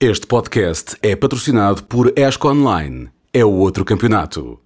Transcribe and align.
Este 0.00 0.28
podcast 0.28 0.96
é 1.02 1.16
patrocinado 1.16 1.82
por 1.82 2.12
Esco 2.16 2.48
Online. 2.48 3.08
É 3.32 3.44
o 3.44 3.50
outro 3.50 3.84
campeonato. 3.84 4.60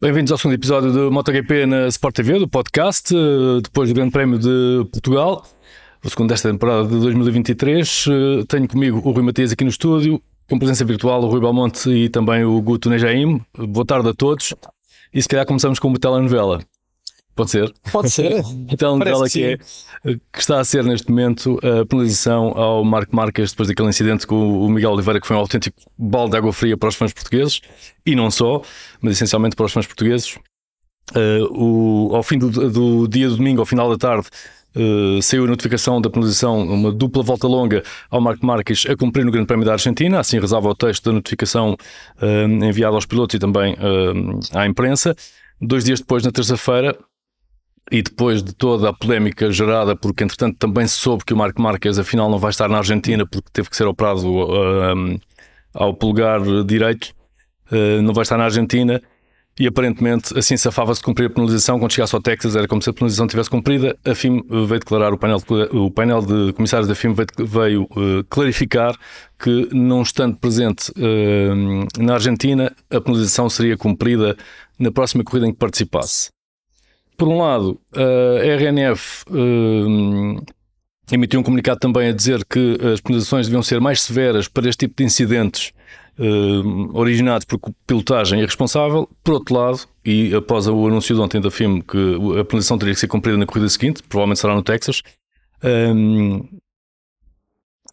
Bem-vindos 0.00 0.32
ao 0.32 0.38
segundo 0.38 0.54
episódio 0.54 0.90
do 0.90 1.12
MotoGP 1.12 1.66
na 1.66 1.86
Sport 1.88 2.16
TV, 2.16 2.38
do 2.38 2.48
podcast, 2.48 3.14
eh, 3.14 3.60
depois 3.62 3.90
do 3.90 3.94
Grande 3.94 4.10
Prémio 4.10 4.38
de 4.38 4.88
Portugal, 4.90 5.44
o 6.02 6.08
segundo 6.08 6.30
desta 6.30 6.50
temporada 6.50 6.88
de 6.88 6.98
2023. 6.98 8.06
Eh, 8.08 8.44
tenho 8.48 8.66
comigo 8.68 9.02
o 9.06 9.12
Rui 9.12 9.22
Matias 9.22 9.52
aqui 9.52 9.64
no 9.64 9.70
estúdio, 9.70 10.18
com 10.48 10.58
presença 10.58 10.82
virtual 10.82 11.22
o 11.22 11.28
Rui 11.28 11.42
Balmonte 11.42 11.90
e 11.90 12.08
também 12.08 12.42
o 12.42 12.58
Guto 12.62 12.88
Nejaim. 12.88 13.38
Boa 13.54 13.84
tarde 13.84 14.08
a 14.08 14.14
todos. 14.14 14.54
E 15.12 15.20
se 15.20 15.28
calhar 15.28 15.44
começamos 15.44 15.78
com 15.78 15.88
uma 15.88 15.98
telenovela. 15.98 16.60
Pode 17.34 17.50
ser? 17.50 17.72
Pode 17.90 18.10
ser. 18.10 18.42
A 18.70 18.76
telenovela 18.76 19.28
que, 19.28 19.42
é, 19.42 19.56
que 19.56 20.38
está 20.38 20.60
a 20.60 20.64
ser 20.64 20.84
neste 20.84 21.08
momento 21.10 21.58
a 21.62 21.84
penalização 21.86 22.48
ao 22.56 22.84
Marco 22.84 23.14
Marques 23.14 23.52
depois 23.52 23.68
daquele 23.68 23.88
incidente 23.88 24.26
com 24.26 24.64
o 24.64 24.68
Miguel 24.68 24.92
Oliveira, 24.92 25.20
que 25.20 25.26
foi 25.26 25.36
um 25.36 25.40
autêntico 25.40 25.76
balde 25.96 26.32
de 26.32 26.36
água 26.36 26.52
fria 26.52 26.76
para 26.76 26.88
os 26.88 26.94
fãs 26.94 27.12
portugueses, 27.12 27.60
e 28.04 28.14
não 28.14 28.30
só, 28.30 28.62
mas 29.00 29.14
essencialmente 29.14 29.56
para 29.56 29.66
os 29.66 29.72
fãs 29.72 29.86
portugueses. 29.86 30.36
Uh, 31.10 32.10
o, 32.10 32.14
ao 32.14 32.22
fim 32.22 32.38
do, 32.38 32.50
do, 32.70 33.08
dia 33.08 33.28
de 33.28 33.36
domingo, 33.36 33.60
ao 33.60 33.66
final 33.66 33.90
da 33.90 33.96
tarde, 33.96 34.28
uh, 34.76 35.20
saiu 35.20 35.44
a 35.44 35.46
notificação 35.46 36.00
da 36.00 36.08
penalização, 36.08 36.62
uma 36.62 36.92
dupla 36.92 37.22
volta 37.22 37.46
longa 37.46 37.82
ao 38.10 38.20
Marco 38.20 38.46
Marques 38.46 38.86
a 38.88 38.96
cumprir 38.96 39.24
no 39.24 39.30
Grande 39.30 39.46
Prémio 39.46 39.66
da 39.66 39.72
Argentina, 39.72 40.20
assim 40.20 40.38
rezava 40.38 40.68
o 40.68 40.74
texto 40.74 41.04
da 41.04 41.12
notificação 41.12 41.76
uh, 42.20 42.64
enviado 42.64 42.94
aos 42.94 43.04
pilotos 43.04 43.34
e 43.34 43.38
também 43.38 43.76
à 44.54 44.66
imprensa. 44.66 45.14
Dois 45.60 45.84
dias 45.84 46.00
depois, 46.00 46.24
na 46.24 46.32
terça-feira, 46.32 46.96
e 47.90 48.02
depois 48.02 48.42
de 48.42 48.54
toda 48.54 48.88
a 48.88 48.92
polémica 48.92 49.50
gerada, 49.50 49.96
porque 49.96 50.24
entretanto 50.24 50.56
também 50.58 50.86
soube 50.86 51.24
que 51.24 51.34
o 51.34 51.36
Marco 51.36 51.60
Marques 51.60 51.98
afinal 51.98 52.30
não 52.30 52.38
vai 52.38 52.50
estar 52.50 52.68
na 52.68 52.78
Argentina 52.78 53.26
porque 53.26 53.48
teve 53.52 53.68
que 53.68 53.76
ser 53.76 53.86
operado 53.86 54.26
uh, 54.28 55.20
ao 55.74 55.94
polegar 55.94 56.40
direito, 56.64 57.14
uh, 57.70 58.00
não 58.02 58.14
vai 58.14 58.22
estar 58.22 58.36
na 58.38 58.44
Argentina 58.44 59.02
e 59.58 59.66
aparentemente 59.66 60.36
assim 60.38 60.56
safava-se 60.56 61.00
de 61.00 61.04
cumprir 61.04 61.26
a 61.26 61.30
penalização. 61.30 61.78
Quando 61.78 61.92
chegasse 61.92 62.14
ao 62.14 62.22
Texas 62.22 62.56
era 62.56 62.66
como 62.66 62.80
se 62.80 62.88
a 62.88 62.92
penalização 62.92 63.26
tivesse 63.26 63.50
cumprida. 63.50 63.94
A 64.02 64.14
FIM 64.14 64.42
veio 64.48 64.80
declarar, 64.80 65.12
o 65.12 65.18
painel 65.18 65.38
de, 65.38 65.76
o 65.76 65.90
painel 65.90 66.22
de 66.22 66.54
comissários 66.54 66.88
da 66.88 66.94
FIM 66.94 67.12
veio, 67.12 67.28
veio 67.46 67.82
uh, 67.82 68.24
clarificar 68.30 68.96
que 69.38 69.68
não 69.72 70.00
estando 70.02 70.36
presente 70.36 70.92
na 71.98 72.14
Argentina, 72.14 72.72
a 72.88 73.00
penalização 73.00 73.50
seria 73.50 73.76
cumprida 73.76 74.36
na 74.78 74.92
próxima 74.92 75.24
corrida 75.24 75.48
em 75.48 75.52
que 75.52 75.58
participasse 75.58 76.30
por 77.16 77.28
um 77.28 77.38
lado, 77.38 77.80
a 77.94 78.44
RNF 78.44 79.24
uh, 79.30 80.44
emitiu 81.10 81.40
um 81.40 81.42
comunicado 81.42 81.80
também 81.80 82.08
a 82.08 82.12
dizer 82.12 82.44
que 82.44 82.78
as 82.92 83.00
penalizações 83.00 83.46
deviam 83.46 83.62
ser 83.62 83.80
mais 83.80 84.00
severas 84.00 84.48
para 84.48 84.68
este 84.68 84.86
tipo 84.86 84.96
de 84.96 85.04
incidentes 85.04 85.72
uh, 86.18 86.98
originados 86.98 87.44
por 87.44 87.60
pilotagem 87.86 88.40
irresponsável. 88.40 89.08
Por 89.22 89.34
outro 89.34 89.54
lado, 89.54 89.80
e 90.04 90.34
após 90.34 90.66
o 90.66 90.86
anúncio 90.86 91.14
de 91.14 91.20
ontem 91.20 91.40
da 91.40 91.50
FIM 91.50 91.80
que 91.80 92.14
a 92.38 92.44
penalização 92.44 92.78
teria 92.78 92.94
que 92.94 93.00
ser 93.00 93.08
cumprida 93.08 93.36
na 93.36 93.46
corrida 93.46 93.68
seguinte, 93.68 94.02
provavelmente 94.08 94.40
será 94.40 94.54
no 94.54 94.62
Texas, 94.62 95.02
um, 95.62 96.48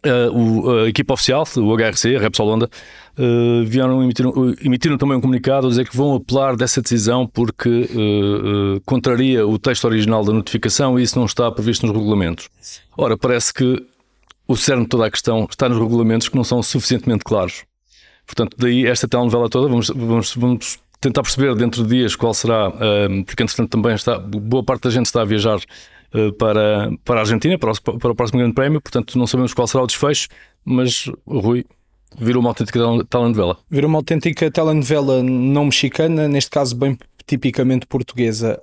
Uh, 0.02 0.32
o, 0.34 0.78
a 0.78 0.88
equipa 0.88 1.12
oficial, 1.12 1.44
o 1.58 1.76
HRC, 1.76 2.16
a 2.16 2.20
Repsol 2.20 2.48
Honda, 2.48 2.70
uh, 3.18 3.64
vieram 3.66 4.02
emitiram, 4.02 4.32
emitiram 4.64 4.96
também 4.96 5.18
um 5.18 5.20
comunicado 5.20 5.66
a 5.66 5.70
dizer 5.70 5.86
que 5.86 5.94
vão 5.94 6.14
apelar 6.14 6.56
dessa 6.56 6.80
decisão 6.80 7.26
porque 7.26 7.68
uh, 7.68 8.80
contraria 8.86 9.46
o 9.46 9.58
texto 9.58 9.84
original 9.84 10.24
da 10.24 10.32
notificação 10.32 10.98
e 10.98 11.02
isso 11.02 11.18
não 11.18 11.26
está 11.26 11.50
previsto 11.52 11.86
nos 11.86 11.94
regulamentos. 11.94 12.48
Ora, 12.96 13.14
parece 13.18 13.52
que 13.52 13.86
o 14.48 14.56
cerne 14.56 14.84
de 14.84 14.88
toda 14.88 15.04
a 15.04 15.10
questão 15.10 15.46
está 15.50 15.68
nos 15.68 15.78
regulamentos 15.78 16.30
que 16.30 16.36
não 16.36 16.44
são 16.44 16.62
suficientemente 16.62 17.22
claros. 17.22 17.64
Portanto, 18.24 18.56
daí 18.58 18.86
esta 18.86 19.06
telenovela 19.06 19.50
toda, 19.50 19.68
vamos, 19.68 19.90
vamos, 19.90 20.34
vamos 20.34 20.78
tentar 20.98 21.22
perceber 21.22 21.54
dentro 21.56 21.82
de 21.82 21.96
dias 21.96 22.16
qual 22.16 22.32
será, 22.32 22.70
porque 23.26 23.42
entretanto 23.42 23.70
também 23.70 23.94
está, 23.94 24.18
boa 24.18 24.62
parte 24.62 24.84
da 24.84 24.90
gente 24.90 25.06
está 25.06 25.22
a 25.22 25.24
viajar 25.24 25.58
eh, 25.58 25.64
para, 26.38 26.90
para 27.04 27.20
a 27.20 27.20
Argentina, 27.20 27.58
para 27.58 27.72
o, 27.72 27.98
para 27.98 28.10
o 28.10 28.14
próximo 28.14 28.38
Grande 28.38 28.54
Prémio, 28.54 28.80
portanto 28.80 29.18
não 29.18 29.26
sabemos 29.26 29.54
qual 29.54 29.66
será 29.66 29.84
o 29.84 29.86
desfecho, 29.86 30.28
mas 30.64 31.10
Rui 31.26 31.64
virou 32.18 32.40
uma 32.40 32.50
autêntica 32.50 32.80
telenovela. 33.08 33.56
Virou 33.70 33.88
uma 33.88 33.98
autêntica 33.98 34.50
telenovela 34.50 35.22
não 35.22 35.66
mexicana, 35.66 36.28
neste 36.28 36.50
caso 36.50 36.74
bem 36.76 36.98
tipicamente 37.30 37.86
portuguesa. 37.86 38.60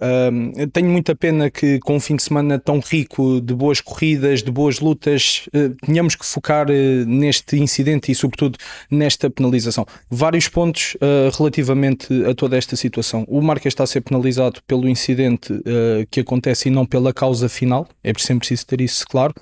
Tenho 0.74 0.90
muita 0.90 1.16
pena 1.16 1.50
que 1.50 1.80
com 1.80 1.96
um 1.96 2.00
fim 2.02 2.18
de 2.18 2.24
semana 2.24 2.60
tão 2.60 2.80
rico 2.80 3.40
de 3.40 3.54
boas 3.54 3.80
corridas, 3.80 4.44
de 4.44 4.52
boas 4.52 4.82
lutas, 4.82 5.48
uh, 5.56 5.74
tenhamos 5.86 6.16
que 6.16 6.26
focar 6.26 6.70
uh, 6.70 7.06
neste 7.06 7.58
incidente 7.58 8.12
e, 8.12 8.16
sobretudo, 8.16 8.58
nesta 8.92 9.30
penalização. 9.30 9.86
Vários 10.10 10.50
pontos 10.50 10.98
eh, 11.00 11.30
relativamente 11.38 12.08
a 12.26 12.34
toda 12.34 12.58
esta 12.58 12.76
situação. 12.76 13.24
O 13.28 13.42
Marques 13.42 13.68
está 13.68 13.84
a 13.84 13.88
ser 13.88 14.02
penalizado 14.02 14.60
pelo 14.68 14.88
incidente 14.90 15.54
que 16.10 16.20
acontece 16.20 16.68
e 16.68 16.72
não 16.72 16.86
pela 16.86 17.14
causa 17.14 17.48
final, 17.48 17.88
é 18.04 18.14
sempre 18.18 18.40
preciso 18.40 18.66
ter 18.66 18.82
isso 18.82 19.06
claro. 19.08 19.34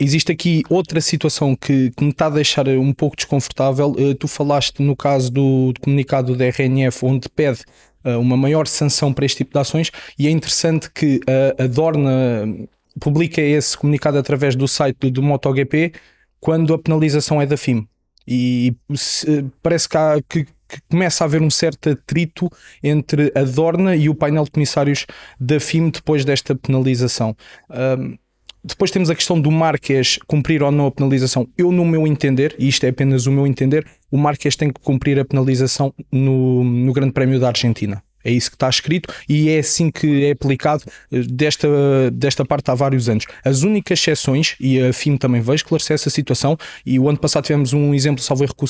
Existe 0.00 0.32
aqui 0.32 0.62
outra 0.68 1.00
situação 1.00 1.54
que, 1.54 1.90
que, 1.96 2.04
me 2.04 2.10
está 2.10 2.26
a 2.26 2.30
deixar 2.30 2.68
um 2.68 2.92
pouco 2.92 3.16
desconfortável. 3.16 3.90
Uh, 3.92 4.14
tu 4.14 4.26
falaste 4.26 4.82
no 4.82 4.96
caso 4.96 5.30
do, 5.30 5.72
do 5.72 5.80
comunicado 5.80 6.36
da 6.36 6.44
RNF, 6.46 7.04
onde 7.04 7.28
pede 7.28 7.62
uh, 8.04 8.18
uma 8.18 8.36
maior 8.36 8.66
sanção 8.66 9.12
para 9.12 9.24
este 9.24 9.38
tipo 9.38 9.52
de 9.52 9.58
ações, 9.58 9.90
e 10.18 10.26
é 10.26 10.30
interessante 10.30 10.90
que 10.90 11.20
a 11.58 11.66
Dorna 11.66 12.46
publica 13.00 13.40
esse 13.40 13.76
comunicado 13.76 14.18
através 14.18 14.54
do 14.54 14.68
site 14.68 15.10
do, 15.10 15.22
MotoGP 15.22 15.92
quando 16.40 16.74
a 16.74 16.78
penalização 16.78 17.40
é 17.40 17.46
da 17.46 17.56
FIM. 17.56 17.86
E 18.26 18.74
se, 18.94 19.44
parece 19.62 19.88
que, 19.88 19.96
há, 19.96 20.20
que, 20.28 20.44
que, 20.44 20.80
começa 20.90 21.24
a 21.24 21.26
haver 21.26 21.42
um 21.42 21.50
certo 21.50 21.90
atrito 21.90 22.50
entre 22.82 23.32
a 23.34 23.42
Dorna 23.42 23.96
e 23.96 24.08
o 24.08 24.14
painel 24.14 24.44
de 24.44 24.50
comissários 24.50 25.06
da 25.38 25.58
FIM 25.58 25.90
depois 25.90 26.24
desta 26.24 26.54
penalização. 26.54 27.36
Depois 28.64 28.92
temos 28.92 29.10
a 29.10 29.14
questão 29.14 29.40
do 29.40 29.50
Marques 29.50 30.20
cumprir 30.26 30.62
ou 30.62 30.70
não 30.70 30.86
a 30.86 30.90
penalização. 30.90 31.48
Eu, 31.58 31.72
no 31.72 31.84
meu 31.84 32.06
entender, 32.06 32.54
e 32.56 32.68
isto 32.68 32.84
é 32.84 32.90
apenas 32.90 33.26
o 33.26 33.32
meu 33.32 33.44
entender, 33.44 33.84
o 34.08 34.16
Marques 34.16 34.54
tem 34.54 34.70
que 34.70 34.80
cumprir 34.80 35.18
a 35.18 35.24
penalização 35.24 35.92
no, 36.12 36.62
no 36.62 36.92
Grande 36.92 37.12
Prémio 37.12 37.40
da 37.40 37.48
Argentina. 37.48 38.02
É 38.24 38.30
isso 38.30 38.50
que 38.50 38.56
está 38.56 38.68
escrito 38.68 39.12
e 39.28 39.50
é 39.50 39.58
assim 39.58 39.90
que 39.90 40.24
é 40.24 40.30
aplicado 40.32 40.84
eh, 41.10 41.20
desta, 41.28 41.68
desta 42.12 42.44
parte 42.44 42.70
há 42.70 42.74
vários 42.74 43.08
anos. 43.08 43.26
As 43.44 43.62
únicas 43.62 43.98
exceções, 43.98 44.56
e 44.60 44.80
a 44.80 44.92
FIM 44.92 45.16
também 45.16 45.40
veio 45.40 45.56
esclarecer 45.56 45.94
essa 45.94 46.10
situação, 46.10 46.56
e 46.84 46.98
o 46.98 47.08
ano 47.08 47.18
passado 47.18 47.44
tivemos 47.44 47.72
um 47.72 47.94
exemplo, 47.94 48.22
salvo 48.22 48.44
erro, 48.44 48.54
com 48.54 48.66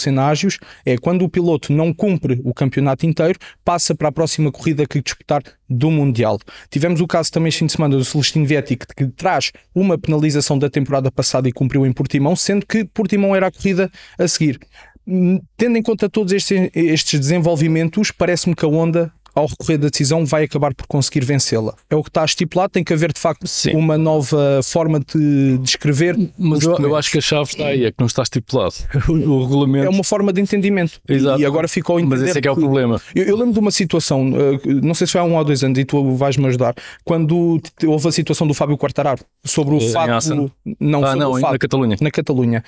é 0.84 0.96
quando 0.98 1.24
o 1.24 1.28
piloto 1.28 1.72
não 1.72 1.92
cumpre 1.92 2.40
o 2.44 2.52
campeonato 2.52 3.06
inteiro, 3.06 3.38
passa 3.64 3.94
para 3.94 4.08
a 4.08 4.12
próxima 4.12 4.50
corrida 4.50 4.86
que 4.86 5.00
disputar 5.00 5.42
do 5.68 5.90
Mundial. 5.90 6.38
Tivemos 6.70 7.00
o 7.00 7.06
caso 7.06 7.30
também 7.30 7.48
este 7.48 7.60
fim 7.60 7.66
de 7.66 7.72
semana 7.72 7.96
do 7.96 8.04
Celestino 8.04 8.46
Vietti, 8.46 8.76
que, 8.76 8.86
que 8.94 9.06
traz 9.08 9.52
uma 9.74 9.98
penalização 9.98 10.58
da 10.58 10.68
temporada 10.68 11.10
passada 11.10 11.48
e 11.48 11.52
cumpriu 11.52 11.86
em 11.86 11.92
Portimão, 11.92 12.36
sendo 12.36 12.66
que 12.66 12.84
Portimão 12.84 13.34
era 13.34 13.46
a 13.46 13.52
corrida 13.52 13.90
a 14.18 14.28
seguir 14.28 14.58
hum, 15.06 15.40
tendo 15.56 15.78
em 15.78 15.82
conta 15.82 16.08
todos 16.08 16.32
estes, 16.32 16.70
estes 16.74 17.20
desenvolvimentos, 17.20 18.10
parece-me 18.10 18.54
que 18.54 18.64
a 18.64 18.68
Honda 18.68 19.12
ao 19.34 19.46
recorrer 19.46 19.78
da 19.78 19.88
decisão, 19.88 20.24
vai 20.24 20.44
acabar 20.44 20.74
por 20.74 20.86
conseguir 20.86 21.24
vencê-la. 21.24 21.74
É 21.88 21.96
o 21.96 22.02
que 22.02 22.10
está 22.10 22.24
estipulado, 22.24 22.70
tem 22.72 22.84
que 22.84 22.92
haver 22.92 23.12
de 23.12 23.20
facto 23.20 23.46
Sim. 23.46 23.74
uma 23.74 23.96
nova 23.96 24.60
forma 24.62 25.00
de 25.00 25.58
descrever. 25.58 26.16
Mas 26.38 26.62
eu, 26.62 26.76
eu, 26.78 26.96
acho 26.96 27.10
que 27.10 27.18
a 27.18 27.20
chave 27.20 27.50
está 27.50 27.66
aí, 27.66 27.84
é 27.84 27.90
que 27.90 27.96
não 27.98 28.06
está 28.06 28.22
estipulado. 28.22 28.74
O, 29.08 29.12
o 29.12 29.42
regulamento. 29.42 29.86
É 29.86 29.90
uma 29.90 30.04
forma 30.04 30.32
de 30.32 30.40
entendimento. 30.40 31.00
Exato. 31.08 31.40
E 31.40 31.44
agora 31.44 31.66
ficou 31.66 32.00
Mas 32.04 32.22
esse 32.22 32.38
é 32.38 32.40
que 32.40 32.48
é 32.48 32.50
o 32.50 32.56
problema. 32.56 33.00
Eu, 33.14 33.24
eu, 33.24 33.36
lembro 33.36 33.52
de 33.52 33.58
uma 33.58 33.70
situação, 33.70 34.32
eh, 34.34 34.60
não 34.80 34.94
sei 34.94 35.06
se 35.06 35.12
foi 35.12 35.20
há 35.20 35.24
um 35.24 35.36
ou 35.36 35.44
dois 35.44 35.62
anos, 35.64 35.78
e 35.78 35.84
tu 35.84 36.14
vais-me 36.14 36.46
ajudar, 36.46 36.74
quando 37.04 37.60
houve 37.84 38.08
a 38.08 38.12
situação 38.12 38.46
do 38.46 38.54
Fábio 38.54 38.78
Quartararo 38.78 39.20
sobre 39.44 39.74
o 39.74 39.78
é, 39.78 39.88
facto. 39.90 40.52
Não, 40.78 41.04
ah, 41.04 41.16
não, 41.16 41.38
na 41.38 41.58
Catalunha. 41.58 41.96
Na 42.00 42.10
Catalunha 42.10 42.62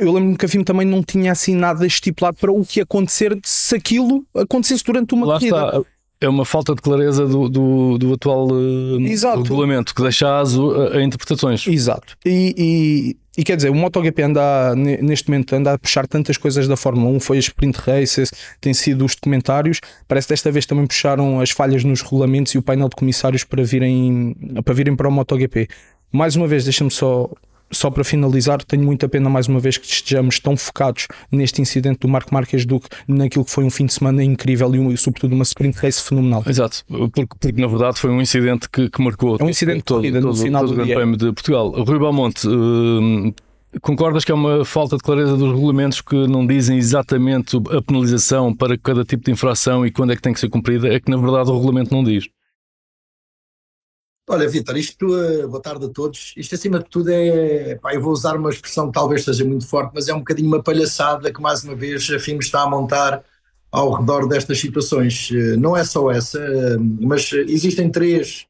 eu 0.00 0.12
lembro-me 0.12 0.36
que 0.36 0.46
a 0.46 0.48
FIM 0.48 0.64
também 0.64 0.86
não 0.86 1.02
tinha 1.02 1.30
assim 1.30 1.54
nada 1.54 1.86
estipulado 1.86 2.36
para 2.38 2.50
o 2.50 2.64
que 2.64 2.80
acontecer 2.80 3.38
se 3.44 3.76
aquilo 3.76 4.24
acontecesse 4.34 4.82
durante 4.82 5.12
uma 5.12 5.26
Lá 5.26 5.34
corrida. 5.34 5.66
Está 5.66 5.82
é 6.20 6.28
uma 6.28 6.44
falta 6.44 6.74
de 6.74 6.82
clareza 6.82 7.26
do, 7.26 7.48
do, 7.48 7.98
do 7.98 8.12
atual 8.12 8.48
uh, 8.48 8.98
regulamento 9.42 9.94
que 9.94 10.02
deixa 10.02 10.38
aso 10.38 10.70
a, 10.72 10.98
a 10.98 11.02
interpretações. 11.02 11.66
Exato. 11.66 12.16
E, 12.24 12.54
e, 12.56 13.40
e, 13.40 13.42
quer 13.42 13.56
dizer, 13.56 13.70
o 13.70 13.74
MotoGP 13.74 14.22
anda 14.22 14.74
neste 14.76 15.30
momento 15.30 15.54
anda 15.54 15.72
a 15.72 15.78
puxar 15.78 16.06
tantas 16.06 16.36
coisas 16.36 16.68
da 16.68 16.76
Fórmula 16.76 17.10
1, 17.16 17.20
foi 17.20 17.38
a 17.38 17.40
Sprint 17.40 17.78
Races, 17.78 18.30
tem 18.60 18.74
sido 18.74 19.04
os 19.04 19.14
documentários. 19.14 19.80
Parece 20.06 20.26
que 20.26 20.32
desta 20.34 20.52
vez 20.52 20.66
também 20.66 20.86
puxaram 20.86 21.40
as 21.40 21.50
falhas 21.50 21.84
nos 21.84 22.02
regulamentos 22.02 22.52
e 22.52 22.58
o 22.58 22.62
painel 22.62 22.90
de 22.90 22.96
comissários 22.96 23.42
para 23.42 23.64
virem 23.64 24.36
para, 24.62 24.74
virem 24.74 24.94
para 24.94 25.08
o 25.08 25.12
MotoGP. 25.12 25.68
Mais 26.12 26.36
uma 26.36 26.46
vez, 26.46 26.64
deixa-me 26.64 26.90
só 26.90 27.30
só 27.70 27.90
para 27.90 28.02
finalizar, 28.04 28.62
tenho 28.64 28.82
muita 28.82 29.08
pena 29.08 29.30
mais 29.30 29.48
uma 29.48 29.60
vez 29.60 29.76
que 29.76 29.86
estejamos 29.86 30.38
tão 30.40 30.56
focados 30.56 31.06
neste 31.30 31.62
incidente 31.62 32.00
do 32.00 32.08
Marco 32.08 32.32
Marques 32.34 32.64
do 32.66 32.80
que 32.80 32.88
naquilo 33.06 33.44
que 33.44 33.50
foi 33.50 33.64
um 33.64 33.70
fim 33.70 33.86
de 33.86 33.92
semana 33.92 34.22
incrível 34.22 34.70
e, 34.92 34.96
sobretudo, 34.96 35.34
uma 35.34 35.44
sprint 35.44 35.78
race 35.78 36.02
fenomenal. 36.02 36.42
Exato, 36.46 36.84
porque, 36.88 37.26
porque 37.26 37.60
na 37.60 37.66
verdade 37.66 37.98
foi 37.98 38.10
um 38.10 38.20
incidente 38.20 38.68
que, 38.68 38.90
que 38.90 39.02
marcou 39.02 39.36
é 39.38 39.44
um 39.44 39.48
incidente 39.48 39.82
todo, 39.82 40.02
todo, 40.02 40.20
no 40.20 40.34
final 40.34 40.62
todo 40.62 40.70
do 40.70 40.76
Grande 40.76 40.94
Prémio 40.94 41.16
de 41.16 41.32
Portugal. 41.32 41.70
Rui 41.70 41.98
Belmonte, 41.98 42.46
uh, 42.48 43.34
Concordas 43.80 44.24
que 44.24 44.32
é 44.32 44.34
uma 44.34 44.64
falta 44.64 44.96
de 44.96 45.02
clareza 45.02 45.36
dos 45.36 45.54
regulamentos 45.54 46.00
que 46.00 46.26
não 46.26 46.44
dizem 46.44 46.76
exatamente 46.76 47.56
a 47.56 47.80
penalização 47.80 48.52
para 48.52 48.76
cada 48.76 49.04
tipo 49.04 49.24
de 49.24 49.30
infração 49.30 49.86
e 49.86 49.92
quando 49.92 50.12
é 50.12 50.16
que 50.16 50.22
tem 50.22 50.32
que 50.32 50.40
ser 50.40 50.48
cumprida? 50.48 50.92
É 50.92 50.98
que 50.98 51.08
na 51.08 51.16
verdade 51.16 51.50
o 51.50 51.54
regulamento 51.54 51.94
não 51.94 52.02
diz. 52.02 52.28
Olha, 54.32 54.48
Vitor, 54.48 54.76
isto, 54.76 55.06
eh, 55.18 55.44
boa 55.44 55.60
tarde 55.60 55.86
a 55.86 55.88
todos. 55.88 56.34
Isto 56.36 56.54
acima 56.54 56.78
de 56.78 56.84
tudo 56.84 57.10
é, 57.10 57.74
pá, 57.74 57.92
eu 57.92 58.00
vou 58.00 58.12
usar 58.12 58.36
uma 58.36 58.48
expressão 58.50 58.86
que 58.86 58.92
talvez 58.92 59.24
seja 59.24 59.44
muito 59.44 59.66
forte, 59.66 59.90
mas 59.92 60.08
é 60.08 60.14
um 60.14 60.20
bocadinho 60.20 60.46
uma 60.46 60.62
palhaçada 60.62 61.32
que 61.32 61.42
mais 61.42 61.64
uma 61.64 61.74
vez 61.74 62.08
a 62.12 62.18
FIM 62.20 62.38
está 62.38 62.62
a 62.62 62.70
montar 62.70 63.24
ao 63.72 63.92
redor 63.92 64.28
destas 64.28 64.60
situações. 64.60 65.30
Eh, 65.32 65.56
não 65.56 65.76
é 65.76 65.82
só 65.82 66.12
essa, 66.12 66.38
eh, 66.38 66.76
mas 66.78 67.32
existem 67.32 67.90
três 67.90 68.46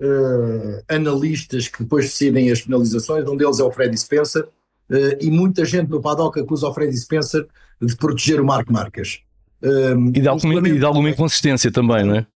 uh, 0.00 0.84
analistas 0.86 1.66
que 1.66 1.82
depois 1.82 2.04
decidem 2.04 2.50
as 2.50 2.60
penalizações, 2.60 3.26
um 3.26 3.34
deles 3.34 3.58
é 3.58 3.64
o 3.64 3.70
Freddy 3.70 3.96
Spencer, 3.96 4.44
uh, 4.44 5.16
e 5.18 5.30
muita 5.30 5.64
gente 5.64 5.88
no 5.88 6.02
paddock 6.02 6.38
acusa 6.38 6.68
o 6.68 6.74
Freddy 6.74 6.98
Spencer 6.98 7.46
de 7.80 7.96
proteger 7.96 8.38
o 8.38 8.44
Marco 8.44 8.70
Marques. 8.70 9.20
Uh, 9.62 10.10
e, 10.14 10.20
de 10.20 10.28
alguma, 10.28 10.68
e 10.68 10.78
de 10.78 10.84
alguma 10.84 11.08
inconsistência 11.08 11.72
também, 11.72 12.04
não 12.04 12.16
é? 12.16 12.26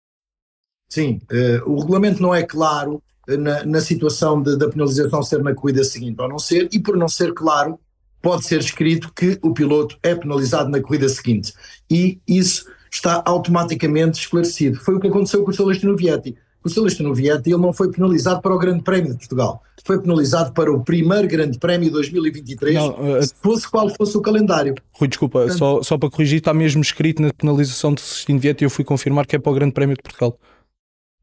Sim, 0.88 1.20
uh, 1.30 1.70
o 1.70 1.80
regulamento 1.80 2.22
não 2.22 2.34
é 2.34 2.42
claro 2.42 3.02
na, 3.26 3.64
na 3.64 3.80
situação 3.80 4.40
de, 4.40 4.56
da 4.56 4.68
penalização 4.68 5.22
ser 5.22 5.42
na 5.42 5.54
corrida 5.54 5.82
seguinte 5.82 6.20
ou 6.20 6.28
não 6.28 6.38
ser, 6.38 6.68
e 6.72 6.78
por 6.78 6.96
não 6.96 7.08
ser 7.08 7.32
claro, 7.34 7.78
pode 8.22 8.44
ser 8.44 8.60
escrito 8.60 9.12
que 9.12 9.38
o 9.42 9.52
piloto 9.52 9.98
é 10.02 10.14
penalizado 10.14 10.70
na 10.70 10.80
corrida 10.80 11.08
seguinte. 11.08 11.52
E 11.90 12.20
isso 12.26 12.66
está 12.90 13.22
automaticamente 13.26 14.20
esclarecido. 14.20 14.78
Foi 14.78 14.94
o 14.94 15.00
que 15.00 15.08
aconteceu 15.08 15.42
com 15.42 15.50
o 15.50 15.54
Celestino 15.54 15.96
Vietti. 15.96 16.36
O 16.64 16.68
Celestino 16.68 17.14
Vietti 17.14 17.50
ele 17.50 17.62
não 17.62 17.72
foi 17.72 17.90
penalizado 17.92 18.40
para 18.40 18.52
o 18.52 18.58
Grande 18.58 18.82
Prémio 18.82 19.12
de 19.12 19.18
Portugal, 19.18 19.62
foi 19.84 20.00
penalizado 20.00 20.52
para 20.52 20.72
o 20.72 20.82
primeiro 20.82 21.28
Grande 21.28 21.56
Prémio 21.60 21.86
de 21.86 21.92
2023, 21.92 22.74
não, 22.74 22.88
uh, 22.88 23.20
fosse 23.40 23.70
qual 23.70 23.88
fosse 23.90 24.16
o 24.16 24.20
calendário. 24.20 24.74
Rui, 24.92 25.06
desculpa, 25.06 25.40
Portanto, 25.40 25.58
só, 25.58 25.82
só 25.84 25.96
para 25.96 26.10
corrigir, 26.10 26.38
está 26.38 26.52
mesmo 26.52 26.82
escrito 26.82 27.22
na 27.22 27.32
penalização 27.32 27.94
de 27.94 28.00
Celestino 28.00 28.40
Vietti 28.40 28.64
e 28.64 28.66
eu 28.66 28.70
fui 28.70 28.84
confirmar 28.84 29.26
que 29.26 29.36
é 29.36 29.38
para 29.38 29.52
o 29.52 29.54
Grande 29.54 29.74
Prémio 29.74 29.94
de 29.94 30.02
Portugal 30.02 30.36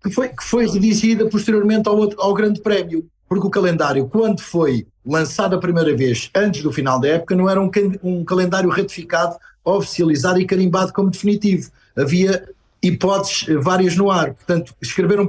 que 0.04 0.12
foi, 0.12 0.28
que 0.30 0.44
foi 0.44 0.68
redigida 0.68 1.26
posteriormente 1.28 1.88
ao, 1.88 1.98
ao 2.20 2.34
Grande 2.34 2.62
Prémio, 2.62 3.08
porque 3.28 3.48
o 3.48 3.50
calendário, 3.50 4.08
quando 4.08 4.42
foi 4.42 4.86
lançado 5.06 5.56
a 5.56 5.60
primeira 5.60 5.96
vez, 5.96 6.30
antes 6.36 6.62
do 6.62 6.72
final 6.72 7.00
da 7.00 7.08
época, 7.08 7.36
não 7.36 7.50
era 7.50 7.62
um, 7.62 7.72
um 8.04 8.24
calendário 8.24 8.70
ratificado, 8.70 9.36
oficializado 9.64 10.40
e 10.40 10.46
carimbado 10.46 10.92
como 10.92 11.10
definitivo. 11.10 11.72
Havia 11.96 12.48
hipóteses 12.82 13.46
várias 13.64 13.96
no 13.96 14.12
ar. 14.12 14.34
Portanto, 14.34 14.76
escreveram 14.82 15.28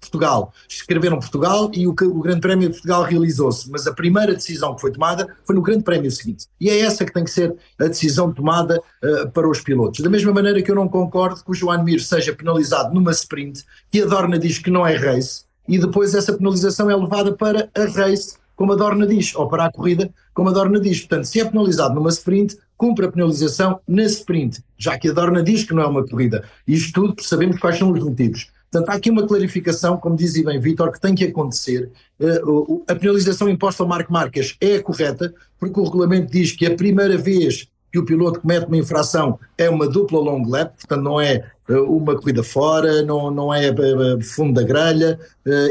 Portugal. 0.00 0.52
Escreveram 0.68 1.18
Portugal 1.18 1.70
e 1.74 1.86
o, 1.86 1.90
o 1.90 2.20
Grande 2.20 2.40
Prémio 2.40 2.68
de 2.68 2.74
Portugal 2.74 3.02
realizou-se, 3.02 3.70
mas 3.70 3.86
a 3.86 3.92
primeira 3.92 4.34
decisão 4.34 4.74
que 4.74 4.80
foi 4.80 4.90
tomada 4.90 5.28
foi 5.44 5.54
no 5.54 5.62
Grande 5.62 5.84
Prémio 5.84 6.10
seguinte. 6.10 6.46
E 6.60 6.70
é 6.70 6.80
essa 6.80 7.04
que 7.04 7.12
tem 7.12 7.24
que 7.24 7.30
ser 7.30 7.54
a 7.78 7.84
decisão 7.84 8.32
tomada 8.32 8.80
uh, 9.02 9.30
para 9.30 9.48
os 9.48 9.60
pilotos. 9.60 10.00
Da 10.00 10.10
mesma 10.10 10.32
maneira 10.32 10.62
que 10.62 10.70
eu 10.70 10.74
não 10.74 10.88
concordo 10.88 11.44
que 11.44 11.50
o 11.50 11.54
João 11.54 11.84
Mir 11.84 12.00
seja 12.00 12.34
penalizado 12.34 12.94
numa 12.94 13.10
sprint, 13.12 13.64
que 13.90 14.02
a 14.02 14.06
Dorna 14.06 14.38
diz 14.38 14.58
que 14.58 14.70
não 14.70 14.86
é 14.86 14.96
race, 14.96 15.44
e 15.68 15.78
depois 15.78 16.14
essa 16.14 16.32
penalização 16.32 16.90
é 16.90 16.96
levada 16.96 17.32
para 17.32 17.70
a 17.74 17.84
race, 17.84 18.34
como 18.56 18.72
a 18.72 18.76
Dorna 18.76 19.06
diz, 19.06 19.34
ou 19.34 19.48
para 19.48 19.66
a 19.66 19.72
corrida, 19.72 20.12
como 20.34 20.48
a 20.50 20.52
Dorna 20.52 20.80
diz. 20.80 21.00
Portanto, 21.00 21.24
se 21.24 21.40
é 21.40 21.44
penalizado 21.44 21.94
numa 21.94 22.10
sprint, 22.10 22.58
cumpre 22.76 23.06
a 23.06 23.12
penalização 23.12 23.80
na 23.86 24.02
sprint, 24.04 24.62
já 24.76 24.98
que 24.98 25.08
a 25.08 25.12
Dorna 25.12 25.42
diz 25.42 25.64
que 25.64 25.74
não 25.74 25.82
é 25.82 25.86
uma 25.86 26.06
corrida. 26.06 26.44
Isto 26.66 26.92
tudo 26.92 27.22
sabemos 27.22 27.58
quais 27.58 27.78
são 27.78 27.92
os 27.92 28.02
motivos. 28.02 28.48
Portanto, 28.70 28.88
há 28.90 28.94
aqui 28.94 29.10
uma 29.10 29.26
clarificação, 29.26 29.96
como 29.96 30.14
dizia 30.14 30.44
bem 30.44 30.60
Vítor, 30.60 30.92
que 30.92 31.00
tem 31.00 31.12
que 31.12 31.24
acontecer. 31.24 31.90
Uh, 32.20 32.84
a 32.86 32.94
penalização 32.94 33.48
imposta 33.48 33.82
ao 33.82 33.88
Marco 33.88 34.12
Marques 34.12 34.56
é 34.60 34.78
correta, 34.78 35.34
porque 35.58 35.80
o 35.80 35.82
regulamento 35.82 36.30
diz 36.30 36.52
que 36.52 36.64
a 36.66 36.76
primeira 36.76 37.18
vez 37.18 37.66
que 37.92 37.98
o 37.98 38.04
piloto 38.04 38.40
comete 38.40 38.66
uma 38.66 38.76
infração 38.76 39.36
é 39.58 39.68
uma 39.68 39.88
dupla 39.88 40.20
long 40.20 40.48
lap, 40.48 40.76
portanto 40.76 41.02
não 41.02 41.20
é 41.20 41.50
uh, 41.68 41.82
uma 41.96 42.14
corrida 42.14 42.44
fora, 42.44 43.02
não, 43.02 43.28
não 43.32 43.52
é 43.52 43.72
uh, 43.72 44.22
fundo 44.22 44.54
da 44.54 44.62
grelha, 44.62 45.18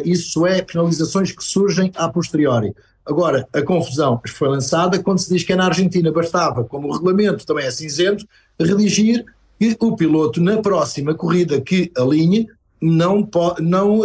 isso 0.03 0.45
é 0.45 0.61
penalizações 0.61 1.31
que 1.31 1.43
surgem 1.43 1.93
a 1.95 2.09
posteriori. 2.09 2.75
Agora, 3.05 3.47
a 3.53 3.61
confusão 3.61 4.19
foi 4.27 4.49
lançada 4.49 5.01
quando 5.01 5.19
se 5.19 5.33
diz 5.33 5.43
que 5.43 5.53
é 5.53 5.55
na 5.55 5.67
Argentina 5.67 6.11
bastava, 6.11 6.65
como 6.65 6.89
o 6.89 6.91
regulamento 6.91 7.45
também 7.45 7.65
é 7.65 7.71
cinzento, 7.71 8.27
redigir 8.59 9.23
que 9.57 9.77
o 9.79 9.95
piloto 9.95 10.41
na 10.41 10.61
próxima 10.61 11.13
corrida 11.13 11.59
que 11.59 11.91
alinhe 11.97 12.47
não, 12.81 13.23
pode, 13.23 13.61
não 13.61 14.01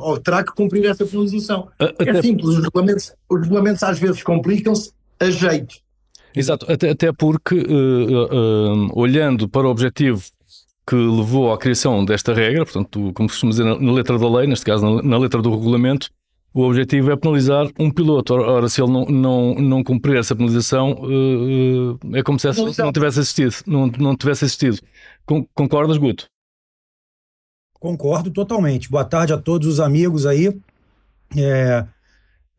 ou 0.00 0.18
terá 0.18 0.42
que 0.42 0.54
cumprir 0.54 0.86
essa 0.86 1.04
penalização. 1.04 1.68
É 1.78 2.22
simples, 2.22 2.56
os 2.56 2.64
regulamentos, 2.64 3.12
os 3.28 3.40
regulamentos 3.42 3.82
às 3.82 3.98
vezes 3.98 4.22
complicam-se 4.22 4.92
a 5.20 5.30
jeito. 5.30 5.76
Exato, 6.36 6.70
até, 6.70 6.90
até 6.90 7.12
porque, 7.12 7.54
uh, 7.54 8.24
uh, 8.24 8.90
olhando 8.92 9.48
para 9.48 9.66
o 9.66 9.70
objetivo 9.70 10.22
que 10.86 10.94
levou 10.94 11.50
à 11.50 11.58
criação 11.58 12.04
desta 12.04 12.34
regra, 12.34 12.64
portanto, 12.64 13.10
como 13.14 13.28
costuma 13.28 13.50
dizer 13.50 13.64
na, 13.64 13.78
na 13.78 13.92
letra 13.92 14.18
da 14.18 14.28
lei, 14.28 14.46
neste 14.46 14.66
caso 14.66 14.84
na, 14.84 15.02
na, 15.02 15.18
letra 15.18 15.40
do 15.40 15.50
regulamento, 15.50 16.10
o 16.52 16.62
objetivo 16.62 17.10
é 17.10 17.16
penalizar 17.16 17.66
um 17.78 17.90
piloto. 17.90 18.34
Ora, 18.34 18.68
se 18.68 18.82
ele 18.82 18.92
não, 18.92 19.06
não, 19.06 19.54
não 19.54 19.82
cumprir 19.82 20.18
essa 20.18 20.36
penalização, 20.36 20.98
é 22.14 22.22
como 22.22 22.38
se 22.38 22.48
não 22.78 22.92
tivesse 22.92 23.20
assistido. 23.20 23.54
Não, 23.66 23.86
não 23.98 24.16
tivesse 24.16 24.44
assistido. 24.44 24.78
Concordas, 25.54 25.98
Guto? 25.98 26.26
Concordo 27.78 28.30
totalmente. 28.30 28.90
Boa 28.90 29.04
tarde 29.04 29.32
a 29.32 29.38
todos 29.38 29.68
os 29.68 29.80
amigos 29.80 30.26
aí. 30.26 30.56
É, 31.36 31.84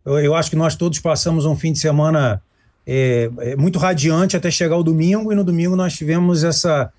eu, 0.06 0.20
eu, 0.20 0.36
acho 0.36 0.50
que 0.50 0.56
nós 0.56 0.76
todos 0.76 1.00
passamos 1.00 1.46
um 1.46 1.56
fim 1.56 1.72
de 1.72 1.80
semana 1.80 2.42
é, 2.86 3.30
é, 3.40 3.56
muito 3.56 3.80
radiante 3.80 4.38
até 4.38 4.52
chegar 4.52 4.78
o 4.78 4.84
domingo, 4.84 5.32
e 5.32 5.36
no 5.36 5.44
domingo 5.44 5.76
nós 5.76 5.94
tivemos 5.94 6.44
essa, 6.44 6.92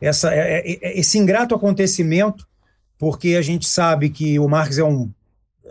essa, 0.00 0.32
é, 0.34 0.62
é, 0.64 0.98
esse 0.98 1.18
ingrato 1.18 1.54
acontecimento, 1.54 2.46
porque 2.98 3.34
a 3.34 3.42
gente 3.42 3.66
sabe 3.66 4.10
que 4.10 4.38
o 4.38 4.48
Marques 4.48 4.78
é 4.78 4.84
um, 4.84 5.10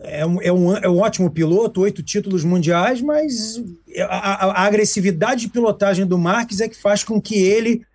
é 0.03 0.25
um, 0.25 0.41
é 0.41 0.51
um, 0.51 0.77
é 0.77 0.89
um 0.89 0.99
ótimo 0.99 1.29
piloto, 1.29 1.81
oito 1.81 2.01
títulos 2.01 2.43
mundiais, 2.43 3.01
mas 3.01 3.61
a, 3.99 4.47
a, 4.47 4.51
a 4.51 4.65
agressividade 4.65 5.41
de 5.41 5.49
pilotagem 5.49 6.05
do 6.05 6.17
Marques 6.17 6.59
é 6.59 6.67
que 6.67 6.75
faz 6.75 7.03
com 7.03 7.21
que 7.21 7.35
ele 7.35 7.85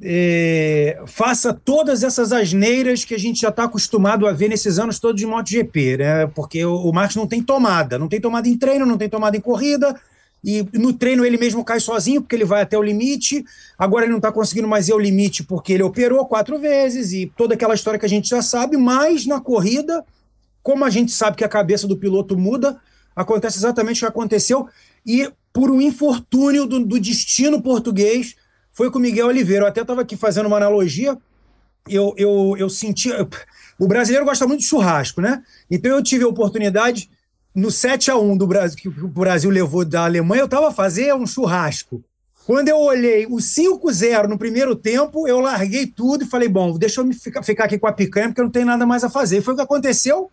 é, 0.00 1.00
faça 1.06 1.52
todas 1.52 2.02
essas 2.02 2.32
asneiras 2.32 3.04
que 3.04 3.14
a 3.14 3.18
gente 3.18 3.40
já 3.40 3.48
está 3.48 3.64
acostumado 3.64 4.26
a 4.26 4.32
ver 4.32 4.48
nesses 4.48 4.78
anos 4.78 4.98
todos 4.98 5.20
de 5.20 5.26
MotoGP, 5.26 5.96
né? 5.96 6.26
Porque 6.28 6.64
o, 6.64 6.74
o 6.74 6.92
Marcos 6.92 7.16
não 7.16 7.26
tem 7.26 7.42
tomada, 7.42 7.98
não 7.98 8.08
tem 8.08 8.20
tomada 8.20 8.48
em 8.48 8.56
treino, 8.56 8.86
não 8.86 8.96
tem 8.96 9.08
tomada 9.08 9.36
em 9.36 9.40
corrida, 9.40 9.98
e 10.44 10.64
no 10.72 10.92
treino 10.92 11.24
ele 11.24 11.36
mesmo 11.36 11.64
cai 11.64 11.80
sozinho, 11.80 12.22
porque 12.22 12.36
ele 12.36 12.44
vai 12.44 12.62
até 12.62 12.78
o 12.78 12.82
limite. 12.82 13.44
Agora 13.76 14.04
ele 14.04 14.12
não 14.12 14.18
está 14.18 14.30
conseguindo 14.30 14.68
mais 14.68 14.88
ir 14.88 14.92
ao 14.92 14.98
limite 14.98 15.42
porque 15.42 15.72
ele 15.72 15.82
operou 15.82 16.24
quatro 16.26 16.58
vezes 16.58 17.12
e 17.12 17.32
toda 17.36 17.54
aquela 17.54 17.74
história 17.74 17.98
que 17.98 18.06
a 18.06 18.08
gente 18.08 18.28
já 18.28 18.40
sabe, 18.40 18.76
mas 18.76 19.26
na 19.26 19.40
corrida, 19.40 20.04
como 20.62 20.84
a 20.84 20.90
gente 20.90 21.10
sabe 21.10 21.36
que 21.36 21.44
a 21.44 21.48
cabeça 21.48 21.88
do 21.88 21.96
piloto 21.96 22.38
muda, 22.38 22.80
acontece 23.16 23.58
exatamente 23.58 23.98
o 23.98 24.06
que 24.06 24.12
aconteceu, 24.12 24.68
e 25.04 25.28
por 25.52 25.72
um 25.72 25.80
infortúnio 25.80 26.66
do, 26.66 26.84
do 26.84 27.00
destino 27.00 27.60
português 27.60 28.36
foi 28.78 28.92
com 28.92 28.98
o 29.00 29.02
Miguel 29.02 29.26
Oliveira. 29.26 29.64
Eu 29.64 29.68
até 29.68 29.80
estava 29.80 30.02
aqui 30.02 30.16
fazendo 30.16 30.46
uma 30.46 30.56
analogia. 30.56 31.18
Eu, 31.88 32.14
eu, 32.16 32.54
eu 32.56 32.70
senti. 32.70 33.10
O 33.76 33.88
brasileiro 33.88 34.24
gosta 34.24 34.46
muito 34.46 34.60
de 34.60 34.66
churrasco, 34.66 35.20
né? 35.20 35.42
Então 35.68 35.90
eu 35.90 36.00
tive 36.00 36.22
a 36.22 36.28
oportunidade, 36.28 37.10
no 37.52 37.72
7 37.72 38.12
a 38.12 38.16
1 38.16 38.36
do 38.36 38.46
Brasil, 38.46 38.76
que 38.76 38.88
o 38.88 39.08
Brasil 39.08 39.50
levou 39.50 39.84
da 39.84 40.04
Alemanha, 40.04 40.42
eu 40.42 40.44
estava 40.44 40.70
fazer 40.70 41.12
um 41.12 41.26
churrasco. 41.26 42.04
Quando 42.46 42.68
eu 42.68 42.78
olhei 42.78 43.26
o 43.26 43.36
5-0 43.38 44.28
no 44.28 44.38
primeiro 44.38 44.76
tempo, 44.76 45.26
eu 45.26 45.40
larguei 45.40 45.84
tudo 45.84 46.22
e 46.22 46.26
falei: 46.28 46.48
bom, 46.48 46.78
deixa 46.78 47.00
eu 47.00 47.04
me 47.04 47.14
ficar, 47.14 47.42
ficar 47.42 47.64
aqui 47.64 47.78
com 47.78 47.88
a 47.88 47.92
picanha, 47.92 48.28
porque 48.28 48.40
eu 48.40 48.44
não 48.44 48.52
tenho 48.52 48.66
nada 48.66 48.86
mais 48.86 49.02
a 49.02 49.10
fazer. 49.10 49.38
E 49.38 49.42
foi 49.42 49.54
o 49.54 49.56
que 49.56 49.62
aconteceu 49.62 50.30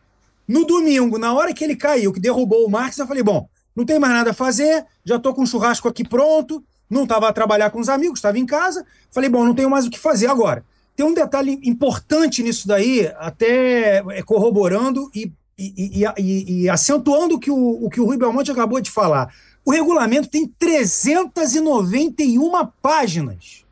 no 0.48 0.66
domingo, 0.66 1.18
na 1.18 1.34
hora 1.34 1.52
que 1.52 1.64
ele 1.64 1.76
caiu, 1.76 2.14
que 2.14 2.20
derrubou 2.20 2.64
o 2.64 2.70
Marques, 2.70 3.00
eu 3.00 3.08
falei: 3.08 3.24
bom, 3.24 3.50
não 3.76 3.86
tem 3.86 3.98
mais 3.98 4.14
nada 4.14 4.30
a 4.30 4.34
fazer, 4.36 4.86
já 5.04 5.16
estou 5.16 5.34
com 5.34 5.42
o 5.42 5.48
churrasco 5.48 5.88
aqui 5.88 6.08
pronto, 6.08 6.64
não 6.90 7.04
estava 7.04 7.28
a 7.28 7.34
trabalhar 7.34 7.70
com 7.70 7.80
os 7.80 7.90
amigos, 7.90 8.20
estava 8.20 8.40
em 8.40 8.46
casa. 8.46 8.86
Falei, 9.12 9.30
bom, 9.30 9.44
não 9.44 9.54
tenho 9.54 9.70
mais 9.70 9.86
o 9.86 9.90
que 9.90 10.00
fazer 10.00 10.28
agora. 10.28 10.64
Tem 10.96 11.06
um 11.06 11.14
detalhe 11.14 11.60
importante 11.64 12.42
nisso 12.42 12.68
daí, 12.68 13.12
até 13.18 14.02
é, 14.12 14.24
corroborando 14.24 15.12
e, 15.14 15.30
e, 15.58 16.04
e, 16.18 16.64
e 16.64 16.70
acentuando 16.70 17.36
o 17.36 17.40
que 17.40 17.52
o, 17.52 17.86
o 17.86 17.90
que 17.90 18.00
o 18.00 18.06
Rui 18.06 18.18
Belmonte 18.18 18.52
acabou 18.52 18.80
de 18.80 18.90
falar. 18.90 19.34
O 19.66 19.72
regulamento 19.72 20.30
tem 20.30 20.48
391 20.48 22.52
páginas. 22.82 23.66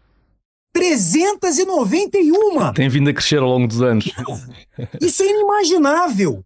391! 0.74 2.74
Tem 2.74 2.90
vindo 2.90 3.10
a 3.10 3.14
crescer 3.14 3.38
ao 3.38 3.48
longo 3.48 3.68
dos 3.68 3.82
anos. 3.82 4.12
Isso 5.00 5.22
é 5.22 5.30
inimaginável. 5.30 6.44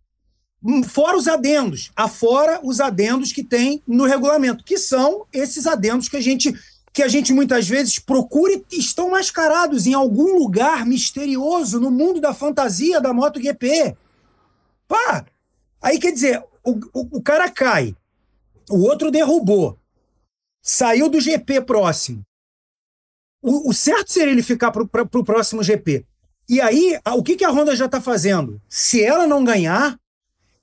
Hum, 0.69 0.83
fora 0.83 1.15
os 1.15 1.29
adendos, 1.29 1.91
afora 1.95 2.59
os 2.61 2.81
adendos 2.81 3.31
que 3.31 3.41
tem 3.41 3.81
no 3.87 4.03
regulamento, 4.03 4.65
que 4.65 4.77
são 4.77 5.25
esses 5.31 5.65
adendos 5.65 6.09
que 6.09 6.17
a 6.17 6.21
gente 6.21 6.53
que 6.91 7.03
a 7.03 7.07
gente 7.07 7.31
muitas 7.31 7.69
vezes 7.69 7.99
procura 7.99 8.53
e 8.53 8.79
estão 8.79 9.11
mascarados 9.11 9.85
em 9.85 9.93
algum 9.93 10.35
lugar 10.35 10.83
misterioso 10.83 11.79
no 11.79 11.91
mundo 11.91 12.19
da 12.19 12.33
fantasia 12.33 12.99
da 12.99 13.13
MotoGP. 13.13 13.95
Pá! 14.87 15.23
Aí 15.79 15.99
quer 15.99 16.11
dizer, 16.11 16.43
o, 16.63 16.71
o, 16.71 17.17
o 17.17 17.21
cara 17.21 17.51
cai, 17.51 17.95
o 18.67 18.79
outro 18.79 19.11
derrubou, 19.11 19.77
saiu 20.59 21.07
do 21.07 21.21
GP 21.21 21.61
próximo. 21.61 22.23
O, 23.43 23.69
o 23.69 23.73
certo 23.73 24.11
seria 24.11 24.33
ele 24.33 24.41
ficar 24.41 24.71
para 24.71 24.81
o 24.81 25.23
próximo 25.23 25.61
GP. 25.61 26.03
E 26.49 26.59
aí, 26.59 26.99
o 27.15 27.21
que, 27.21 27.35
que 27.35 27.45
a 27.45 27.51
Honda 27.51 27.75
já 27.75 27.85
está 27.85 28.01
fazendo? 28.01 28.59
Se 28.67 29.03
ela 29.03 29.27
não 29.27 29.43
ganhar, 29.43 29.99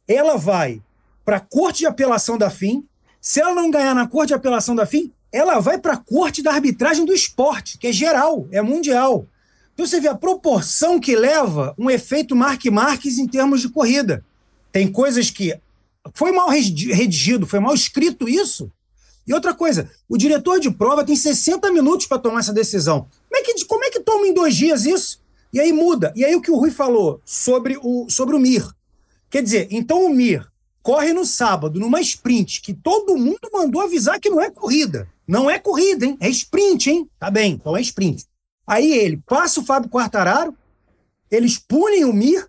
ela 0.07 0.37
vai 0.37 0.83
para 1.25 1.39
a 1.39 1.41
Corte 1.41 1.81
de 1.81 1.87
Apelação 1.87 2.37
da 2.37 2.51
FIM. 2.51 2.87
Se 3.21 3.41
ela 3.41 3.55
não 3.55 3.71
ganhar 3.71 3.95
na 3.95 4.07
Corte 4.07 4.29
de 4.29 4.35
Apelação 4.35 4.75
da 4.75 4.87
FIM, 4.87 5.13
ela 5.33 5.59
vai 5.59 5.79
para 5.79 5.95
a 5.95 5.97
Corte 5.97 6.43
da 6.43 6.53
Arbitragem 6.53 7.05
do 7.05 7.13
Esporte, 7.13 7.79
que 7.79 7.89
é 7.89 7.93
geral, 7.93 8.47
é 8.51 8.63
mundial. 8.63 9.27
Então 9.73 9.87
você 9.87 10.01
vê 10.01 10.09
a 10.09 10.15
proporção 10.15 11.01
que 11.01 11.17
leva 11.17 11.75
um 11.77 11.91
efeito 11.91 12.37
Mark 12.37 12.65
Marques 12.67 13.19
em 13.19 13.27
termos 13.27 13.61
de 13.61 13.69
corrida. 13.69 14.25
Tem 14.71 14.91
coisas 14.91 15.31
que 15.31 15.59
foi 16.13 16.31
mal 16.31 16.49
redigido, 16.49 17.47
foi 17.47 17.59
mal 17.59 17.75
escrito 17.75 18.29
isso. 18.29 18.71
E 19.27 19.33
outra 19.33 19.55
coisa, 19.55 19.91
o 20.09 20.17
diretor 20.17 20.61
de 20.61 20.71
prova 20.71 21.05
tem 21.05 21.17
60 21.17 21.73
minutos 21.73 22.07
para 22.07 22.19
tomar 22.19 22.41
essa 22.41 22.53
decisão. 22.53 23.09
Como 23.29 23.41
é, 23.41 23.43
que, 23.43 23.65
como 23.65 23.85
é 23.85 23.91
que 23.91 24.01
toma 24.01 24.27
em 24.27 24.35
dois 24.35 24.55
dias 24.55 24.85
isso? 24.85 25.21
E 25.53 25.59
aí 25.59 25.73
muda. 25.73 26.13
E 26.15 26.25
aí 26.25 26.37
o 26.37 26.43
que 26.43 26.51
o 26.51 26.57
Rui 26.57 26.71
falou 26.71 27.21
sobre 27.25 27.79
o, 27.83 28.07
sobre 28.09 28.37
o 28.37 28.39
Mir. 28.39 28.69
Quer 29.35 29.43
dizer, 29.43 29.67
então 29.73 30.07
o 30.07 30.11
Mir 30.11 30.47
corre 30.81 31.13
no 31.13 31.25
sábado, 31.25 31.81
numa 31.81 32.01
sprint, 32.01 32.63
que 32.63 32.73
todo 32.73 33.19
mundo 33.19 33.51
mandou 33.53 33.81
avisar 33.81 34.21
que 34.21 34.31
não 34.31 34.41
é 34.41 34.49
corrida. 34.49 35.09
Não 35.27 35.51
é 35.51 35.59
corrida, 35.59 36.07
hein? 36.07 36.17
É 36.21 36.29
sprint, 36.29 36.89
hein? 36.89 37.11
Tá 37.19 37.33
bem, 37.33 37.55
então 37.55 37.77
é 37.77 37.81
sprint. 37.81 38.27
Aí 38.65 38.93
ele 38.93 39.21
passa 39.27 39.59
o 39.59 39.65
Fábio 39.65 39.91
Quartararo, 39.91 40.57
eles 41.29 41.59
punem 41.59 42.05
o 42.05 42.13
Mir 42.13 42.49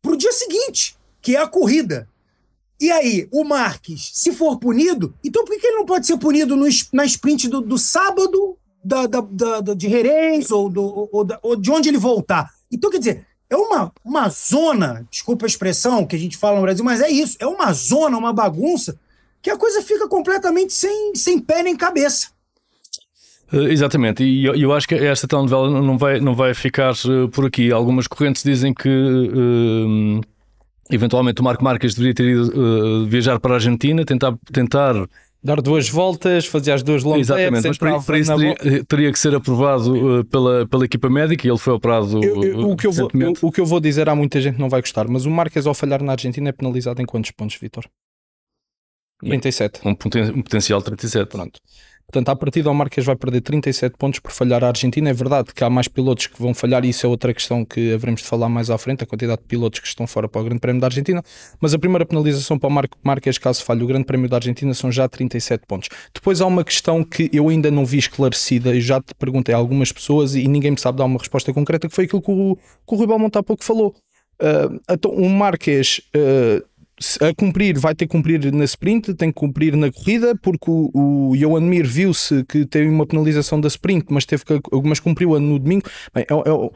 pro 0.00 0.16
dia 0.16 0.32
seguinte, 0.32 0.96
que 1.20 1.36
é 1.36 1.42
a 1.42 1.46
corrida. 1.46 2.08
E 2.80 2.90
aí, 2.90 3.28
o 3.30 3.44
Marques, 3.44 4.10
se 4.14 4.32
for 4.32 4.58
punido, 4.58 5.14
então 5.22 5.44
por 5.44 5.60
que 5.60 5.66
ele 5.66 5.76
não 5.76 5.84
pode 5.84 6.06
ser 6.06 6.16
punido 6.16 6.56
no, 6.56 6.66
na 6.90 7.04
sprint 7.04 7.48
do, 7.48 7.60
do 7.60 7.76
sábado 7.76 8.56
da, 8.82 9.06
da, 9.06 9.20
da, 9.60 9.74
de 9.74 9.90
Jerez 9.90 10.50
ou, 10.50 10.70
do, 10.70 10.82
ou, 11.12 11.26
ou, 11.42 11.54
de 11.54 11.70
onde 11.70 11.90
ele 11.90 11.98
voltar. 11.98 12.50
Então, 12.72 12.90
quer 12.90 12.98
dizer, 12.98 13.26
é 13.50 13.56
uma, 13.56 13.92
uma 14.04 14.28
zona, 14.28 15.06
desculpa 15.10 15.46
a 15.46 15.48
expressão 15.48 16.06
que 16.06 16.14
a 16.14 16.18
gente 16.18 16.36
fala 16.36 16.56
no 16.56 16.62
Brasil, 16.62 16.84
mas 16.84 17.00
é 17.00 17.08
isso, 17.08 17.36
é 17.40 17.46
uma 17.46 17.72
zona, 17.72 18.18
uma 18.18 18.32
bagunça, 18.32 18.98
que 19.40 19.50
a 19.50 19.56
coisa 19.56 19.82
fica 19.82 20.06
completamente 20.08 20.72
sem, 20.72 21.14
sem 21.14 21.38
pé 21.38 21.62
nem 21.62 21.76
cabeça. 21.76 22.28
Uh, 23.50 23.68
exatamente, 23.68 24.22
e 24.22 24.44
eu, 24.44 24.54
eu, 24.54 24.72
acho 24.74 24.86
que 24.86 24.94
esta 24.94 25.26
telenovela 25.26 25.80
não 25.80 25.96
vai, 25.96 26.20
não 26.20 26.34
vai 26.34 26.52
ficar 26.52 26.92
uh, 26.92 27.28
por 27.30 27.46
aqui. 27.46 27.72
Algumas 27.72 28.06
correntes 28.06 28.42
dizem 28.42 28.74
que 28.74 28.88
uh, 28.88 30.20
eventualmente 30.90 31.40
o 31.40 31.44
Marco 31.44 31.64
Marques 31.64 31.94
deveria 31.94 32.14
ter 32.14 32.24
ido 32.24 33.08
viajar 33.08 33.40
para 33.40 33.52
a 33.52 33.54
Argentina, 33.54 34.04
tentar, 34.04 34.36
tentar 34.52 34.94
dar 35.42 35.60
duas 35.62 35.88
voltas, 35.88 36.46
fazer 36.46 36.72
as 36.72 36.82
duas 36.82 37.04
long 37.04 37.18
Exatamente, 37.18 37.68
mas 37.68 37.78
para, 37.78 38.00
para 38.00 38.18
isso 38.18 38.36
teria, 38.36 38.84
teria, 38.84 39.12
que 39.12 39.18
ser 39.18 39.34
aprovado 39.34 40.20
uh, 40.20 40.24
pela, 40.24 40.66
pela 40.66 40.84
equipa 40.84 41.08
médica 41.08 41.46
e 41.46 41.50
ele 41.50 41.58
foi 41.58 41.72
operado 41.72 42.22
eu, 42.22 42.42
eu, 42.42 42.70
o, 42.70 42.76
que 42.76 42.86
eu 42.86 42.92
vou, 42.92 43.10
eu, 43.14 43.32
o 43.42 43.52
que 43.52 43.60
eu 43.60 43.66
vou 43.66 43.80
dizer, 43.80 44.08
há 44.08 44.14
muita 44.14 44.40
gente 44.40 44.56
que 44.56 44.60
não 44.60 44.68
vai 44.68 44.80
gostar, 44.80 45.06
mas 45.08 45.26
o 45.26 45.30
Marques 45.30 45.66
ao 45.66 45.74
falhar 45.74 46.02
na 46.02 46.12
Argentina 46.12 46.48
é 46.48 46.52
penalizado 46.52 47.00
em 47.00 47.06
quantos 47.06 47.30
pontos, 47.30 47.56
Vitor? 47.56 47.84
37. 49.20 49.80
Um, 49.84 49.94
poten 49.94 50.30
um 50.30 50.42
potencial 50.42 50.80
37. 50.80 51.28
Pronto. 51.28 51.60
Portanto, 52.10 52.30
à 52.30 52.36
partida, 52.36 52.70
o 52.70 52.74
Marques 52.74 53.04
vai 53.04 53.14
perder 53.14 53.42
37 53.42 53.98
pontos 53.98 54.18
por 54.18 54.32
falhar 54.32 54.64
a 54.64 54.68
Argentina. 54.68 55.10
É 55.10 55.12
verdade 55.12 55.52
que 55.54 55.62
há 55.62 55.68
mais 55.68 55.88
pilotos 55.88 56.26
que 56.26 56.40
vão 56.40 56.54
falhar, 56.54 56.82
e 56.82 56.88
isso 56.88 57.04
é 57.04 57.08
outra 57.08 57.34
questão 57.34 57.66
que 57.66 57.92
haveremos 57.92 58.22
de 58.22 58.26
falar 58.26 58.48
mais 58.48 58.70
à 58.70 58.78
frente, 58.78 59.04
a 59.04 59.06
quantidade 59.06 59.42
de 59.42 59.46
pilotos 59.46 59.80
que 59.80 59.86
estão 59.86 60.06
fora 60.06 60.26
para 60.26 60.40
o 60.40 60.44
Grande 60.44 60.58
Prémio 60.58 60.80
da 60.80 60.86
Argentina. 60.86 61.22
Mas 61.60 61.74
a 61.74 61.78
primeira 61.78 62.06
penalização 62.06 62.58
para 62.58 62.66
o 62.66 62.72
Mar 62.72 62.88
Marques, 63.04 63.36
caso 63.36 63.62
falhe 63.62 63.84
o 63.84 63.86
Grande 63.86 64.06
Prémio 64.06 64.26
da 64.26 64.38
Argentina, 64.38 64.72
são 64.72 64.90
já 64.90 65.06
37 65.06 65.66
pontos. 65.66 65.90
Depois 66.14 66.40
há 66.40 66.46
uma 66.46 66.64
questão 66.64 67.04
que 67.04 67.28
eu 67.30 67.50
ainda 67.50 67.70
não 67.70 67.84
vi 67.84 67.98
esclarecida, 67.98 68.74
e 68.74 68.80
já 68.80 69.02
te 69.02 69.14
perguntei 69.14 69.54
a 69.54 69.58
algumas 69.58 69.92
pessoas 69.92 70.34
e 70.34 70.48
ninguém 70.48 70.70
me 70.70 70.80
sabe 70.80 70.96
dar 70.96 71.04
uma 71.04 71.18
resposta 71.18 71.52
concreta, 71.52 71.90
que 71.90 71.94
foi 71.94 72.06
aquilo 72.06 72.22
que 72.22 72.30
o, 72.30 72.56
que 72.56 72.94
o 72.94 72.96
Rui 72.96 73.06
Balmonte 73.06 73.36
há 73.36 73.42
pouco 73.42 73.62
falou. 73.62 73.94
Uh, 74.40 74.80
então, 74.90 75.10
o 75.10 75.28
Marques. 75.28 76.00
Uh, 76.16 76.66
a 77.20 77.34
cumprir, 77.34 77.78
vai 77.78 77.94
ter 77.94 78.06
que 78.06 78.12
cumprir 78.12 78.52
na 78.52 78.64
sprint, 78.64 79.14
tem 79.14 79.30
que 79.30 79.34
cumprir 79.34 79.76
na 79.76 79.90
corrida, 79.90 80.34
porque 80.36 80.70
o, 80.70 80.90
o 80.94 81.36
Johan 81.36 81.60
Mir 81.60 81.86
viu-se 81.86 82.44
que 82.44 82.66
teve 82.66 82.88
uma 82.88 83.06
penalização 83.06 83.60
da 83.60 83.68
sprint, 83.68 84.06
mas 84.10 84.24
teve 84.24 84.44
que, 84.44 84.60
mas 84.84 84.98
cumpriu-a 85.00 85.38
no 85.38 85.58
domingo. 85.58 85.88
Bem, 86.12 86.24
é, 86.28 86.34
é, 86.34 86.70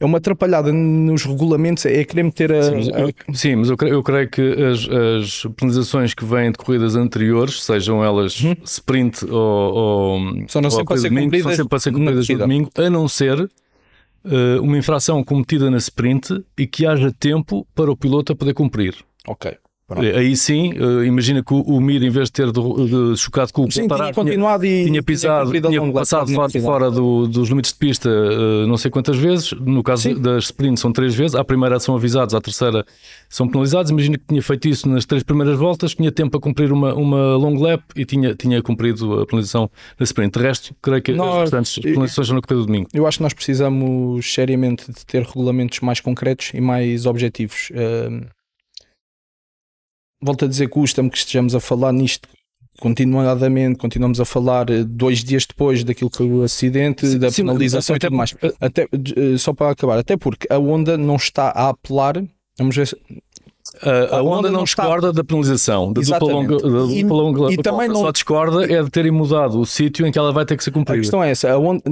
é, 0.00 0.04
uma 0.04 0.18
atrapalhada 0.18 0.72
nos 0.72 1.24
regulamentos, 1.24 1.86
é 1.86 2.04
querer 2.04 2.22
meter 2.22 2.52
a. 2.52 2.62
Sim, 2.62 2.74
mas 2.74 2.88
eu, 2.88 3.34
sim, 3.34 3.56
mas 3.56 3.70
eu, 3.70 3.76
creio, 3.76 3.94
eu 3.94 4.02
creio 4.02 4.28
que 4.28 4.42
as, 4.42 4.88
as, 4.88 5.46
penalizações 5.56 6.14
que 6.14 6.24
vêm 6.24 6.52
de 6.52 6.58
corridas 6.58 6.94
anteriores, 6.94 7.62
sejam 7.62 8.04
elas 8.04 8.42
hum. 8.44 8.54
sprint 8.64 9.24
ou, 9.24 9.40
ou, 9.40 10.20
só 10.48 10.60
não 10.60 10.70
ou 10.70 10.84
para 10.84 10.96
ser 10.98 11.08
domingo, 11.08 11.36
sempre 11.36 11.68
para 11.68 11.78
ser 11.80 11.92
cumpridas 11.92 12.28
no 12.28 12.38
domingo, 12.38 12.70
a 12.76 12.88
não 12.88 13.08
ser 13.08 13.40
uh, 13.40 14.62
uma 14.62 14.78
infração 14.78 15.22
cometida 15.24 15.68
na 15.70 15.78
sprint 15.78 16.44
e 16.56 16.66
que 16.66 16.86
haja 16.86 17.12
tempo 17.12 17.66
para 17.74 17.90
o 17.90 17.96
piloto 17.96 18.32
a 18.32 18.36
poder 18.36 18.54
cumprir. 18.54 18.94
Ok. 19.26 19.56
Pronto. 19.86 20.02
Aí 20.02 20.34
sim, 20.34 20.72
uh, 20.78 21.04
imagina 21.04 21.44
que 21.44 21.52
o, 21.52 21.60
o, 21.60 21.78
Mir, 21.78 22.02
em 22.02 22.08
vez 22.08 22.28
de 22.28 22.32
ter 22.32 22.50
de, 22.50 22.52
de, 22.52 23.16
chocado 23.18 23.52
com 23.52 23.64
o 23.64 23.70
sim, 23.70 23.86
tinha 23.86 24.14
continuado 24.14 24.64
tinha, 24.64 24.80
e 24.80 24.84
tinha 24.86 25.02
pisado, 25.02 25.50
tinha, 25.50 25.60
tinha 25.60 25.92
passado 25.92 26.32
fora, 26.32 26.60
fora 26.60 26.90
do, 26.90 27.28
dos 27.28 27.50
limites 27.50 27.70
de 27.70 27.78
pista 27.78 28.08
uh, 28.08 28.66
não 28.66 28.78
sei 28.78 28.90
quantas 28.90 29.18
vezes. 29.18 29.52
No 29.52 29.82
caso 29.82 30.04
sim. 30.04 30.14
das 30.18 30.44
sprints, 30.44 30.80
são 30.80 30.90
três 30.90 31.14
vezes. 31.14 31.34
À 31.34 31.44
primeira 31.44 31.78
são 31.78 31.94
avisados, 31.94 32.34
à 32.34 32.40
terceira 32.40 32.82
são 33.28 33.46
penalizados. 33.46 33.90
Imagina 33.90 34.16
que 34.16 34.24
tinha 34.26 34.42
feito 34.42 34.68
isso 34.68 34.88
nas 34.88 35.04
três 35.04 35.22
primeiras 35.22 35.58
voltas, 35.58 35.94
tinha 35.94 36.10
tempo 36.10 36.30
para 36.30 36.40
cumprir 36.40 36.72
uma, 36.72 36.94
uma 36.94 37.36
long 37.36 37.60
lap 37.60 37.82
e 37.94 38.06
tinha, 38.06 38.34
tinha 38.34 38.62
cumprido 38.62 39.20
a 39.20 39.26
penalização 39.26 39.70
da 39.98 40.04
sprint. 40.04 40.32
De 40.38 40.42
resto, 40.42 40.74
creio 40.80 41.02
que 41.02 41.12
nós, 41.12 41.52
as 41.52 41.78
penalizações 41.78 42.28
são 42.28 42.36
no 42.36 42.40
corrida 42.40 42.62
do 42.62 42.66
domingo. 42.66 42.88
Eu 42.94 43.06
acho 43.06 43.18
que 43.18 43.22
nós 43.22 43.34
precisamos 43.34 44.32
seriamente 44.32 44.90
de 44.90 45.04
ter 45.04 45.22
regulamentos 45.24 45.80
mais 45.80 46.00
concretos 46.00 46.52
e 46.54 46.60
mais 46.60 47.04
objetivos. 47.04 47.70
Uh, 47.70 48.26
volto 50.24 50.44
a 50.44 50.48
dizer, 50.48 50.68
custa-me 50.68 51.10
que 51.10 51.18
estejamos 51.18 51.54
a 51.54 51.60
falar 51.60 51.92
nisto 51.92 52.28
continuadamente, 52.80 53.78
continuamos 53.78 54.20
a 54.20 54.24
falar 54.24 54.68
eh, 54.68 54.82
dois 54.84 55.22
dias 55.22 55.46
depois 55.46 55.84
daquilo 55.84 56.10
que 56.10 56.22
o 56.22 56.42
acidente, 56.42 57.06
sim, 57.06 57.18
da 57.18 57.30
sim, 57.30 57.42
penalização 57.42 57.94
e 57.94 57.98
tudo 57.98 58.16
mais. 58.16 58.34
Até, 58.60 58.82
eh, 58.82 59.38
só 59.38 59.52
para 59.52 59.70
acabar, 59.70 59.98
até 59.98 60.16
porque 60.16 60.46
a 60.50 60.58
Honda 60.58 60.98
não 60.98 61.16
está 61.16 61.50
a 61.50 61.68
apelar, 61.68 62.22
vamos 62.58 62.74
ver 62.74 62.90
a, 63.82 64.16
a, 64.16 64.22
Honda 64.22 64.50
não, 64.50 64.58
não 64.58 64.64
discorda 64.64 65.12
da 65.12 65.24
penalização, 65.24 65.92
da 65.92 66.00
dupla 66.00 66.32
longa, 66.32 66.56
da 66.56 66.68
dupla 66.68 66.94
e, 66.94 67.04
longa, 67.04 67.52
e 67.52 67.56
também 67.56 67.88
não... 67.88 67.96
só 67.96 68.12
discorda 68.12 68.64
é 68.72 68.82
de 68.82 68.90
terem 68.90 69.10
mudado 69.10 69.58
o 69.58 69.66
sítio 69.66 70.06
em 70.06 70.12
que 70.12 70.18
ela 70.18 70.32
vai 70.32 70.44
ter 70.44 70.56
que 70.56 70.64
ser 70.64 70.70
cumprida. 70.70 70.98
A 70.98 71.02
questão 71.02 71.22
é 71.22 71.30
essa, 71.30 71.50
a 71.50 71.58
Honda, 71.58 71.82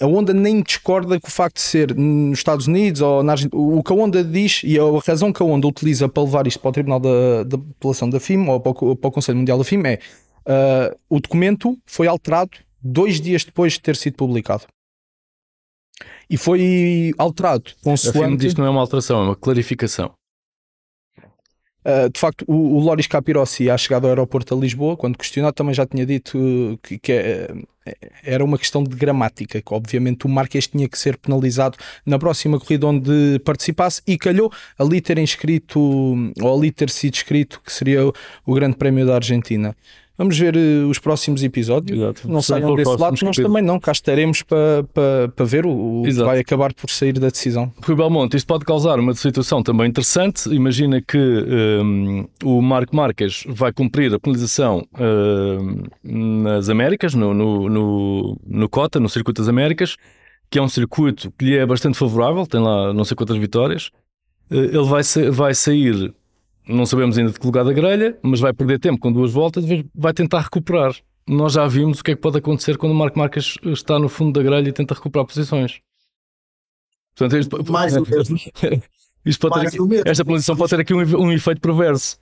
a 0.00 0.06
Honda 0.06 0.32
nem 0.32 0.62
discorda 0.62 1.20
com 1.20 1.28
o 1.28 1.30
facto 1.30 1.56
de 1.56 1.62
ser 1.62 1.94
nos 1.94 2.38
Estados 2.38 2.66
Unidos 2.66 3.00
ou 3.00 3.22
na 3.22 3.32
Argentina. 3.32 3.62
O 3.62 3.82
que 3.82 3.92
a 3.92 3.96
Honda 3.96 4.24
diz 4.24 4.62
e 4.64 4.78
a 4.78 4.82
razão 5.06 5.32
que 5.32 5.42
a 5.42 5.46
Honda 5.46 5.66
utiliza 5.66 6.08
para 6.08 6.22
levar 6.22 6.46
isto 6.46 6.60
para 6.60 6.68
o 6.70 6.72
Tribunal 6.72 7.00
da, 7.00 7.44
da 7.44 7.56
Apelação 7.56 8.10
da 8.10 8.18
FIM 8.18 8.46
ou 8.48 8.60
para 8.60 8.72
o, 8.72 8.96
para 8.96 9.08
o 9.08 9.12
Conselho 9.12 9.38
Mundial 9.38 9.58
da 9.58 9.64
FIM 9.64 9.82
é 9.84 9.98
uh, 10.46 10.96
o 11.08 11.20
documento 11.20 11.78
foi 11.86 12.06
alterado 12.06 12.50
dois 12.82 13.20
dias 13.20 13.44
depois 13.44 13.74
de 13.74 13.80
ter 13.80 13.96
sido 13.96 14.16
publicado. 14.16 14.64
E 16.28 16.36
foi 16.36 17.12
alterado 17.18 17.70
consoante... 17.82 18.18
A 18.18 18.28
FIM 18.28 18.36
diz 18.36 18.54
que 18.54 18.60
não 18.60 18.66
é 18.66 18.70
uma 18.70 18.80
alteração, 18.80 19.20
é 19.20 19.24
uma 19.24 19.36
clarificação. 19.36 20.12
Uh, 21.84 22.08
de 22.10 22.20
facto, 22.20 22.44
o, 22.46 22.76
o 22.76 22.80
Loris 22.80 23.06
Capirossi, 23.06 23.68
à 23.68 23.76
chegada 23.76 24.06
ao 24.06 24.10
aeroporto 24.10 24.54
de 24.54 24.60
Lisboa, 24.60 24.96
quando 24.96 25.18
questionado, 25.18 25.54
também 25.54 25.74
já 25.74 25.84
tinha 25.84 26.06
dito 26.06 26.78
que, 26.82 26.98
que 26.98 27.12
é, 27.12 27.54
era 28.24 28.44
uma 28.44 28.56
questão 28.56 28.84
de 28.84 28.94
gramática, 28.94 29.60
que 29.60 29.74
obviamente 29.74 30.26
o 30.26 30.28
Marques 30.28 30.68
tinha 30.68 30.88
que 30.88 30.98
ser 30.98 31.16
penalizado 31.16 31.76
na 32.06 32.18
próxima 32.18 32.58
corrida 32.58 32.86
onde 32.86 33.40
participasse 33.44 34.00
e 34.06 34.16
calhou 34.16 34.52
ali 34.78 35.00
ter 35.00 35.18
inscrito, 35.18 35.80
ou 36.40 36.56
ali 36.56 36.70
ter 36.70 36.90
sido 36.90 37.14
escrito 37.14 37.60
que 37.64 37.72
seria 37.72 38.06
o, 38.06 38.12
o 38.46 38.54
Grande 38.54 38.76
Prémio 38.76 39.04
da 39.04 39.16
Argentina. 39.16 39.74
Vamos 40.16 40.38
ver 40.38 40.54
uh, 40.56 40.88
os 40.88 40.98
próximos 40.98 41.42
episódios. 41.42 41.98
Exato. 41.98 42.28
Não 42.28 42.42
saiam 42.42 42.74
desse 42.74 42.96
lado, 42.96 43.16
nós 43.22 43.36
também 43.36 43.62
não. 43.62 43.80
Cá 43.80 43.92
estaremos 43.92 44.42
para 44.42 44.84
pa, 44.92 45.32
pa 45.34 45.44
ver 45.44 45.64
o, 45.64 46.00
o 46.00 46.02
que 46.02 46.12
vai 46.12 46.38
acabar 46.38 46.72
por 46.74 46.90
sair 46.90 47.14
da 47.14 47.28
decisão. 47.28 47.72
Rui 47.82 47.96
Belmonte, 47.96 48.36
isto 48.36 48.46
pode 48.46 48.64
causar 48.64 48.98
uma 48.98 49.14
situação 49.14 49.62
também 49.62 49.88
interessante. 49.88 50.48
Imagina 50.50 51.00
que 51.00 51.18
um, 51.18 52.26
o 52.44 52.60
Marco 52.60 52.94
Marques 52.94 53.44
vai 53.48 53.72
cumprir 53.72 54.12
a 54.14 54.20
penalização 54.20 54.86
uh, 54.94 55.88
nas 56.04 56.68
Américas, 56.68 57.14
no, 57.14 57.32
no, 57.32 57.68
no, 57.68 58.40
no 58.46 58.68
Cota, 58.68 59.00
no 59.00 59.08
Circuito 59.08 59.40
das 59.40 59.48
Américas, 59.48 59.96
que 60.50 60.58
é 60.58 60.62
um 60.62 60.68
circuito 60.68 61.32
que 61.38 61.44
lhe 61.46 61.56
é 61.56 61.64
bastante 61.64 61.96
favorável, 61.96 62.46
tem 62.46 62.60
lá 62.60 62.92
não 62.92 63.04
sei 63.04 63.16
quantas 63.16 63.38
vitórias. 63.38 63.90
Ele 64.50 64.84
vai, 64.84 65.02
vai 65.30 65.54
sair 65.54 66.12
não 66.68 66.86
sabemos 66.86 67.18
ainda 67.18 67.32
de 67.32 67.38
que 67.38 67.46
lugar 67.46 67.64
da 67.64 67.72
grelha, 67.72 68.18
mas 68.22 68.40
vai 68.40 68.52
perder 68.52 68.78
tempo 68.78 68.98
com 68.98 69.12
duas 69.12 69.32
voltas, 69.32 69.64
vai 69.94 70.12
tentar 70.12 70.40
recuperar. 70.40 70.94
Nós 71.26 71.52
já 71.54 71.66
vimos 71.66 72.00
o 72.00 72.04
que 72.04 72.12
é 72.12 72.14
que 72.14 72.20
pode 72.20 72.38
acontecer 72.38 72.76
quando 72.76 72.92
o 72.92 72.94
Marco 72.94 73.18
Marques 73.18 73.56
está 73.64 73.98
no 73.98 74.08
fundo 74.08 74.32
da 74.32 74.42
grelha 74.42 74.68
e 74.68 74.72
tenta 74.72 74.94
recuperar 74.94 75.26
posições. 75.26 75.80
Portanto, 77.16 77.38
isto, 77.38 77.72
mais 77.72 77.94
do 77.94 78.08
mesmo. 78.08 78.36
isto 79.24 79.48
pode 79.48 79.60
ter 79.60 79.68
aqui, 79.68 80.02
esta 80.04 80.24
posição 80.24 80.56
pode 80.56 80.70
ter 80.70 80.80
aqui 80.80 80.94
um, 80.94 80.98
um 80.98 81.32
efeito 81.32 81.60
perverso 81.60 82.18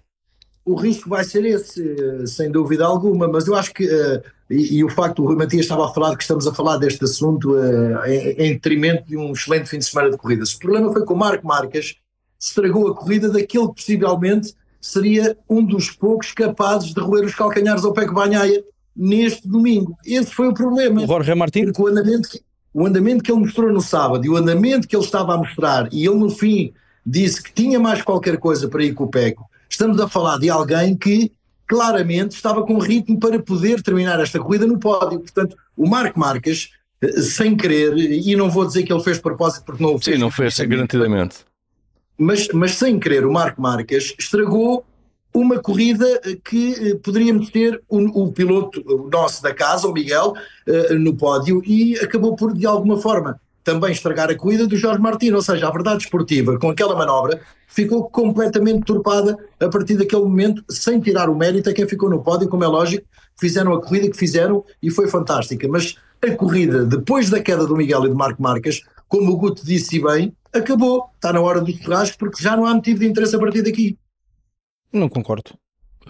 o 0.65 0.75
risco 0.75 1.09
vai 1.09 1.25
ser 1.25 1.45
esse, 1.45 2.27
sem 2.27 2.51
dúvida 2.51 2.85
alguma, 2.85 3.27
mas 3.27 3.47
eu 3.47 3.55
acho 3.55 3.73
que, 3.73 3.85
uh, 3.87 4.23
e, 4.49 4.79
e, 4.79 4.85
o 4.85 4.89
facto, 4.89 5.23
o 5.23 5.27
Rui 5.27 5.37
Matias 5.37 5.63
estava 5.63 5.87
a 5.87 5.93
falar 5.93 6.17
que 6.17 6.23
estamos 6.23 6.47
a 6.47 6.55
falar 6.55 6.77
deste 6.77 7.05
assunto 7.05 7.55
uh, 7.55 8.05
em, 8.07 8.31
em, 8.33 8.53
detrimento 8.53 9.05
de 9.07 9.17
um 9.17 9.33
excelente 9.33 9.69
fim 9.69 9.79
de 9.79 9.85
semana 9.87 10.11
de 10.11 10.17
corridas. 10.17 10.53
O 10.53 10.59
problema 10.59 10.93
foi 10.93 11.05
que 11.05 11.13
o 11.13 11.17
Marco 11.17 11.47
Marques 11.47 11.97
estragou 12.41 12.89
a 12.89 12.95
corrida 12.97 13.29
daquele 13.29 13.69
que 13.69 13.75
possivelmente 13.75 14.55
seria 14.81 15.37
um 15.49 15.63
dos 15.65 15.91
poucos 15.91 16.33
capazes 16.33 16.95
de 16.95 17.01
roer 17.01 17.25
os 17.25 17.35
calcanhares 17.35 17.85
ao 17.85 17.93
Peco 17.93 18.15
Banhaia 18.15 18.65
neste 18.97 19.47
domingo. 19.47 19.97
Esse 20.05 20.33
foi 20.33 20.49
o 20.49 20.55
problema. 20.55 21.03
O 21.03 21.07
Jorge 21.07 21.35
Martins? 21.35 21.73
O 21.79 21.87
andamento, 21.87 22.29
que, 22.31 22.41
o 22.73 22.87
andamento 22.87 23.23
que 23.23 23.31
ele 23.31 23.41
mostrou 23.41 23.71
no 23.71 23.81
sábado 23.81 24.25
e 24.25 24.31
o 24.31 24.37
andamento 24.37 24.89
que 24.89 24.97
ele 24.97 25.05
estava 25.05 25.35
a 25.35 25.39
mostrar, 25.39 25.89
e 25.93 26.07
ele 26.07 26.17
no 26.17 26.31
fim 26.31 26.73
disse 27.05 27.43
que 27.43 27.53
tinha 27.53 27.79
mais 27.79 28.03
qualquer 28.03 28.39
coisa 28.39 28.69
para 28.69 28.83
ir 28.83 28.95
com 28.95 29.05
o 29.05 29.09
Peco, 29.09 29.51
Estamos 29.71 30.01
a 30.01 30.09
falar 30.09 30.37
de 30.39 30.51
alguém 30.51 30.97
que 30.97 31.31
claramente 31.67 32.33
estava 32.35 32.67
com 32.67 32.79
ritmo 32.79 33.21
para 33.21 33.39
poder 33.39 33.81
terminar 33.81 34.19
esta 34.19 34.41
corrida 34.41 34.67
no 34.67 34.81
pódio. 34.81 35.21
Portanto, 35.21 35.57
o 35.77 35.89
Marco 35.89 36.19
Marques, 36.19 36.71
eh, 37.01 37.23
sem 37.23 37.57
querer, 37.57 37.97
e 37.97 38.35
não 38.35 38.51
vou 38.51 38.67
dizer 38.67 38.83
que 38.83 38.93
ele 38.93 39.03
fez 39.03 39.19
propósito 39.19 39.65
porque 39.65 39.81
não 39.81 39.95
o 39.95 40.01
fez. 40.01 40.17
Sim, 40.17 40.21
não 40.21 40.31
fez, 40.31 40.59
garantidamente. 40.59 41.37
Mas, 42.21 42.49
mas 42.53 42.75
sem 42.75 43.01
querer, 43.01 43.25
o 43.25 43.33
Marco 43.33 43.63
Marques 43.63 44.15
estragou 44.19 44.85
uma 45.33 45.59
corrida 45.59 46.07
eh, 46.25 46.37
que 46.45 46.75
eh, 46.75 46.95
poderíamos 46.97 47.51
ter 47.51 47.81
o, 47.89 48.25
o 48.25 48.33
piloto 48.33 48.83
nosso 49.11 49.43
da 49.43 49.55
casa, 49.55 49.89
o 49.89 49.93
Miguel, 49.93 50.35
no 50.99 51.17
pódio 51.17 51.63
e 51.65 51.99
acabou 51.99 52.37
por, 52.37 52.53
de 52.53 52.67
alguma 52.67 52.99
forma, 52.99 53.41
também 53.65 53.93
estragar 53.93 54.31
a 54.31 54.35
corrida 54.35 54.67
do 54.67 54.77
Jorge 54.77 55.01
Martins, 55.01 55.33
ou 55.33 55.43
seja, 55.43 55.69
a 55.69 55.71
verdade 55.71 56.05
esportiva 56.05 56.59
com 56.59 56.71
aquela 56.71 56.97
manobra 56.97 57.41
ficou 57.67 58.11
completamente 58.11 58.85
turpada 58.85 59.37
a 59.59 59.69
partir 59.69 59.97
daquele 59.97 60.23
momento, 60.23 60.65
sem 60.69 61.01
tirar 61.01 61.31
o 61.31 61.37
mérito 61.37 61.71
a 61.71 61.73
quem 61.73 61.89
ficou 61.89 62.11
no 62.11 62.23
pódio, 62.23 62.49
como 62.49 62.65
é 62.65 62.67
lógico, 62.67 63.07
fizeram 63.39 63.73
a 63.73 63.81
corrida 63.81 64.11
que 64.11 64.17
fizeram 64.17 64.65
e 64.83 64.91
foi 64.91 65.09
fantástica, 65.09 65.67
mas 65.69 65.95
a 66.23 66.31
corrida, 66.33 66.85
depois 66.85 67.31
da 67.31 67.41
queda 67.41 67.67
do 67.67 67.77
Miguel 67.77 68.05
e 68.07 68.09
do 68.09 68.15
Marco 68.15 68.43
Marques, 68.43 68.83
como 69.09 69.31
o 69.31 69.37
Guto 69.37 69.65
disse 69.65 70.01
bem, 70.01 70.35
acabou, 70.53 71.11
está 71.15 71.33
na 71.33 71.41
hora 71.41 71.61
do 71.61 71.73
churrasco 71.73 72.19
porque 72.19 72.43
já 72.43 72.57
não 72.57 72.67
há 72.67 72.75
motivo 72.75 73.01
de 73.01 73.07
interesse 73.07 73.37
a 73.37 73.39
partir 73.39 73.63
daqui. 73.63 73.99
Não 74.93 75.09
concordo. 75.09 75.53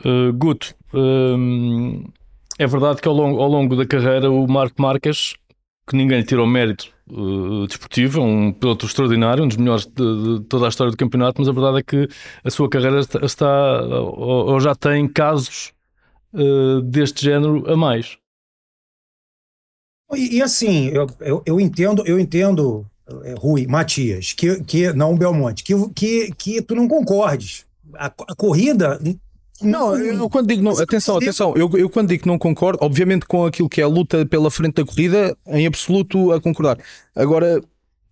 Uh, 0.05 0.33
Guto, 0.33 0.75
uh, 0.95 2.13
é 2.59 2.67
verdade 2.67 3.01
que 3.01 3.09
ao 3.09 3.15
longo, 3.15 3.41
ao 3.41 3.49
longo 3.49 3.77
da 3.77 3.87
carreira 3.87 4.31
o 4.31 4.47
Marco 4.47 4.81
Marques, 4.81 5.35
que 5.87 5.97
ninguém 5.97 6.19
lhe 6.19 6.25
tirou 6.25 6.47
mérito 6.47 6.93
uh, 7.11 7.67
desportivo, 7.67 8.21
é 8.21 8.23
um 8.23 8.53
piloto 8.53 8.87
extraordinário, 8.87 9.45
um 9.45 9.49
dos 9.49 9.57
melhores 9.57 9.87
de, 9.87 10.39
de, 10.39 10.45
toda 10.45 10.67
a 10.67 10.69
história 10.69 10.91
do 10.91 10.97
campeonato, 10.97 11.41
mas 11.41 11.49
a 11.49 11.53
verdade 11.53 11.79
é 11.79 11.83
que 11.83 12.09
a 12.45 12.51
sua 12.51 12.69
carreira 12.69 13.01
está, 13.01 13.19
está 13.25 13.83
ou, 13.83 14.53
ou 14.53 14.61
já 14.61 14.75
tem 14.75 15.09
casos 15.09 15.73
uh, 16.33 16.81
deste 16.83 17.25
género 17.25 17.71
a 17.71 17.77
mais. 17.77 18.17
E, 20.15 20.37
e 20.37 20.43
assim, 20.43 20.89
eu, 20.89 21.07
eu, 21.21 21.43
eu, 21.47 21.61
entendo, 21.61 22.05
eu 22.07 22.19
entendo, 22.19 22.87
Rui, 23.39 23.67
Matias, 23.67 24.33
que, 24.33 24.63
que 24.65 24.93
não 24.93 25.17
Belmonte, 25.17 25.65
que, 25.65 25.75
que, 25.95 26.33
que 26.37 26.63
tu 26.63 26.75
não 26.75 26.89
concordes. 26.89 27.65
A, 27.95 28.07
a 28.07 28.35
corrida 28.37 29.01
não, 29.61 29.97
eu 29.97 30.31
quando 30.31 30.49
digo 30.49 30.63
não, 30.63 30.73
atenção, 30.73 31.19
atenção, 31.19 31.55
eu, 31.55 31.71
eu 31.75 31.91
quando 31.91 32.09
digo 32.09 32.23
que 32.23 32.29
não 32.29 32.39
concordo, 32.39 32.79
obviamente 32.81 33.27
com 33.27 33.45
aquilo 33.45 33.69
que 33.69 33.81
é 33.81 33.85
a 33.85 33.89
luta 33.89 34.25
pela 34.25 34.51
frente 34.51 34.77
da 34.77 34.85
corrida, 34.85 35.37
em 35.47 35.67
absoluto 35.67 36.33
a 36.33 36.41
concordar. 36.41 36.79
Agora, 37.15 37.61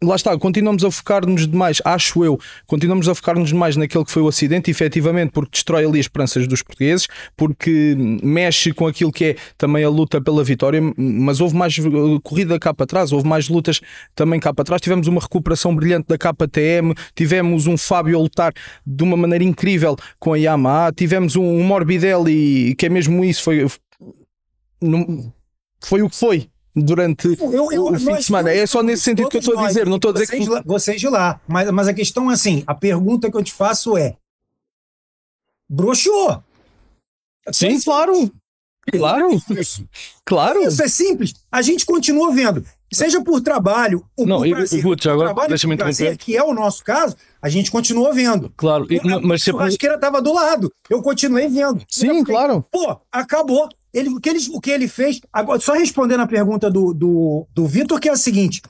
lá 0.02 0.14
está, 0.14 0.36
continuamos 0.38 0.84
a 0.84 0.90
focar-nos 0.90 1.46
demais, 1.46 1.82
acho 1.84 2.24
eu, 2.24 2.38
continuamos 2.66 3.08
a 3.08 3.14
focar-nos 3.14 3.48
demais 3.48 3.76
naquele 3.76 4.04
que 4.04 4.10
foi 4.10 4.22
o 4.22 4.28
acidente, 4.28 4.70
efetivamente, 4.70 5.30
porque 5.32 5.50
destrói 5.52 5.84
ali 5.84 5.98
as 5.98 6.04
esperanças 6.04 6.46
dos 6.46 6.62
portugueses, 6.62 7.08
porque 7.36 7.96
mexe 8.22 8.72
com 8.72 8.86
aquilo 8.86 9.10
que 9.10 9.24
é 9.24 9.36
também 9.56 9.82
a 9.82 9.88
luta 9.88 10.20
pela 10.20 10.44
vitória, 10.44 10.80
mas 10.96 11.40
houve 11.40 11.56
mais 11.56 11.76
corrida 12.22 12.58
cá 12.58 12.72
para 12.72 12.86
trás, 12.86 13.12
houve 13.12 13.26
mais 13.26 13.48
lutas 13.48 13.80
também 14.14 14.38
cá 14.38 14.54
para 14.54 14.64
trás. 14.64 14.80
Tivemos 14.80 15.06
uma 15.08 15.20
recuperação 15.20 15.74
brilhante 15.74 16.06
da 16.08 16.16
KTM, 16.16 16.94
tivemos 17.14 17.66
um 17.66 17.76
Fábio 17.76 18.18
a 18.18 18.22
lutar 18.22 18.52
de 18.86 19.02
uma 19.02 19.16
maneira 19.16 19.44
incrível 19.44 19.96
com 20.18 20.32
a 20.32 20.36
Yamaha, 20.36 20.92
tivemos 20.92 21.34
um 21.36 21.62
Morbidelli, 21.62 22.74
que 22.76 22.86
é 22.86 22.88
mesmo 22.88 23.24
isso, 23.24 23.42
foi. 23.42 23.66
Foi 25.80 26.02
o 26.02 26.10
que 26.10 26.16
foi, 26.16 26.48
durante 26.74 27.36
eu, 27.40 27.72
eu, 27.72 27.86
o 27.86 27.98
fim 27.98 28.14
de 28.14 28.24
semana. 28.24 28.50
É 28.52 28.66
só 28.66 28.82
nesse 28.82 29.02
sentido 29.02 29.28
que 29.28 29.36
eu 29.36 29.40
estou 29.40 29.58
a 29.58 29.66
dizer, 29.66 29.86
não 29.86 29.96
estou 29.96 30.10
a 30.10 30.14
dizer 30.14 30.26
vocês 30.26 30.44
que. 30.44 30.50
Lá, 30.50 30.62
vocês 30.64 31.00
de 31.00 31.08
lá. 31.08 31.40
Mas, 31.46 31.70
mas 31.70 31.88
a 31.88 31.94
questão 31.94 32.30
é 32.30 32.34
assim: 32.34 32.62
a 32.66 32.74
pergunta 32.74 33.30
que 33.30 33.36
eu 33.36 33.42
te 33.42 33.52
faço 33.52 33.96
é: 33.96 34.16
broxou. 35.68 36.42
Sim, 37.52 37.80
claro. 37.80 38.30
Claro. 38.90 39.42
Claro. 40.24 40.62
Isso 40.62 40.82
é 40.82 40.88
simples. 40.88 41.34
A 41.50 41.62
gente 41.62 41.84
continua 41.84 42.32
vendo. 42.32 42.64
Seja 42.92 43.22
por 43.22 43.40
trabalho 43.42 44.02
ou 44.16 44.26
não, 44.26 44.40
por 44.40 44.48
prazer. 44.48 44.82
Não, 44.82 44.92
agora, 44.92 45.28
trabalho 45.28 45.48
deixa-me 45.48 45.76
prazer, 45.76 46.16
que 46.16 46.36
é 46.36 46.42
o 46.42 46.54
nosso 46.54 46.82
caso, 46.82 47.14
a 47.40 47.48
gente 47.48 47.70
continua 47.70 48.14
vendo. 48.14 48.50
Claro. 48.56 48.86
E, 48.90 48.98
a, 48.98 49.20
mas 49.20 49.42
a 49.42 49.44
churrasqueira 49.44 49.96
estava 49.96 50.22
do 50.22 50.32
lado. 50.32 50.72
Eu 50.88 51.02
continuei 51.02 51.48
vendo. 51.48 51.84
Sim, 51.86 52.24
claro. 52.24 52.64
Pô, 52.70 52.98
acabou. 53.12 53.68
Ele, 53.92 54.10
o, 54.10 54.20
que 54.20 54.28
ele, 54.28 54.38
o 54.52 54.60
que 54.60 54.70
ele 54.70 54.88
fez. 54.88 55.20
Agora, 55.32 55.60
só 55.60 55.72
respondendo 55.72 56.20
a 56.20 56.26
pergunta 56.26 56.70
do, 56.70 56.92
do, 56.92 57.46
do 57.54 57.66
Vitor, 57.66 57.98
que 57.98 58.08
é 58.08 58.12
a 58.12 58.16
seguinte: 58.16 58.60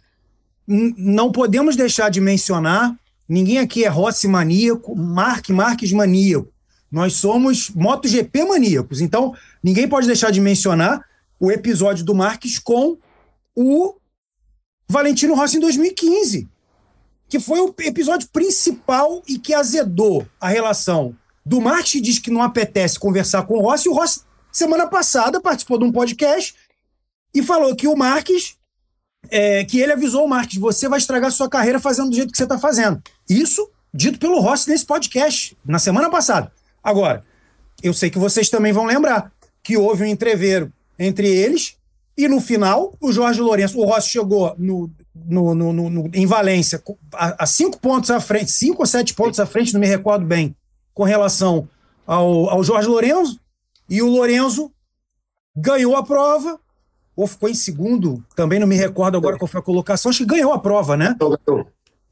não 0.66 1.32
podemos 1.32 1.76
deixar 1.76 2.10
de 2.10 2.20
mencionar. 2.20 2.94
Ninguém 3.28 3.58
aqui 3.58 3.84
é 3.84 3.88
Rossi 3.88 4.26
maníaco, 4.26 4.96
Mark 4.96 5.50
Marques 5.50 5.92
maníaco. 5.92 6.50
Nós 6.90 7.14
somos 7.14 7.70
MotoGP 7.70 8.44
maníacos. 8.44 9.00
Então, 9.00 9.34
ninguém 9.62 9.86
pode 9.86 10.06
deixar 10.06 10.30
de 10.30 10.40
mencionar 10.40 11.04
o 11.38 11.50
episódio 11.50 12.04
do 12.04 12.14
Marques 12.14 12.58
com 12.58 12.96
o 13.54 13.96
Valentino 14.88 15.34
Rossi 15.34 15.58
em 15.58 15.60
2015, 15.60 16.48
que 17.28 17.38
foi 17.38 17.60
o 17.60 17.74
episódio 17.80 18.28
principal 18.32 19.22
e 19.28 19.38
que 19.38 19.52
azedou 19.52 20.26
a 20.40 20.48
relação 20.48 21.14
do 21.44 21.60
Marques, 21.60 21.92
que 21.92 22.00
diz 22.00 22.18
que 22.18 22.30
não 22.30 22.42
apetece 22.42 22.98
conversar 22.98 23.42
com 23.42 23.54
o 23.58 23.60
Rossi, 23.60 23.88
e 23.88 23.90
o 23.90 23.94
Rossi 23.94 24.20
semana 24.58 24.86
passada 24.86 25.40
participou 25.40 25.78
de 25.78 25.84
um 25.84 25.92
podcast 25.92 26.54
e 27.34 27.42
falou 27.42 27.74
que 27.74 27.86
o 27.86 27.96
Marques, 27.96 28.56
é, 29.30 29.64
que 29.64 29.78
ele 29.78 29.92
avisou 29.92 30.24
o 30.24 30.28
Marques, 30.28 30.58
você 30.58 30.88
vai 30.88 30.98
estragar 30.98 31.30
sua 31.30 31.48
carreira 31.48 31.78
fazendo 31.78 32.10
do 32.10 32.16
jeito 32.16 32.32
que 32.32 32.36
você 32.36 32.44
está 32.44 32.58
fazendo. 32.58 33.00
Isso 33.28 33.70
dito 33.94 34.18
pelo 34.18 34.40
Rossi 34.40 34.68
nesse 34.68 34.84
podcast, 34.84 35.56
na 35.64 35.78
semana 35.78 36.10
passada. 36.10 36.52
Agora, 36.82 37.24
eu 37.82 37.94
sei 37.94 38.10
que 38.10 38.18
vocês 38.18 38.50
também 38.50 38.72
vão 38.72 38.84
lembrar 38.84 39.32
que 39.62 39.76
houve 39.76 40.04
um 40.04 40.06
entreveiro 40.06 40.72
entre 40.98 41.28
eles 41.28 41.76
e 42.16 42.26
no 42.26 42.40
final 42.40 42.96
o 43.00 43.12
Jorge 43.12 43.40
Lourenço, 43.40 43.78
o 43.78 43.84
Rossi 43.84 44.10
chegou 44.10 44.54
no, 44.58 44.90
no, 45.14 45.54
no, 45.54 45.72
no 45.72 46.10
em 46.12 46.26
Valência 46.26 46.82
a, 47.14 47.44
a, 47.44 47.46
cinco 47.46 47.78
pontos 47.78 48.10
à 48.10 48.20
frente, 48.20 48.50
cinco 48.50 48.82
ou 48.82 48.86
sete 48.86 49.14
pontos 49.14 49.38
à 49.38 49.46
frente, 49.46 49.72
não 49.72 49.80
me 49.80 49.86
recordo 49.86 50.24
bem, 50.24 50.54
com 50.92 51.04
relação 51.04 51.68
ao, 52.06 52.50
ao 52.50 52.64
Jorge 52.64 52.88
Lourenço, 52.88 53.38
e 53.88 54.02
o 54.02 54.08
Lorenzo 54.08 54.70
ganhou 55.56 55.96
a 55.96 56.02
prova, 56.02 56.58
ou 57.16 57.26
ficou 57.26 57.48
em 57.48 57.54
segundo, 57.54 58.24
também 58.36 58.60
não 58.60 58.66
me 58.66 58.76
recordo 58.76 59.16
agora 59.16 59.38
qual 59.38 59.48
foi 59.48 59.60
a 59.60 59.64
colocação, 59.64 60.10
acho 60.10 60.18
que 60.18 60.26
ganhou 60.26 60.52
a 60.52 60.58
prova, 60.58 60.96
né? 60.96 61.14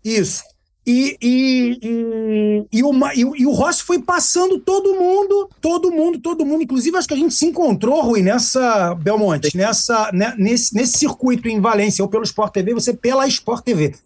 Isso. 0.04 0.42
E, 0.86 1.16
e, 1.20 1.78
e, 1.82 2.66
e, 2.72 2.82
o, 2.84 2.92
e, 3.12 3.42
e 3.42 3.46
o 3.46 3.50
Rossi 3.50 3.82
foi 3.82 4.00
passando 4.00 4.60
todo 4.60 4.94
mundo, 4.94 5.50
todo 5.60 5.90
mundo, 5.90 6.20
todo 6.20 6.46
mundo. 6.46 6.62
Inclusive, 6.62 6.96
acho 6.96 7.08
que 7.08 7.14
a 7.14 7.16
gente 7.16 7.34
se 7.34 7.44
encontrou, 7.44 8.00
Rui, 8.02 8.22
nessa 8.22 8.94
Belmonte, 8.94 9.56
nessa, 9.56 10.12
né, 10.12 10.32
nesse, 10.38 10.72
nesse 10.72 10.96
circuito 10.98 11.48
em 11.48 11.60
Valência, 11.60 12.04
ou 12.04 12.08
pelo 12.08 12.22
Sport 12.22 12.52
TV, 12.52 12.72
você 12.72 12.94
pela 12.94 13.26
Sport 13.26 13.64
TV. 13.64 13.96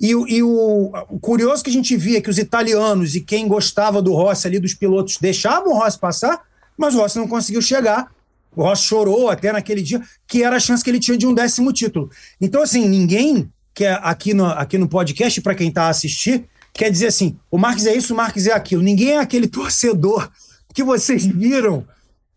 E, 0.00 0.10
e 0.10 0.42
o, 0.42 0.92
o, 1.08 1.20
curioso 1.20 1.62
que 1.62 1.70
a 1.70 1.72
gente 1.72 1.96
via 1.96 2.20
que 2.20 2.28
os 2.28 2.38
italianos 2.38 3.14
e 3.14 3.20
quem 3.20 3.46
gostava 3.46 4.02
do 4.02 4.12
Rossi 4.12 4.48
ali, 4.48 4.58
dos 4.58 4.74
pilotos, 4.74 5.18
deixavam 5.20 5.72
o 5.72 5.78
Rossi 5.78 5.98
passar, 5.98 6.42
mas 6.76 6.94
o 6.94 6.98
Rossi 6.98 7.18
não 7.18 7.28
conseguiu 7.28 7.62
chegar. 7.62 8.10
O 8.54 8.62
Rossi 8.62 8.84
chorou 8.84 9.28
até 9.28 9.52
naquele 9.52 9.82
dia, 9.82 10.00
que 10.26 10.42
era 10.42 10.56
a 10.56 10.60
chance 10.60 10.82
que 10.82 10.90
ele 10.90 11.00
tinha 11.00 11.16
de 11.16 11.26
um 11.26 11.34
décimo 11.34 11.72
título. 11.72 12.10
Então, 12.40 12.62
assim, 12.62 12.88
ninguém 12.88 13.50
que 13.74 13.84
é 13.84 13.92
aqui 14.02 14.32
no, 14.32 14.46
aqui 14.46 14.78
no 14.78 14.88
podcast, 14.88 15.38
para 15.42 15.54
quem 15.54 15.68
está 15.68 15.84
a 15.84 15.88
assistir, 15.90 16.46
quer 16.72 16.90
dizer 16.90 17.08
assim: 17.08 17.38
o 17.50 17.58
Marques 17.58 17.84
é 17.84 17.94
isso, 17.94 18.14
o 18.14 18.16
Marques 18.16 18.46
é 18.46 18.52
aquilo. 18.52 18.82
Ninguém 18.82 19.12
é 19.12 19.18
aquele 19.18 19.46
torcedor 19.46 20.30
que 20.72 20.82
vocês 20.82 21.26
viram 21.26 21.86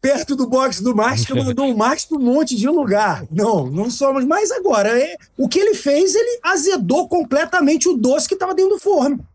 perto 0.02 0.36
do 0.36 0.48
box 0.48 0.82
do 0.82 0.96
Marques 0.96 1.26
que 1.26 1.34
mandou 1.34 1.70
o 1.70 1.78
Marques 1.78 2.06
para 2.06 2.18
um 2.18 2.22
monte 2.22 2.56
de 2.56 2.68
lugar. 2.68 3.26
Não, 3.32 3.68
não 3.68 3.90
somos. 3.90 4.26
Mas 4.26 4.52
agora, 4.52 4.98
é, 5.00 5.16
o 5.38 5.48
que 5.48 5.60
ele 5.60 5.74
fez, 5.74 6.14
ele 6.16 6.40
azedou 6.44 7.08
completamente 7.08 7.88
o 7.88 7.96
doce 7.96 8.28
que 8.28 8.34
estava 8.34 8.54
dentro 8.54 8.76
do 8.76 8.80
forno. 8.80 9.26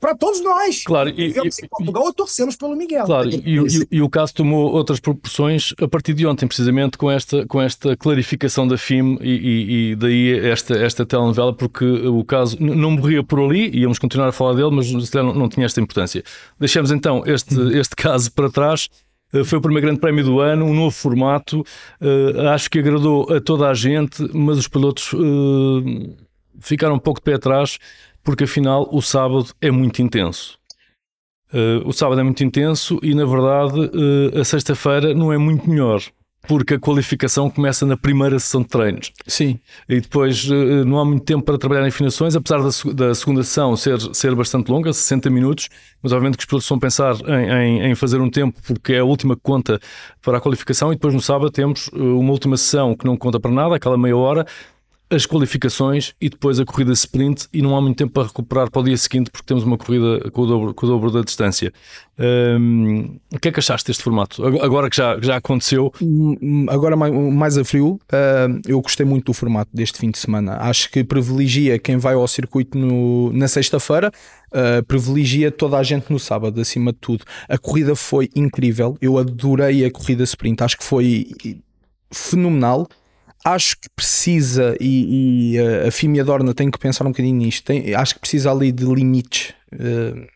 Para 0.00 0.14
todos 0.14 0.42
nós. 0.42 0.82
Claro, 0.84 1.10
e, 1.10 1.28
Vivemos 1.28 1.58
em 1.58 1.68
Portugal 1.68 2.04
ou 2.04 2.12
torcemos 2.12 2.56
pelo 2.56 2.76
Miguel. 2.76 3.04
Claro, 3.04 3.30
e, 3.30 3.58
e, 3.58 3.86
e, 3.90 4.02
o 4.02 4.08
caso 4.08 4.34
tomou 4.34 4.72
outras 4.72 4.98
proporções 4.98 5.72
a 5.80 5.88
partir 5.88 6.14
de 6.14 6.26
ontem, 6.26 6.46
precisamente 6.46 6.98
com 6.98 7.10
esta, 7.10 7.46
com 7.46 7.60
esta 7.60 7.96
clarificação 7.96 8.66
da 8.66 8.76
FIM 8.76 9.18
e, 9.20 9.90
e 9.92 9.96
daí 9.96 10.38
esta, 10.48 10.74
esta 10.74 11.06
telenovela, 11.06 11.52
porque 11.54 11.84
o 11.84 12.24
caso 12.24 12.56
não 12.60 12.92
morria 12.92 13.22
por 13.22 13.40
ali, 13.40 13.70
íamos 13.76 13.98
continuar 13.98 14.28
a 14.28 14.32
falar 14.32 14.54
dele, 14.54 14.70
mas 14.70 14.90
não, 15.14 15.34
não 15.34 15.48
tinha 15.48 15.66
esta 15.66 15.80
importância. 15.80 16.22
Deixamos 16.58 16.90
então 16.90 17.22
este, 17.26 17.54
este 17.76 17.94
caso 17.94 18.32
para 18.32 18.50
trás. 18.50 18.88
Eh, 19.32 19.44
foi 19.44 19.58
o 19.58 19.62
primeiro 19.62 19.86
grande 19.86 20.00
prémio 20.00 20.24
do 20.24 20.40
ano, 20.40 20.64
um 20.64 20.74
novo 20.74 20.90
formato. 20.90 21.64
Uh, 22.00 22.48
acho 22.48 22.70
que 22.70 22.78
agradou 22.78 23.32
a 23.32 23.40
toda 23.40 23.68
a 23.68 23.74
gente, 23.74 24.28
mas 24.34 24.58
os 24.58 24.68
pilotos 24.68 25.12
uh, 25.12 26.16
ficaram 26.60 26.96
um 26.96 26.98
pouco 26.98 27.20
de 27.20 27.24
pé 27.24 27.34
atrás 27.34 27.78
porque 28.22 28.44
afinal 28.44 28.88
o 28.92 29.00
sábado 29.00 29.46
é 29.60 29.70
muito 29.70 30.02
intenso. 30.02 30.60
Uh, 31.52 31.82
o 31.84 31.92
sábado 31.92 32.20
é 32.20 32.24
muito 32.24 32.44
intenso 32.44 32.98
e, 33.02 33.12
na 33.12 33.24
verdade, 33.24 33.80
uh, 33.80 34.40
a 34.40 34.44
sexta-feira 34.44 35.12
não 35.12 35.32
é 35.32 35.38
muito 35.38 35.68
melhor, 35.68 36.00
porque 36.46 36.74
a 36.74 36.78
qualificação 36.78 37.50
começa 37.50 37.84
na 37.84 37.96
primeira 37.96 38.38
sessão 38.38 38.62
de 38.62 38.68
treinos. 38.68 39.12
Sim. 39.26 39.58
E 39.88 40.00
depois 40.00 40.48
uh, 40.48 40.84
não 40.84 41.00
há 41.00 41.04
muito 41.04 41.24
tempo 41.24 41.42
para 41.42 41.58
trabalhar 41.58 41.84
em 41.84 41.88
afinações, 41.88 42.36
apesar 42.36 42.58
da, 42.58 42.92
da, 42.92 43.14
segunda 43.16 43.42
sessão 43.42 43.74
ser, 43.76 43.98
ser 44.14 44.32
bastante 44.36 44.70
longa, 44.70 44.92
60 44.92 45.28
minutos, 45.28 45.68
mas 46.00 46.12
obviamente 46.12 46.36
que 46.36 46.44
os 46.44 46.46
pilotos 46.46 46.68
vão 46.68 46.78
pensar 46.78 47.16
em, 47.16 47.50
em, 47.50 47.90
em, 47.90 47.94
fazer 47.96 48.20
um 48.20 48.30
tempo, 48.30 48.56
porque 48.64 48.92
é 48.92 49.00
a 49.00 49.04
última 49.04 49.34
que 49.34 49.42
conta 49.42 49.80
para 50.22 50.38
a 50.38 50.40
qualificação, 50.40 50.92
e 50.92 50.94
depois 50.94 51.12
no 51.12 51.20
sábado 51.20 51.50
temos 51.50 51.88
uma 51.92 52.30
última 52.30 52.56
sessão 52.56 52.94
que 52.94 53.04
não 53.04 53.16
conta 53.16 53.40
para 53.40 53.50
nada, 53.50 53.74
aquela 53.74 53.98
meia 53.98 54.16
hora, 54.16 54.46
as 55.10 55.26
qualificações 55.26 56.14
e 56.20 56.30
depois 56.30 56.60
a 56.60 56.64
corrida 56.64 56.92
sprint 56.92 57.48
e 57.52 57.60
não 57.60 57.76
há 57.76 57.80
muito 57.80 57.98
tempo 57.98 58.12
para 58.12 58.28
recuperar 58.28 58.70
para 58.70 58.80
o 58.80 58.84
dia 58.84 58.96
seguinte 58.96 59.28
porque 59.30 59.44
temos 59.44 59.64
uma 59.64 59.76
corrida 59.76 60.30
com 60.30 60.42
o 60.42 60.46
dobro, 60.46 60.74
com 60.74 60.86
o 60.86 60.88
dobro 60.88 61.10
da 61.10 61.20
distância. 61.22 61.72
Um, 62.18 63.18
o 63.32 63.38
que 63.38 63.48
é 63.48 63.52
que 63.52 63.58
achaste 63.58 63.88
deste 63.88 64.04
formato? 64.04 64.46
Agora 64.62 64.88
que 64.88 64.96
já, 64.96 65.18
já 65.20 65.36
aconteceu. 65.36 65.92
Hum, 66.00 66.36
hum, 66.40 66.66
agora 66.68 66.96
mais 66.96 67.58
a 67.58 67.64
frio, 67.64 67.98
uh, 68.12 68.60
eu 68.66 68.80
gostei 68.80 69.04
muito 69.04 69.26
do 69.26 69.32
formato 69.32 69.70
deste 69.74 69.98
fim 69.98 70.10
de 70.10 70.18
semana. 70.18 70.58
Acho 70.60 70.90
que 70.90 71.02
privilegia 71.02 71.78
quem 71.78 71.96
vai 71.96 72.14
ao 72.14 72.28
circuito 72.28 72.78
no, 72.78 73.32
na 73.32 73.48
sexta-feira, 73.48 74.12
uh, 74.52 74.84
privilegia 74.84 75.50
toda 75.50 75.76
a 75.76 75.82
gente 75.82 76.10
no 76.10 76.20
sábado, 76.20 76.60
acima 76.60 76.92
de 76.92 76.98
tudo. 76.98 77.24
A 77.48 77.58
corrida 77.58 77.96
foi 77.96 78.30
incrível, 78.36 78.96
eu 79.00 79.18
adorei 79.18 79.84
a 79.84 79.90
corrida 79.90 80.22
sprint, 80.22 80.62
acho 80.62 80.78
que 80.78 80.84
foi 80.84 81.26
fenomenal 82.12 82.86
acho 83.44 83.76
que 83.78 83.88
precisa, 83.94 84.76
e, 84.80 85.54
e 85.54 85.58
a 85.86 85.90
FIM 85.90 86.14
e 86.14 86.20
a 86.20 86.24
Dorna 86.24 86.54
têm 86.54 86.70
que 86.70 86.78
pensar 86.78 87.04
um 87.04 87.10
bocadinho 87.10 87.36
nisto, 87.36 87.64
tem, 87.64 87.94
acho 87.94 88.14
que 88.14 88.20
precisa 88.20 88.50
ali 88.50 88.70
de 88.70 88.84
limites. 88.84 89.54
Uh, 89.72 90.26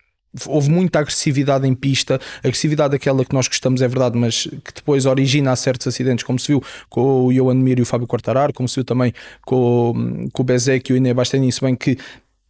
houve 0.47 0.69
muita 0.69 0.99
agressividade 0.99 1.67
em 1.67 1.75
pista, 1.75 2.21
agressividade 2.39 2.93
daquela 2.93 3.25
que 3.25 3.33
nós 3.33 3.47
gostamos, 3.47 3.83
é 3.83 3.89
verdade, 3.89 4.19
mas 4.19 4.49
que 4.65 4.75
depois 4.75 5.07
origina 5.07 5.55
certos 5.55 5.87
acidentes, 5.87 6.25
como 6.25 6.39
se 6.39 6.49
viu 6.49 6.63
com 6.89 7.27
o 7.27 7.33
Johan 7.33 7.55
Mir 7.55 7.79
e 7.79 7.83
o 7.83 7.87
Fábio 7.87 8.07
Quartararo, 8.07 8.53
como 8.53 8.69
se 8.69 8.77
viu 8.77 8.85
também 8.85 9.13
com, 9.45 10.27
com 10.33 10.43
o 10.43 10.45
Bezek 10.45 10.91
e 10.91 10.95
o 10.95 10.97
Inê 10.97 11.15
Bastianini, 11.15 11.53
se 11.53 11.61
bem 11.61 11.77
que 11.77 11.97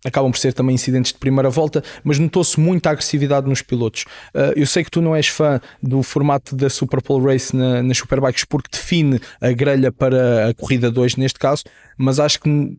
acabam 0.04 0.30
por 0.30 0.38
ser 0.38 0.52
também 0.52 0.74
incidentes 0.74 1.12
de 1.12 1.18
primeira 1.18 1.48
volta, 1.48 1.82
mas 2.04 2.18
notou-se 2.18 2.60
muita 2.60 2.90
agressividade 2.90 3.48
nos 3.48 3.62
pilotos. 3.62 4.02
Uh, 4.34 4.52
eu 4.54 4.66
sei 4.66 4.84
que 4.84 4.90
tu 4.90 5.00
não 5.00 5.16
és 5.16 5.28
fã 5.28 5.60
do 5.82 6.02
formato 6.02 6.54
da 6.54 6.68
Super 6.68 7.00
Pole 7.00 7.24
Race 7.24 7.56
na, 7.56 7.82
nas 7.82 7.96
Superbikes 7.96 8.44
porque 8.44 8.68
define 8.70 9.18
a 9.40 9.50
grelha 9.52 9.90
para 9.90 10.50
a 10.50 10.54
corrida 10.54 10.90
2 10.90 11.16
neste 11.16 11.38
caso, 11.38 11.64
mas 11.96 12.20
acho 12.20 12.40
que 12.40 12.78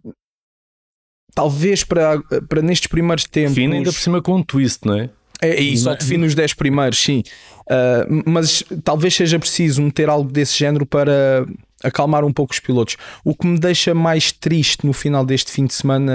talvez 1.33 1.83
para, 1.83 2.21
para 2.47 2.61
nestes 2.61 2.87
primeiros 2.87 3.25
tempos. 3.25 3.55
Define 3.55 3.77
ainda 3.77 3.91
por 3.91 3.99
cima 3.99 4.21
com 4.21 4.35
um 4.35 4.43
twist, 4.43 4.85
não 4.85 4.95
é? 4.95 5.09
É, 5.41 5.61
e 5.61 5.77
só 5.77 5.93
define 5.93 6.25
os 6.25 6.33
10 6.33 6.53
primeiros, 6.53 6.97
sim. 6.97 7.21
Uh, 7.67 8.23
mas 8.25 8.63
talvez 8.83 9.13
seja 9.13 9.37
preciso 9.37 9.81
meter 9.81 10.09
algo 10.09 10.31
desse 10.31 10.57
género 10.57 10.85
para 10.85 11.45
acalmar 11.83 12.23
um 12.23 12.31
pouco 12.31 12.53
os 12.53 12.59
pilotos. 12.59 12.95
O 13.23 13.35
que 13.35 13.45
me 13.45 13.59
deixa 13.59 13.93
mais 13.93 14.31
triste 14.31 14.85
no 14.85 14.93
final 14.93 15.25
deste 15.25 15.51
fim 15.51 15.65
de 15.65 15.73
semana 15.73 16.13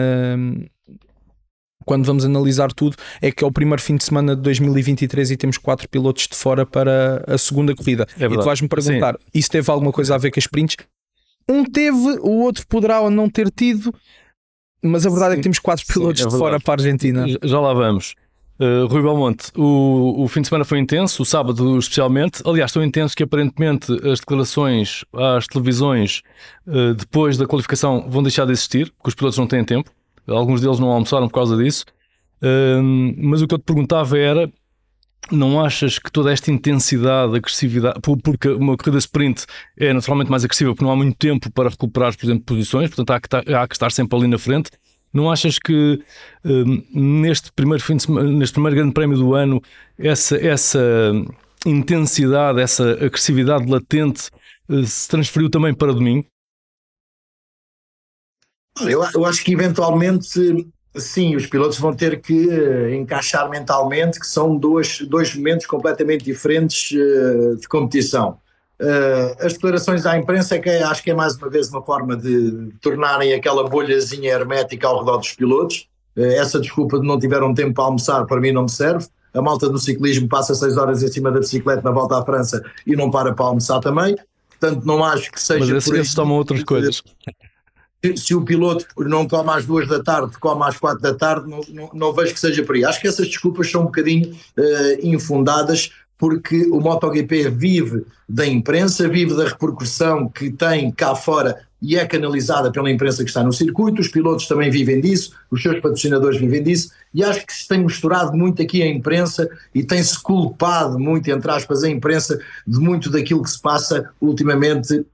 quando 1.85 2.05
vamos 2.05 2.25
analisar 2.25 2.73
tudo, 2.73 2.97
é 3.21 3.31
que 3.31 3.43
é 3.43 3.47
o 3.47 3.53
primeiro 3.53 3.81
fim 3.81 3.97
de 3.97 4.05
semana 4.05 4.37
de 4.37 4.43
2023 4.43 5.31
e 5.31 5.37
temos 5.37 5.59
quatro 5.59 5.89
pilotos 5.89 6.29
de 6.29 6.37
fora 6.37 6.67
para 6.67 7.25
a 7.27 7.39
segunda 7.39 7.75
corrida. 7.75 8.07
É 8.19 8.27
e 8.27 8.29
tu 8.29 8.43
vais-me 8.43 8.69
perguntar, 8.69 9.15
Sim. 9.15 9.27
isso 9.35 9.51
teve 9.51 9.71
alguma 9.71 9.93
coisa 9.93 10.15
a 10.15 10.19
ver 10.19 10.31
com 10.31 10.39
as 10.39 10.45
sprints? 10.45 10.77
Um 11.49 11.65
teve, 11.65 12.19
o 12.21 12.43
outro 12.43 12.67
poderá 12.67 13.01
ou 13.01 13.11
não 13.11 13.29
ter 13.29 13.51
tido, 13.51 13.95
mas 14.83 15.07
a 15.07 15.11
verdade 15.11 15.33
Sim. 15.33 15.35
é 15.35 15.37
que 15.37 15.43
temos 15.43 15.59
quatro 15.59 15.85
pilotos 15.87 16.21
Sim, 16.21 16.29
é 16.29 16.31
de 16.31 16.39
fora 16.39 16.61
para 16.61 16.75
a 16.75 16.77
Argentina. 16.77 17.27
Já 17.43 17.61
lá 17.61 17.73
vamos. 17.75 18.15
Uh, 18.61 18.87
Rui 18.87 19.01
Belmonte, 19.03 19.51
o, 19.57 20.23
o 20.23 20.29
fim 20.29 20.43
de 20.43 20.49
semana 20.49 20.67
foi 20.67 20.79
intenso, 20.79 21.23
o 21.23 21.25
sábado 21.25 21.79
especialmente. 21.79 22.43
Aliás, 22.45 22.71
tão 22.71 22.85
intenso 22.85 23.17
que 23.17 23.23
aparentemente 23.23 23.91
as 24.07 24.21
declarações 24.21 25.03
às 25.15 25.47
televisões 25.47 26.21
uh, 26.67 26.93
depois 26.93 27.39
da 27.39 27.47
qualificação 27.47 28.05
vão 28.07 28.23
deixar 28.23 28.45
de 28.45 28.53
existir, 28.53 28.93
porque 28.99 29.09
os 29.09 29.15
pilotos 29.15 29.39
não 29.39 29.47
têm 29.47 29.65
tempo. 29.65 29.91
Alguns 30.31 30.61
deles 30.61 30.79
não 30.79 30.89
almoçaram 30.89 31.29
por 31.29 31.35
causa 31.35 31.57
disso. 31.57 31.85
Um, 32.43 33.15
mas 33.19 33.43
o 33.43 33.47
que 33.47 33.55
eu 33.55 33.59
te 33.59 33.65
perguntava 33.65 34.19
era: 34.19 34.51
não 35.31 35.63
achas 35.65 35.99
que 35.99 36.11
toda 36.11 36.33
esta 36.33 36.51
intensidade, 36.51 37.37
agressividade, 37.37 38.01
porque 38.23 38.49
uma 38.49 38.77
corrida 38.77 38.99
sprint 38.99 39.45
é 39.79 39.93
naturalmente 39.93 40.31
mais 40.31 40.45
agressiva 40.45 40.71
porque 40.71 40.85
não 40.85 40.91
há 40.91 40.97
muito 40.97 41.17
tempo 41.17 41.51
para 41.53 41.69
recuperar, 41.69 42.17
por 42.17 42.25
exemplo, 42.25 42.45
posições, 42.45 42.89
portanto 42.89 43.11
há 43.11 43.21
que 43.21 43.27
estar, 43.27 43.55
há 43.55 43.69
que 43.69 43.75
estar 43.75 43.93
sempre 43.93 44.19
ali 44.19 44.29
na 44.29 44.39
frente. 44.39 44.71
Não 45.13 45.31
achas 45.31 45.59
que 45.59 46.01
um, 46.45 46.83
neste 46.95 47.53
primeiro 47.53 47.83
fim 47.83 47.97
de 47.97 48.05
semana, 48.05 48.31
neste 48.31 48.53
primeiro 48.55 48.77
grande 48.77 48.93
prémio 48.93 49.19
do 49.19 49.35
ano, 49.35 49.61
essa, 49.99 50.37
essa 50.37 50.81
intensidade, 51.67 52.61
essa 52.61 52.93
agressividade 52.93 53.69
latente 53.69 54.31
uh, 54.69 54.85
se 54.85 55.09
transferiu 55.09 55.51
também 55.51 55.75
para 55.75 55.93
domingo? 55.93 56.27
Eu, 58.81 59.05
eu 59.15 59.25
acho 59.25 59.45
que 59.45 59.53
eventualmente 59.53 60.29
Sim, 60.97 61.37
os 61.37 61.47
pilotos 61.47 61.79
vão 61.79 61.95
ter 61.95 62.21
que 62.21 62.49
uh, 62.49 62.93
encaixar 62.95 63.49
mentalmente 63.49 64.19
que 64.19 64.27
são 64.27 64.57
dois, 64.57 65.01
dois 65.03 65.35
momentos 65.37 65.67
completamente 65.67 66.25
diferentes 66.25 66.91
uh, 66.91 67.57
de 67.57 67.69
competição. 67.69 68.39
Uh, 68.81 69.45
as 69.45 69.53
declarações 69.53 70.05
à 70.05 70.19
imprensa 70.19 70.57
é 70.57 70.59
que 70.59 70.69
é, 70.69 70.83
acho 70.83 71.03
que 71.03 71.11
é 71.11 71.15
mais 71.15 71.37
uma 71.37 71.49
vez 71.49 71.69
uma 71.69 71.83
forma 71.83 72.17
de 72.17 72.73
tornarem 72.81 73.33
aquela 73.35 73.69
bolhazinha 73.69 74.33
hermética 74.33 74.89
ao 74.89 75.01
redor 75.01 75.19
dos 75.19 75.33
pilotos. 75.33 75.87
essa 76.17 76.59
desculpa 76.59 76.99
de 76.99 77.07
não 77.07 77.19
tiveram 77.19 77.55
tempo 77.55 77.75
para 77.75 77.85
almoçar 77.85 78.27
para 78.27 78.41
mim 78.41 78.51
não 78.51 78.63
me 78.63 78.71
serve. 78.71 79.07
A 79.33 79.41
malta 79.41 79.69
do 79.69 79.79
ciclismo 79.79 80.29
passa 80.29 80.57
seis 80.57 80.77
horas 80.77 81.05
em 81.05 81.09
cima 81.09 81.31
da 81.31 81.39
bicicleta 81.39 81.83
na 81.83 81.93
volta 81.93 82.19
à 82.19 82.25
França 82.25 82.61
e 82.85 82.97
não 82.97 83.13
para 83.13 83.33
para 83.33 83.45
almoçar 83.45 83.79
também. 83.79 84.17
Portanto, 84.49 84.85
não 84.85 85.05
acho 85.05 85.31
que 85.31 85.41
seja. 85.41 85.73
Mas 85.73 85.87
esses, 85.87 86.15
tomam 86.15 86.37
outras 86.37 86.65
coisas 86.65 87.01
se 88.17 88.35
o 88.35 88.43
piloto 88.43 88.87
não 88.99 89.29
come 89.29 89.51
às 89.51 89.67
duas 89.67 89.87
da 89.87 90.03
tarde, 90.03 90.39
come 90.39 90.65
às 90.65 90.79
quatro 90.79 91.03
da 91.03 91.15
tarde, 91.15 91.49
não, 91.49 91.61
não, 91.69 91.91
não 91.93 92.13
vejo 92.13 92.33
que 92.33 92.41
seja 92.41 92.63
por 92.63 92.75
aí. 92.75 92.85
Acho 92.85 93.01
que 93.01 93.09
essas 93.09 93.27
desculpas 93.27 93.71
são 93.71 93.83
um 93.83 93.87
bocadinho 93.87 94.31
uh, 94.31 95.07
infundadas, 95.07 95.91
porque 96.17 96.67
o 96.71 96.81
MotoGP 96.81 97.51
vive 97.51 98.05
da 98.29 98.47
imprensa, 98.47 99.09
vive 99.09 99.35
da 99.35 99.49
repercussão 99.49 100.29
que 100.29 100.51
tem 100.51 100.91
cá 100.91 101.15
fora 101.15 101.57
e 101.83 101.97
é 101.97 102.07
canalizada 102.07 102.71
pela 102.71 102.91
imprensa 102.91 103.25
que 103.25 103.31
está 103.31 103.43
no 103.43 103.53
circuito, 103.53 104.03
os 104.03 104.09
pilotos 104.09 104.47
também 104.47 104.71
vivem 104.71 105.01
disso, 105.01 105.33
os 105.51 105.63
seus 105.63 105.81
patrocinadores 105.81 106.39
vivem 106.39 106.63
disso, 106.63 106.93
e 107.13 107.25
acho 107.25 107.47
que 107.47 107.55
se 107.55 107.67
tem 107.67 107.83
misturado 107.83 108.37
muito 108.37 108.61
aqui 108.61 108.83
a 108.83 108.87
imprensa 108.87 109.49
e 109.75 109.83
tem-se 109.83 110.21
culpado 110.23 110.99
muito, 110.99 111.31
entre 111.31 111.51
aspas, 111.51 111.83
a 111.83 111.89
imprensa 111.89 112.39
de 112.67 112.79
muito 112.79 113.11
daquilo 113.11 113.43
que 113.43 113.51
se 113.51 113.61
passa 113.61 114.11
ultimamente 114.21 115.07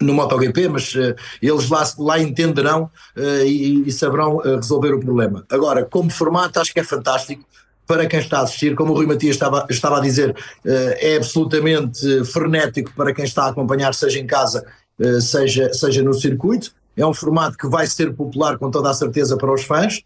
no 0.00 0.14
MotoGP, 0.14 0.68
mas 0.68 0.94
uh, 0.94 1.14
eles 1.42 1.68
lá, 1.68 1.82
lá 1.98 2.18
entenderão 2.18 2.90
uh, 3.16 3.44
e, 3.44 3.88
e, 3.88 3.92
saberão 3.92 4.36
uh, 4.36 4.56
resolver 4.56 4.94
o 4.94 5.00
problema. 5.00 5.44
Agora, 5.50 5.84
como 5.84 6.10
formato, 6.10 6.60
acho 6.60 6.72
que 6.72 6.80
é 6.80 6.84
fantástico 6.84 7.44
para 7.86 8.06
quem 8.06 8.20
está 8.20 8.40
a 8.40 8.42
assistir, 8.42 8.74
como 8.74 8.92
o 8.92 8.94
Rui 8.94 9.06
Matias 9.06 9.34
estava, 9.34 9.66
estava 9.70 9.96
a 9.96 10.00
dizer, 10.00 10.36
é 10.62 11.16
absolutamente 11.16 12.22
frenético 12.26 12.92
para 12.94 13.14
quem 13.14 13.24
está 13.24 13.44
a 13.44 13.48
acompanhar, 13.48 13.94
seja 13.94 14.18
em 14.18 14.26
casa, 14.26 14.62
seja, 15.22 15.72
seja 15.72 16.02
no 16.02 16.12
circuito. 16.12 16.70
É 16.94 17.06
um 17.06 17.14
formato 17.14 17.56
que 17.56 17.66
vai 17.66 17.86
ser 17.86 18.12
popular 18.12 18.58
com 18.58 18.70
toda 18.70 18.90
a 18.90 18.92
certeza 18.92 19.38
para 19.38 19.50
os 19.50 19.64
fãs, 19.64 20.02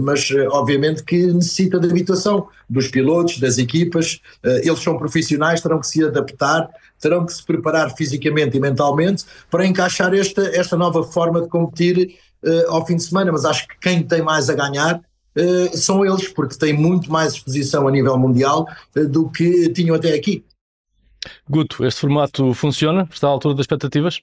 mas 0.00 0.30
obviamente 0.50 1.04
que 1.04 1.26
necessita 1.26 1.78
de 1.78 1.90
habituação 1.90 2.48
dos 2.68 2.88
pilotos, 2.88 3.38
das 3.38 3.58
equipas. 3.58 4.20
eles 4.42 4.78
são 4.80 4.96
profissionais, 4.96 5.60
terão 5.60 5.78
que 5.78 5.86
se 5.86 6.02
adaptar 6.02 6.70
terão 7.00 7.26
que 7.26 7.32
se 7.32 7.44
preparar 7.44 7.94
fisicamente 7.94 8.56
e 8.56 8.60
mentalmente 8.60 9.24
para 9.50 9.66
encaixar 9.66 10.14
esta, 10.14 10.42
esta 10.56 10.76
nova 10.76 11.04
forma 11.04 11.42
de 11.42 11.48
competir 11.48 12.18
uh, 12.42 12.70
ao 12.70 12.86
fim 12.86 12.96
de 12.96 13.02
semana. 13.02 13.32
Mas 13.32 13.44
acho 13.44 13.66
que 13.68 13.78
quem 13.80 14.02
tem 14.02 14.22
mais 14.22 14.48
a 14.48 14.54
ganhar 14.54 14.98
uh, 14.98 15.76
são 15.76 16.04
eles, 16.04 16.28
porque 16.28 16.56
têm 16.56 16.72
muito 16.72 17.10
mais 17.10 17.34
exposição 17.34 17.86
a 17.86 17.90
nível 17.90 18.18
mundial 18.18 18.66
uh, 18.96 19.08
do 19.08 19.28
que 19.30 19.70
tinham 19.70 19.94
até 19.94 20.14
aqui. 20.14 20.44
Guto, 21.48 21.84
este 21.84 22.00
formato 22.00 22.54
funciona? 22.54 23.08
Está 23.10 23.26
à 23.26 23.30
altura 23.30 23.54
das 23.54 23.64
expectativas? 23.64 24.20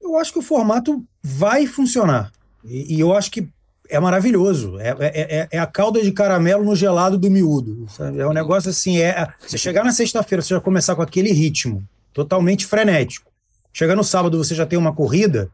Eu 0.00 0.16
acho 0.16 0.32
que 0.32 0.38
o 0.38 0.42
formato 0.42 1.04
vai 1.22 1.66
funcionar. 1.66 2.30
E, 2.64 2.96
e 2.96 3.00
eu 3.00 3.12
acho 3.12 3.30
que 3.30 3.48
é 3.88 3.98
maravilhoso. 3.98 4.78
É, 4.78 4.88
é, 4.98 5.38
é, 5.40 5.48
é 5.52 5.58
a 5.58 5.66
calda 5.66 6.02
de 6.02 6.12
caramelo 6.12 6.64
no 6.64 6.76
gelado 6.76 7.16
do 7.16 7.30
miúdo. 7.30 7.86
Sabe? 7.88 8.20
É 8.20 8.26
um 8.26 8.32
negócio 8.32 8.70
assim, 8.70 8.98
é, 8.98 9.28
você 9.46 9.56
chegar 9.56 9.84
na 9.84 9.92
sexta-feira, 9.92 10.42
você 10.42 10.54
já 10.54 10.60
começar 10.60 10.94
com 10.94 11.02
aquele 11.02 11.32
ritmo 11.32 11.82
totalmente 12.12 12.66
frenético. 12.66 13.30
Chegar 13.72 13.96
no 13.96 14.04
sábado, 14.04 14.38
você 14.38 14.54
já 14.54 14.66
tem 14.66 14.78
uma 14.78 14.92
corrida, 14.92 15.50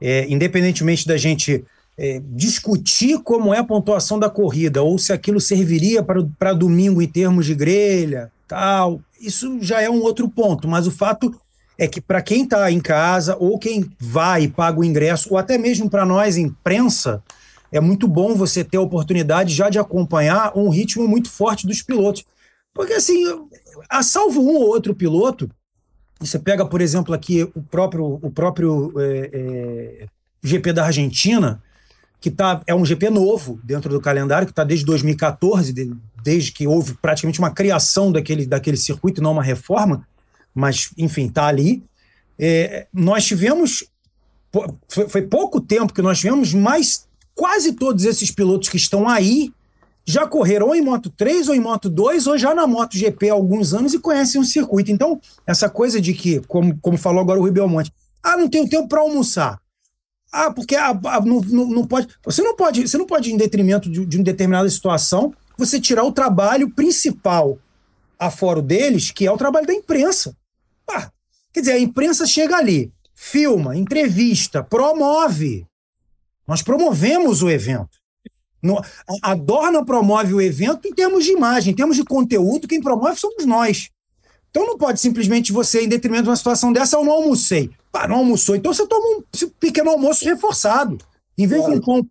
é, 0.00 0.26
independentemente 0.28 1.06
da 1.06 1.16
gente 1.16 1.64
é, 1.98 2.22
discutir 2.24 3.18
como 3.22 3.52
é 3.52 3.58
a 3.58 3.64
pontuação 3.64 4.18
da 4.18 4.30
corrida, 4.30 4.82
ou 4.82 4.98
se 4.98 5.12
aquilo 5.12 5.40
serviria 5.40 6.02
para 6.02 6.52
domingo 6.52 7.02
em 7.02 7.08
termos 7.08 7.44
de 7.44 7.54
grelha, 7.54 8.30
tal, 8.46 9.00
isso 9.20 9.58
já 9.60 9.82
é 9.82 9.90
um 9.90 10.00
outro 10.00 10.28
ponto, 10.28 10.68
mas 10.68 10.86
o 10.86 10.90
fato 10.90 11.34
é 11.76 11.86
que 11.86 12.00
para 12.00 12.22
quem 12.22 12.44
está 12.44 12.70
em 12.70 12.80
casa, 12.80 13.36
ou 13.38 13.58
quem 13.58 13.88
vai 13.98 14.44
e 14.44 14.48
paga 14.48 14.80
o 14.80 14.84
ingresso, 14.84 15.28
ou 15.30 15.38
até 15.38 15.58
mesmo 15.58 15.90
para 15.90 16.06
nós, 16.06 16.36
imprensa, 16.36 17.22
é 17.70 17.80
muito 17.80 18.08
bom 18.08 18.34
você 18.34 18.64
ter 18.64 18.76
a 18.76 18.82
oportunidade 18.82 19.54
já 19.54 19.68
de 19.68 19.78
acompanhar 19.78 20.56
um 20.56 20.68
ritmo 20.68 21.06
muito 21.06 21.30
forte 21.30 21.66
dos 21.66 21.82
pilotos. 21.82 22.24
Porque, 22.72 22.94
assim, 22.94 23.24
a 23.88 24.02
salvo 24.02 24.40
um 24.40 24.56
ou 24.56 24.68
outro 24.68 24.94
piloto, 24.94 25.50
você 26.20 26.38
pega, 26.38 26.64
por 26.64 26.80
exemplo, 26.80 27.14
aqui 27.14 27.42
o 27.54 27.62
próprio, 27.62 28.18
o 28.22 28.30
próprio 28.30 28.92
é, 28.98 29.30
é, 29.32 30.06
GP 30.42 30.72
da 30.72 30.84
Argentina, 30.84 31.62
que 32.20 32.30
tá, 32.30 32.60
é 32.66 32.74
um 32.74 32.84
GP 32.84 33.10
novo 33.10 33.60
dentro 33.62 33.90
do 33.90 34.00
calendário, 34.00 34.46
que 34.46 34.52
está 34.52 34.64
desde 34.64 34.84
2014, 34.84 35.72
de, 35.72 35.92
desde 36.22 36.52
que 36.52 36.66
houve 36.66 36.94
praticamente 36.94 37.38
uma 37.38 37.50
criação 37.50 38.10
daquele, 38.10 38.46
daquele 38.46 38.76
circuito, 38.76 39.22
não 39.22 39.32
uma 39.32 39.42
reforma, 39.42 40.06
mas, 40.54 40.90
enfim, 40.98 41.26
está 41.26 41.46
ali. 41.46 41.84
É, 42.38 42.86
nós 42.92 43.24
tivemos, 43.24 43.84
foi, 44.88 45.08
foi, 45.08 45.22
pouco 45.22 45.60
tempo 45.60 45.92
que 45.92 46.02
nós 46.02 46.18
tivemos, 46.18 46.52
mas 46.54 47.07
quase 47.38 47.74
todos 47.74 48.04
esses 48.04 48.32
pilotos 48.32 48.68
que 48.68 48.76
estão 48.76 49.08
aí 49.08 49.52
já 50.04 50.26
correram 50.26 50.66
ou 50.66 50.74
em 50.74 50.82
Moto 50.82 51.08
3 51.08 51.48
ou 51.48 51.54
em 51.54 51.60
Moto 51.60 51.88
2 51.88 52.26
ou 52.26 52.36
já 52.36 52.52
na 52.52 52.66
Moto 52.66 52.98
GP 52.98 53.30
há 53.30 53.32
alguns 53.32 53.72
anos 53.72 53.94
e 53.94 54.00
conhecem 54.00 54.40
o 54.40 54.44
circuito. 54.44 54.90
Então, 54.90 55.20
essa 55.46 55.70
coisa 55.70 56.00
de 56.00 56.14
que, 56.14 56.40
como, 56.48 56.76
como 56.80 56.98
falou 56.98 57.20
agora 57.20 57.38
o 57.38 57.42
Rui 57.42 57.52
Belmonte, 57.52 57.92
ah, 58.24 58.36
não 58.36 58.48
tenho 58.48 58.68
tempo 58.68 58.88
para 58.88 59.02
almoçar. 59.02 59.60
Ah, 60.32 60.50
porque 60.50 60.74
a, 60.74 60.88
a, 60.88 61.20
não, 61.20 61.40
não, 61.42 61.68
não, 61.68 61.86
pode. 61.86 62.08
Você 62.24 62.42
não 62.42 62.56
pode, 62.56 62.88
você 62.88 62.98
não 62.98 63.06
pode, 63.06 63.32
em 63.32 63.36
detrimento 63.36 63.88
de, 63.88 64.04
de 64.04 64.16
uma 64.16 64.24
determinada 64.24 64.68
situação, 64.68 65.32
você 65.56 65.80
tirar 65.80 66.02
o 66.02 66.12
trabalho 66.12 66.68
principal 66.70 67.56
afora 68.18 68.60
deles, 68.60 69.12
que 69.12 69.24
é 69.24 69.30
o 69.30 69.38
trabalho 69.38 69.66
da 69.66 69.74
imprensa. 69.74 70.36
Ah, 70.90 71.08
quer 71.52 71.60
dizer, 71.60 71.72
a 71.74 71.78
imprensa 71.78 72.26
chega 72.26 72.56
ali, 72.56 72.92
filma, 73.14 73.76
entrevista, 73.76 74.60
promove. 74.60 75.68
Nós 76.48 76.62
promovemos 76.62 77.42
o 77.42 77.50
evento. 77.50 77.98
A, 79.22 79.34
Dorna 79.34 79.84
promove 79.84 80.32
o 80.32 80.40
evento 80.40 80.88
em 80.88 80.94
termos 80.94 81.24
de 81.24 81.32
imagem, 81.32 81.72
em 81.72 81.76
termos 81.76 81.94
de 81.94 82.02
conteúdo, 82.02 82.66
quem 82.66 82.80
promove 82.80 83.20
somos 83.20 83.44
nós. 83.44 83.90
Então 84.50 84.66
não 84.66 84.78
pode 84.78 84.98
simplesmente 84.98 85.52
você, 85.52 85.82
em 85.82 85.88
detrimento 85.88 86.24
de 86.24 86.30
uma 86.30 86.36
situação 86.36 86.72
dessa, 86.72 86.96
eu 86.96 87.04
não 87.04 87.12
almocei. 87.12 87.70
Pá, 87.92 88.08
não 88.08 88.16
almoçou. 88.16 88.56
Então 88.56 88.72
você 88.72 88.86
toma 88.86 89.18
um 89.18 89.22
pequeno 89.60 89.90
almoço 89.90 90.24
reforçado. 90.24 90.98
Em 91.36 91.46
vez 91.46 91.60
claro. 91.60 91.74
de 91.74 91.80
um 91.80 91.84
pão. 91.84 92.06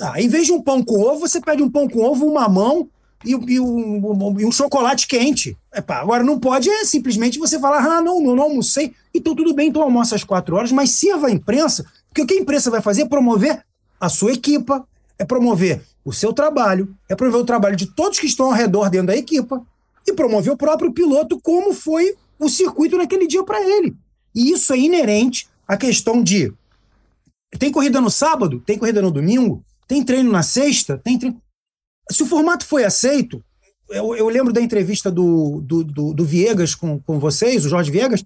Ah, 0.00 0.20
em 0.20 0.26
vez 0.26 0.46
de 0.46 0.52
um 0.52 0.62
pão 0.62 0.82
com 0.82 1.00
ovo, 1.00 1.20
você 1.20 1.38
pede 1.38 1.62
um 1.62 1.70
pão 1.70 1.86
com 1.86 2.00
ovo, 2.00 2.26
um 2.26 2.32
mamão 2.32 2.88
e, 3.24 3.32
e, 3.32 3.60
um, 3.60 4.40
e 4.40 4.46
um, 4.46 4.50
chocolate 4.50 5.06
quente. 5.06 5.56
Epá, 5.72 6.00
agora 6.00 6.24
não 6.24 6.40
pode 6.40 6.70
é 6.70 6.84
simplesmente 6.86 7.38
você 7.38 7.60
falar, 7.60 7.84
ah, 7.84 8.00
não, 8.00 8.20
não, 8.20 8.34
não 8.34 8.44
almocei. 8.44 8.94
Então 9.14 9.36
tudo 9.36 9.52
bem, 9.52 9.68
então 9.68 9.82
almoça 9.82 10.14
às 10.14 10.24
quatro 10.24 10.56
horas, 10.56 10.72
mas 10.72 10.90
sirva 10.90 11.26
a 11.26 11.30
imprensa, 11.30 11.84
porque 12.08 12.22
o 12.22 12.26
que 12.26 12.34
a 12.34 12.38
imprensa 12.38 12.70
vai 12.70 12.80
fazer 12.80 13.02
é 13.02 13.06
promover 13.06 13.62
a 14.02 14.08
sua 14.08 14.32
equipa, 14.32 14.84
é 15.16 15.24
promover 15.24 15.80
o 16.04 16.12
seu 16.12 16.32
trabalho, 16.32 16.92
é 17.08 17.14
promover 17.14 17.40
o 17.40 17.46
trabalho 17.46 17.76
de 17.76 17.86
todos 17.86 18.18
que 18.18 18.26
estão 18.26 18.46
ao 18.46 18.52
redor 18.52 18.90
dentro 18.90 19.06
da 19.06 19.16
equipa 19.16 19.64
e 20.04 20.12
promover 20.12 20.52
o 20.52 20.56
próprio 20.56 20.92
piloto, 20.92 21.40
como 21.40 21.72
foi 21.72 22.16
o 22.36 22.48
circuito 22.48 22.96
naquele 22.96 23.28
dia 23.28 23.44
para 23.44 23.62
ele. 23.62 23.94
E 24.34 24.50
isso 24.50 24.72
é 24.72 24.78
inerente 24.78 25.46
à 25.68 25.76
questão 25.76 26.20
de. 26.20 26.52
Tem 27.60 27.70
corrida 27.70 28.00
no 28.00 28.10
sábado? 28.10 28.60
Tem 28.66 28.76
corrida 28.76 29.00
no 29.00 29.12
domingo? 29.12 29.64
Tem 29.86 30.02
treino 30.02 30.32
na 30.32 30.42
sexta? 30.42 30.98
Tem 30.98 31.16
treino. 31.16 31.40
Se 32.10 32.24
o 32.24 32.26
formato 32.26 32.66
foi 32.66 32.82
aceito, 32.82 33.40
eu, 33.88 34.16
eu 34.16 34.28
lembro 34.28 34.52
da 34.52 34.60
entrevista 34.60 35.12
do, 35.12 35.60
do, 35.60 35.84
do, 35.84 36.12
do, 36.12 36.24
Viegas 36.24 36.74
com, 36.74 36.98
com 36.98 37.20
vocês, 37.20 37.64
o 37.64 37.68
Jorge 37.68 37.92
Viegas, 37.92 38.24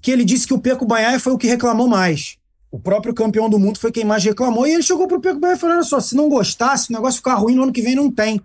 que 0.00 0.10
ele 0.10 0.24
disse 0.24 0.48
que 0.48 0.54
o 0.54 0.58
Peco 0.58 0.84
Banhaia 0.84 1.20
foi 1.20 1.32
o 1.32 1.38
que 1.38 1.46
reclamou 1.46 1.86
mais. 1.86 2.41
O 2.72 2.80
próprio 2.80 3.14
campeão 3.14 3.48
do 3.48 3.58
mundo 3.58 3.78
foi 3.78 3.92
quem 3.92 4.04
mais 4.04 4.24
reclamou, 4.24 4.66
e 4.66 4.72
ele 4.72 4.82
chegou 4.82 5.06
para 5.06 5.18
o 5.18 5.20
e 5.52 5.56
falou: 5.56 5.76
olha 5.76 5.84
só, 5.84 6.00
se 6.00 6.16
não 6.16 6.28
gostasse, 6.28 6.90
o 6.90 6.92
negócio 6.92 7.18
ficar 7.18 7.34
ruim 7.34 7.54
no 7.54 7.62
ano 7.62 7.72
que 7.72 7.82
vem, 7.82 7.94
não 7.94 8.10
tem. 8.10 8.40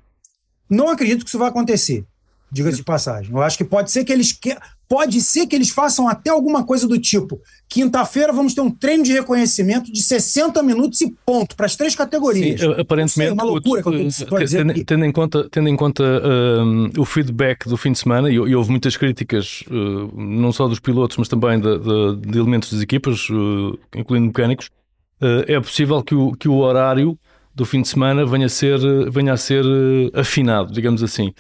Não 0.70 0.90
acredito 0.90 1.24
que 1.24 1.30
isso 1.30 1.40
vai 1.40 1.48
acontecer 1.48 2.06
diga-se 2.52 2.78
de 2.78 2.84
passagem. 2.84 3.32
Eu 3.32 3.42
acho 3.42 3.58
que 3.58 3.64
pode 3.64 3.92
ser 3.92 4.04
que 4.04 4.12
eles 4.12 4.32
que... 4.32 4.58
pode 4.88 5.22
ser 5.22 5.46
que 5.48 5.56
eles 5.56 5.70
façam 5.70 6.08
até 6.08 6.30
alguma 6.30 6.64
coisa 6.64 6.88
do 6.88 6.98
tipo: 6.98 7.42
quinta-feira 7.68 8.32
vamos 8.32 8.54
ter 8.54 8.62
um 8.62 8.72
treino 8.72 9.04
de 9.04 9.14
reconhecimento 9.14 9.92
de 9.92 10.02
60 10.02 10.62
minutos 10.64 11.02
e 11.02 11.14
ponto 11.26 11.56
para 11.56 11.66
as 11.66 11.76
três 11.76 11.96
categorias. 11.96 12.62
Sim, 12.62 12.72
aparentemente, 12.72 13.14
Sei, 13.14 13.32
uma 13.32 13.44
loucura 13.44 13.84
tendo, 13.84 14.86
tendo 14.86 15.06
em 15.06 15.12
conta, 15.12 15.50
tendo 15.50 15.70
em 15.70 15.76
conta 15.76 16.04
um, 16.04 16.90
o 16.98 17.06
feedback 17.06 17.68
do 17.68 17.78
fim 17.78 17.92
de 17.92 18.00
semana, 18.00 18.30
e, 18.30 18.36
e 18.36 18.56
houve 18.56 18.72
muitas 18.72 18.96
críticas, 18.96 19.64
uh, 19.68 20.20
não 20.20 20.52
só 20.52 20.68
dos 20.68 20.80
pilotos, 20.80 21.18
mas 21.18 21.28
também 21.28 21.60
de, 21.60 21.78
de, 21.80 22.32
de 22.32 22.38
elementos 22.38 22.72
das 22.72 22.82
equipas, 22.82 23.30
uh, 23.30 23.78
incluindo 23.96 24.28
mecânicos, 24.28 24.70
uh, 25.22 25.44
é 25.48 25.60
possível 25.60 26.02
que 26.02 26.16
o, 26.16 26.32
que 26.34 26.48
o 26.48 26.58
horário 26.58 27.18
do 27.54 27.66
fim 27.66 27.82
de 27.82 27.88
semana 27.88 28.24
venha 28.24 28.46
a 28.46 28.50
ser, 28.50 28.80
venha 29.10 29.34
a 29.34 29.38
ser 29.38 29.66
afinado, 30.14 30.72
digamos 30.72 31.02
assim. 31.02 31.34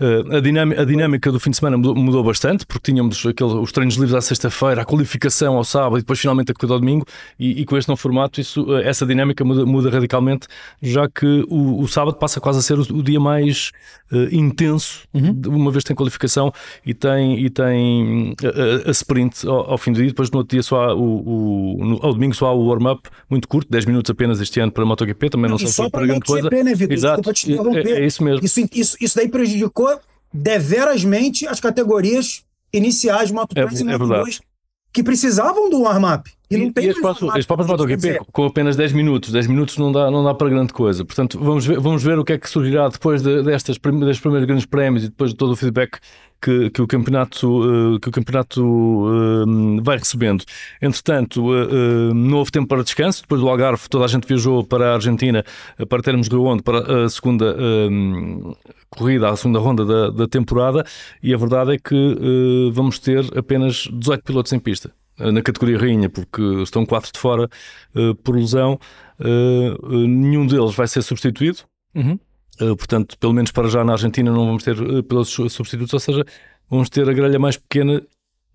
Uh, 0.00 0.36
a, 0.36 0.40
dinâmica, 0.40 0.80
a, 0.80 0.84
dinâmica, 0.86 1.30
do 1.30 1.38
fim 1.38 1.50
de 1.50 1.58
semana 1.58 1.76
mudou, 1.76 1.94
mudou 1.94 2.24
bastante, 2.24 2.64
porque 2.64 2.90
tínhamos 2.90 3.26
aquele, 3.26 3.50
os 3.50 3.70
treinos 3.70 3.96
livres 3.96 4.14
à 4.14 4.22
sexta-feira, 4.22 4.80
a 4.80 4.84
qualificação 4.84 5.58
ao 5.58 5.64
sábado 5.64 5.98
e 5.98 6.00
depois 6.00 6.18
finalmente 6.18 6.50
a 6.50 6.54
corrida 6.54 6.72
ao 6.72 6.80
domingo, 6.80 7.04
e, 7.38 7.60
e, 7.60 7.64
com 7.66 7.76
este 7.76 7.86
novo 7.86 8.00
formato 8.00 8.40
isso, 8.40 8.62
uh, 8.62 8.78
essa 8.78 9.04
dinâmica 9.04 9.44
muda, 9.44 9.66
muda, 9.66 9.90
radicalmente, 9.90 10.48
já 10.80 11.06
que 11.06 11.44
o, 11.48 11.82
o, 11.82 11.86
sábado 11.86 12.16
passa 12.16 12.40
quase 12.40 12.60
a 12.60 12.62
ser 12.62 12.78
o, 12.78 12.82
o 12.96 13.02
dia 13.02 13.20
mais 13.20 13.72
uh, 14.10 14.34
intenso, 14.34 15.06
uhum. 15.12 15.38
uma 15.48 15.70
vez 15.70 15.84
tem 15.84 15.94
qualificação 15.94 16.50
e 16.86 16.94
tem, 16.94 17.38
e 17.38 17.50
tem 17.50 18.34
a, 18.42 18.88
a 18.88 18.90
sprint 18.92 19.46
ao, 19.46 19.72
ao, 19.72 19.76
fim 19.76 19.92
do 19.92 19.98
dia, 19.98 20.08
depois 20.08 20.30
no 20.30 20.38
outro 20.38 20.56
dia 20.56 20.62
só 20.62 20.82
há 20.82 20.94
o, 20.94 21.76
o 21.78 21.84
no, 21.84 21.98
ao 22.02 22.14
domingo 22.14 22.34
só 22.34 22.46
há 22.46 22.52
o 22.54 22.68
warm-up 22.68 23.10
muito 23.28 23.46
curto, 23.46 23.70
10 23.70 23.84
minutos 23.84 24.10
apenas 24.10 24.40
este 24.40 24.60
ano 24.60 24.72
para 24.72 24.82
a 24.82 24.86
MotoGP, 24.86 25.28
também 25.28 25.50
não, 25.50 25.58
não 25.58 25.66
só 25.66 25.90
para 25.90 26.06
grande 26.06 26.24
coisa. 26.24 26.48
né, 26.48 26.74
Vitor? 26.74 26.94
Exato, 26.94 27.30
é, 27.30 27.90
é, 27.90 28.06
isso 28.06 28.24
mesmo. 28.24 28.42
Isso, 28.42 28.66
isso, 28.72 28.96
isso 28.98 29.16
daí 29.16 29.28
prejudicou 29.28 29.89
deverasmente 30.32 31.46
as 31.46 31.60
categorias 31.60 32.44
iniciais 32.72 33.30
Moto 33.30 33.54
3 33.54 33.80
é, 33.80 33.82
e 33.82 33.84
Moto 33.84 34.04
é 34.04 34.06
2 34.22 34.40
que 34.92 35.02
precisavam 35.02 35.70
do 35.70 35.82
warm-up. 35.82 36.32
E, 36.50 36.56
não 36.56 36.72
tem 36.72 36.86
e 36.86 36.90
as 36.90 37.46
próprias 37.46 37.68
MotoGP 37.68 38.18
com 38.32 38.44
apenas 38.44 38.74
10 38.74 38.92
minutos, 38.92 39.30
10 39.30 39.46
minutos 39.46 39.78
não 39.78 39.92
dá, 39.92 40.10
não 40.10 40.24
dá 40.24 40.34
para 40.34 40.48
grande 40.48 40.72
coisa. 40.72 41.04
Portanto, 41.04 41.38
vamos 41.40 41.64
ver, 41.64 41.78
vamos 41.78 42.02
ver 42.02 42.18
o 42.18 42.24
que 42.24 42.32
é 42.32 42.38
que 42.38 42.50
surgirá 42.50 42.88
depois 42.88 43.22
de, 43.22 43.42
destas, 43.44 43.76
destes 43.78 44.20
primeiros 44.20 44.46
grandes 44.46 44.66
prémios 44.66 45.04
e 45.04 45.08
depois 45.08 45.30
de 45.30 45.36
todo 45.36 45.52
o 45.52 45.56
feedback 45.56 45.98
que, 46.40 46.70
que 46.70 46.82
o 46.82 46.86
campeonato, 46.86 47.94
uh, 47.94 48.00
que 48.00 48.08
o 48.08 48.12
campeonato 48.12 48.64
uh, 48.64 49.82
vai 49.82 49.98
recebendo. 49.98 50.44
Entretanto, 50.80 51.52
uh, 51.52 52.14
não 52.14 52.38
houve 52.38 52.50
tempo 52.50 52.66
para 52.66 52.82
descanso. 52.82 53.22
Depois 53.22 53.40
do 53.40 53.48
Algarve, 53.48 53.88
toda 53.88 54.04
a 54.04 54.08
gente 54.08 54.26
viajou 54.26 54.64
para 54.64 54.90
a 54.90 54.94
Argentina 54.94 55.44
para 55.88 56.02
termos 56.02 56.28
Rio 56.28 56.44
Onde 56.44 56.62
para 56.62 57.04
a 57.04 57.08
segunda 57.08 57.56
corrida, 58.88 59.28
a 59.28 59.36
segunda 59.36 59.58
ronda 59.58 59.84
da, 59.84 60.10
da, 60.10 60.26
temporada. 60.26 60.84
E 61.22 61.32
a 61.34 61.36
verdade 61.36 61.74
é 61.74 61.78
que 61.78 62.70
vamos 62.72 62.98
ter 62.98 63.24
apenas 63.36 63.88
18 63.92 64.24
pilotos 64.24 64.52
em 64.52 64.58
pista 64.58 64.92
na 65.32 65.42
categoria 65.42 65.78
rainha, 65.78 66.08
porque 66.08 66.42
estão 66.62 66.86
quatro 66.86 67.12
de 67.12 67.18
fora 67.18 67.48
uh, 67.94 68.14
por 68.16 68.36
lesão. 68.36 68.78
Uh, 69.18 69.86
uh, 69.86 70.06
nenhum 70.06 70.46
deles 70.46 70.74
vai 70.74 70.88
ser 70.88 71.02
substituído. 71.02 71.60
Uhum. 71.92 72.16
portanto, 72.76 73.18
pelo 73.18 73.32
menos 73.32 73.50
para 73.50 73.66
já 73.68 73.82
na 73.82 73.94
Argentina 73.94 74.30
não 74.30 74.46
vamos 74.46 74.62
ter 74.62 74.76
pilotos 75.02 75.30
substitutos, 75.52 75.92
ou 75.92 75.98
seja, 75.98 76.24
vamos 76.70 76.88
ter 76.88 77.08
a 77.08 77.12
grelha 77.12 77.36
mais 77.36 77.56
pequena 77.56 78.00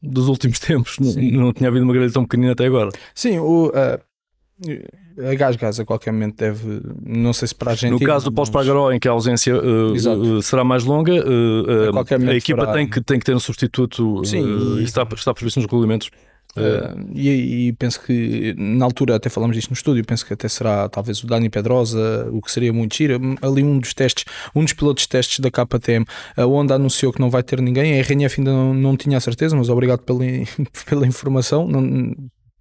dos 0.02 0.30
últimos 0.30 0.58
tempos. 0.60 0.98
Não, 1.00 1.42
não, 1.42 1.54
tinha 1.54 1.68
havido 1.68 1.84
uma 1.84 1.94
grelha 1.94 2.10
tão 2.10 2.24
pequenina 2.24 2.54
até 2.54 2.66
agora. 2.66 2.92
Sim, 3.14 3.40
o, 3.40 3.74
a 5.18 5.36
Gás 5.36 5.56
Gás 5.56 5.80
a 5.80 5.86
qualquer 5.86 6.12
momento 6.12 6.38
deve, 6.38 6.82
não 7.06 7.32
sei 7.32 7.48
se 7.48 7.56
para 7.56 7.72
a 7.72 7.74
Argentina. 7.74 8.00
No 8.00 8.06
caso 8.06 8.26
do 8.26 8.32
pós-Pagaró, 8.34 8.92
em 8.92 9.00
que 9.00 9.08
a 9.08 9.12
ausência 9.12 9.56
uh, 9.56 9.94
uh, 9.94 10.42
será 10.42 10.64
mais 10.64 10.84
longa, 10.84 11.14
uh, 11.14 11.98
a, 11.98 12.32
a 12.32 12.36
equipa 12.36 12.68
tem, 12.74 12.88
que, 12.88 13.02
tem 13.02 13.20
que 13.20 13.26
ter 13.26 13.36
um 13.36 13.40
substituto. 13.40 14.24
Sim, 14.26 14.78
e... 14.78 14.84
está, 14.84 15.08
está 15.16 15.34
previsto 15.34 15.60
nos 15.60 15.66
regulamentos. 15.66 16.10
Uh, 16.56 17.12
e, 17.14 17.68
e, 17.68 17.74
penso 17.74 18.02
que 18.02 18.56
na 18.58 18.86
altura 18.86 19.16
até 19.16 19.30
falamos 19.30 19.56
disto 19.56 19.70
no 19.70 19.74
estúdio, 19.74 20.06
penso 20.06 20.26
que 20.26 20.34
até 20.34 20.48
será 20.48 20.88
talvez 20.88 21.22
o 21.22 21.28
Dani 21.28 21.50
Pedrosa, 21.50 22.30
o 22.32 22.42
que 22.42 22.52
seria 22.52 22.72
muito 22.72 22.96
giro. 22.96 23.20
Ali 23.42 23.62
um 23.62 23.78
dos 23.78 23.94
testes, 23.94 24.24
um 24.56 24.64
dos 24.64 24.74
pilotos 24.74 25.04
de 25.04 25.10
testes 25.10 25.40
da 25.40 25.52
KTM, 25.52 26.06
a 26.38 26.46
Honda 26.46 26.76
anunciou 26.76 27.12
que 27.12 27.20
não 27.20 27.30
vai 27.30 27.44
ter 27.44 27.62
ninguém, 27.62 28.00
a 28.00 28.02
RNF 28.02 28.40
ainda 28.40 28.52
não, 28.52 28.74
não 28.74 28.98
tinha 28.98 29.18
a 29.18 29.22
certeza, 29.22 29.56
mas 29.56 29.70
obrigado 29.70 30.00
pela, 30.00 30.24
pela 30.88 31.06
informação. 31.06 31.68
Não, 31.68 31.82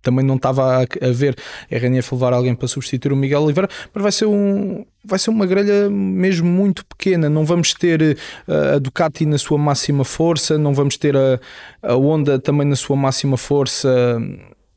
também 0.04 0.24
não 0.24 0.36
estava 0.36 0.82
a, 0.82 0.82
a 0.82 1.12
ver 1.12 1.34
RNF 1.70 2.14
levar 2.14 2.32
alguém 2.32 2.54
para 2.54 2.68
substituir 2.68 3.12
o 3.12 3.16
Miguel 3.16 3.42
Oliveira, 3.42 3.68
mas 3.92 4.02
vai 4.02 4.12
ser 4.12 4.26
um 4.26 4.84
vai 5.04 5.18
ser 5.18 5.30
uma 5.30 5.44
grelha 5.44 5.90
mesmo 5.90 6.48
muito 6.48 6.84
pequena. 6.86 7.28
Não 7.28 7.44
vamos 7.44 7.74
ter 7.74 8.16
uh, 8.48 8.76
a 8.76 8.78
Ducati 8.78 9.26
na 9.26 9.36
sua 9.36 9.58
máxima 9.58 10.04
força, 10.04 10.56
não 10.56 10.72
vamos 10.72 10.96
ter 10.96 11.14
a, 11.16 11.38
a 11.82 11.94
Honda 11.94 12.38
também 12.38 12.66
na 12.66 12.76
sua 12.76 12.96
máxima 12.96 13.36
força 13.36 14.18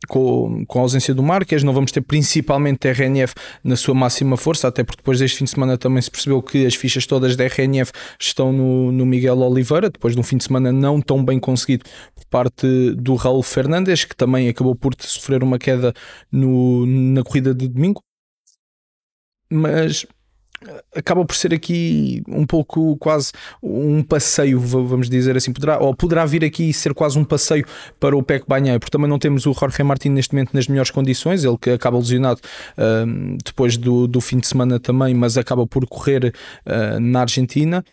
com, 0.07 0.65
com 0.65 0.79
a 0.79 0.81
ausência 0.83 1.13
do 1.13 1.23
Marques, 1.23 1.63
não 1.63 1.73
vamos 1.73 1.91
ter 1.91 2.01
principalmente 2.01 2.87
RNF 2.87 3.33
na 3.63 3.75
sua 3.75 3.93
máxima 3.93 4.37
força, 4.37 4.67
até 4.67 4.83
porque 4.83 5.01
depois 5.01 5.19
deste 5.19 5.37
fim 5.37 5.45
de 5.45 5.51
semana 5.51 5.77
também 5.77 6.01
se 6.01 6.11
percebeu 6.11 6.41
que 6.41 6.65
as 6.65 6.75
fichas 6.75 7.05
todas 7.05 7.35
da 7.35 7.45
RNF 7.45 7.91
estão 8.19 8.53
no, 8.53 8.91
no 8.91 9.05
Miguel 9.05 9.39
Oliveira, 9.39 9.89
depois 9.89 10.13
de 10.13 10.19
um 10.19 10.23
fim 10.23 10.37
de 10.37 10.43
semana 10.43 10.71
não 10.71 11.01
tão 11.01 11.23
bem 11.23 11.39
conseguido 11.39 11.85
por 12.15 12.25
parte 12.25 12.91
do 12.95 13.15
Raul 13.15 13.43
Fernandes, 13.43 14.05
que 14.05 14.15
também 14.15 14.47
acabou 14.49 14.75
por 14.75 14.93
sofrer 14.99 15.43
uma 15.43 15.57
queda 15.57 15.93
no, 16.31 16.85
na 16.85 17.23
corrida 17.23 17.53
de 17.53 17.67
domingo. 17.67 18.01
Mas 19.49 20.05
acaba 20.95 21.23
por 21.23 21.35
ser 21.35 21.53
aqui 21.53 22.21
um 22.27 22.45
pouco 22.45 22.97
quase 22.97 23.31
um 23.61 24.01
passeio, 24.01 24.59
vamos 24.59 25.09
dizer 25.09 25.37
assim, 25.37 25.53
poderá, 25.53 25.79
ou 25.79 25.95
poderá 25.95 26.25
vir 26.25 26.43
aqui 26.43 26.73
ser 26.73 26.93
quase 26.93 27.17
um 27.17 27.23
passeio 27.23 27.65
para 27.99 28.15
o 28.15 28.23
PEC 28.23 28.45
Banhai, 28.47 28.79
porque 28.79 28.91
também 28.91 29.09
não 29.09 29.19
temos 29.19 29.45
o 29.45 29.53
Jorge 29.53 29.83
Martin 29.83 30.09
neste 30.09 30.33
momento 30.33 30.53
nas 30.53 30.67
melhores 30.67 30.91
condições, 30.91 31.43
ele 31.43 31.57
que 31.57 31.69
acaba 31.69 31.97
lesionado 31.97 32.39
uh, 32.77 33.37
depois 33.43 33.77
do, 33.77 34.07
do 34.07 34.21
fim 34.21 34.37
de 34.37 34.47
semana 34.47 34.79
também, 34.79 35.13
mas 35.13 35.37
acaba 35.37 35.67
por 35.67 35.85
correr 35.85 36.33
uh, 36.65 36.99
na 36.99 37.21
Argentina. 37.21 37.83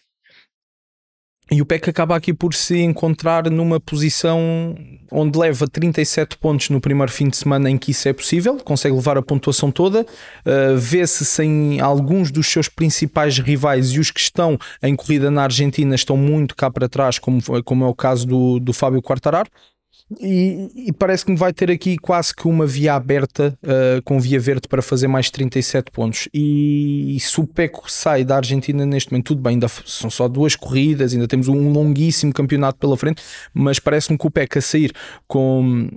E 1.51 1.61
o 1.61 1.67
PEC 1.67 1.91
acaba 1.91 2.17
aqui 2.17 2.33
por 2.33 2.55
se 2.55 2.79
encontrar 2.79 3.51
numa 3.51 3.79
posição 3.79 4.75
onde 5.11 5.39
leva 5.39 5.69
37 5.69 6.39
pontos 6.39 6.71
no 6.71 6.81
primeiro 6.81 7.13
fim 7.13 7.29
de 7.29 7.37
semana 7.37 7.71
em 7.71 7.77
que 7.77 7.91
isso 7.91 8.09
é 8.09 8.13
possível, 8.13 8.57
consegue 8.57 8.95
levar 8.95 9.19
a 9.19 9.23
pontuação 9.23 9.71
toda, 9.71 10.03
uh, 10.03 10.77
vê-se 10.77 11.25
sem 11.25 11.81
alguns 11.81 12.31
dos 12.31 12.49
seus 12.49 12.69
principais 12.69 13.39
rivais 13.39 13.91
e 13.91 14.01
os 14.01 14.11
que 14.11 14.21
estão 14.21 14.59
em 14.83 14.97
corrida 14.97 15.31
na 15.31 15.45
Argentina 15.45 15.95
estão 15.95 16.17
muito 16.17 16.57
cá 16.57 16.71
para 16.71 16.89
trás, 16.89 17.19
como, 17.19 17.41
como 17.63 17.85
é 17.85 17.89
o 17.89 17.95
caso 17.95 18.27
do, 18.27 18.59
do 18.59 18.73
Fábio 18.73 19.03
Quartararo. 19.03 19.49
E, 20.21 20.89
e 20.89 20.93
parece 20.93 21.25
que 21.25 21.31
me 21.31 21.37
vai 21.37 21.53
ter 21.53 21.71
aqui 21.71 21.97
quase 21.97 22.35
que 22.35 22.47
uma 22.47 22.67
via 22.67 22.95
aberta 22.95 23.59
uh, 23.63 24.03
com 24.03 24.21
via 24.21 24.39
verde 24.39 24.69
para 24.69 24.83
fazer 24.83 25.09
mais 25.09 25.31
37 25.31 25.91
pontos. 25.91 26.29
E, 26.33 27.17
e 27.17 27.21
se 27.21 27.41
o 27.41 27.47
Peco 27.47 27.91
sai 27.91 28.23
da 28.23 28.37
Argentina 28.37 28.85
neste 28.85 29.11
momento, 29.11 29.29
tudo 29.29 29.41
bem, 29.41 29.55
ainda 29.55 29.69
são 29.69 30.11
só 30.11 30.29
duas 30.29 30.55
corridas, 30.55 31.15
ainda 31.15 31.27
temos 31.27 31.49
um 31.49 31.73
longuíssimo 31.73 32.33
campeonato 32.33 32.79
pela 32.79 32.97
frente, 32.97 33.23
mas 33.53 33.79
parece-me 33.79 34.19
que 34.19 34.27
o 34.27 34.31
Peco 34.31 34.59
a 34.59 34.61
sair 34.61 34.93
com, 35.27 35.89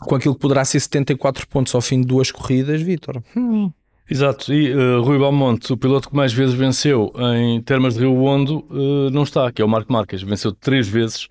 com 0.00 0.14
aquilo 0.14 0.34
que 0.34 0.40
poderá 0.40 0.64
ser 0.64 0.80
74 0.80 1.48
pontos 1.48 1.74
ao 1.74 1.80
fim 1.80 2.02
de 2.02 2.06
duas 2.06 2.30
corridas, 2.30 2.82
Vitor. 2.82 3.22
Hum. 3.34 3.72
Exato, 4.08 4.52
e 4.52 4.70
uh, 4.70 5.00
Rui 5.02 5.18
Balmonte, 5.18 5.72
o 5.72 5.78
piloto 5.78 6.10
que 6.10 6.14
mais 6.14 6.30
vezes 6.30 6.54
venceu 6.54 7.10
em 7.34 7.62
termas 7.62 7.94
de 7.94 8.00
Rio 8.00 8.22
Hondo, 8.22 8.58
uh, 8.70 9.08
não 9.10 9.22
está, 9.22 9.50
que 9.50 9.62
é 9.62 9.64
o 9.64 9.68
Marco 9.68 9.90
Marques, 9.90 10.20
venceu 10.22 10.52
três 10.52 10.86
vezes 10.86 11.26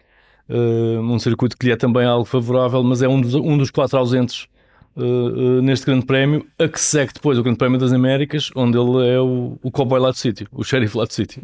uh, 0.49 0.99
um 1.01 1.19
circuito 1.19 1.57
que 1.57 1.65
lhe 1.65 1.71
é 1.71 1.75
também 1.75 2.05
algo 2.05 2.25
favorável, 2.25 2.83
mas 2.83 3.01
é 3.01 3.07
um 3.07 3.19
dos, 3.19 3.35
um 3.35 3.57
dos 3.57 3.71
quatro 3.71 3.97
ausentes 3.97 4.47
uh, 4.95 5.01
uh, 5.01 5.61
neste 5.61 5.85
Grande 5.85 6.05
Prémio, 6.05 6.45
a 6.57 6.67
que 6.67 6.79
segue 6.79 7.13
depois 7.13 7.37
o 7.37 7.43
Grande 7.43 7.57
Prémio 7.57 7.79
das 7.79 7.91
Américas, 7.91 8.49
onde 8.55 8.77
ele 8.77 9.07
é 9.07 9.19
o, 9.19 9.57
o 9.61 9.71
cowboy 9.71 9.99
lá 9.99 10.11
do 10.11 10.17
sítio, 10.17 10.47
o 10.51 10.63
xerife 10.63 10.97
lá 10.97 11.05
do 11.05 11.13
sítio. 11.13 11.43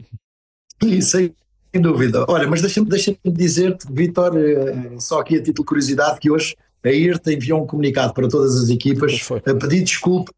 Isso 0.84 1.18
aí. 1.18 1.34
Sem 1.72 1.84
dúvida. 1.84 2.26
Olha, 2.28 2.48
mas 2.48 2.62
deixa-me 2.62 2.90
deixa 2.90 3.16
dizer-te, 3.24 3.86
Vitor, 3.92 4.32
só 4.98 5.20
aqui 5.20 5.36
a 5.36 5.38
título 5.38 5.64
de 5.64 5.68
curiosidade, 5.68 6.20
que 6.20 6.32
hoje 6.32 6.56
a 6.84 6.90
IRTA 6.90 7.34
enviou 7.34 7.62
um 7.62 7.68
comunicado 7.68 8.12
para 8.14 8.28
todas 8.28 8.56
as 8.56 8.70
equipas 8.70 9.20
a 9.46 9.54
pedir 9.54 9.84
desculpa 9.84 10.32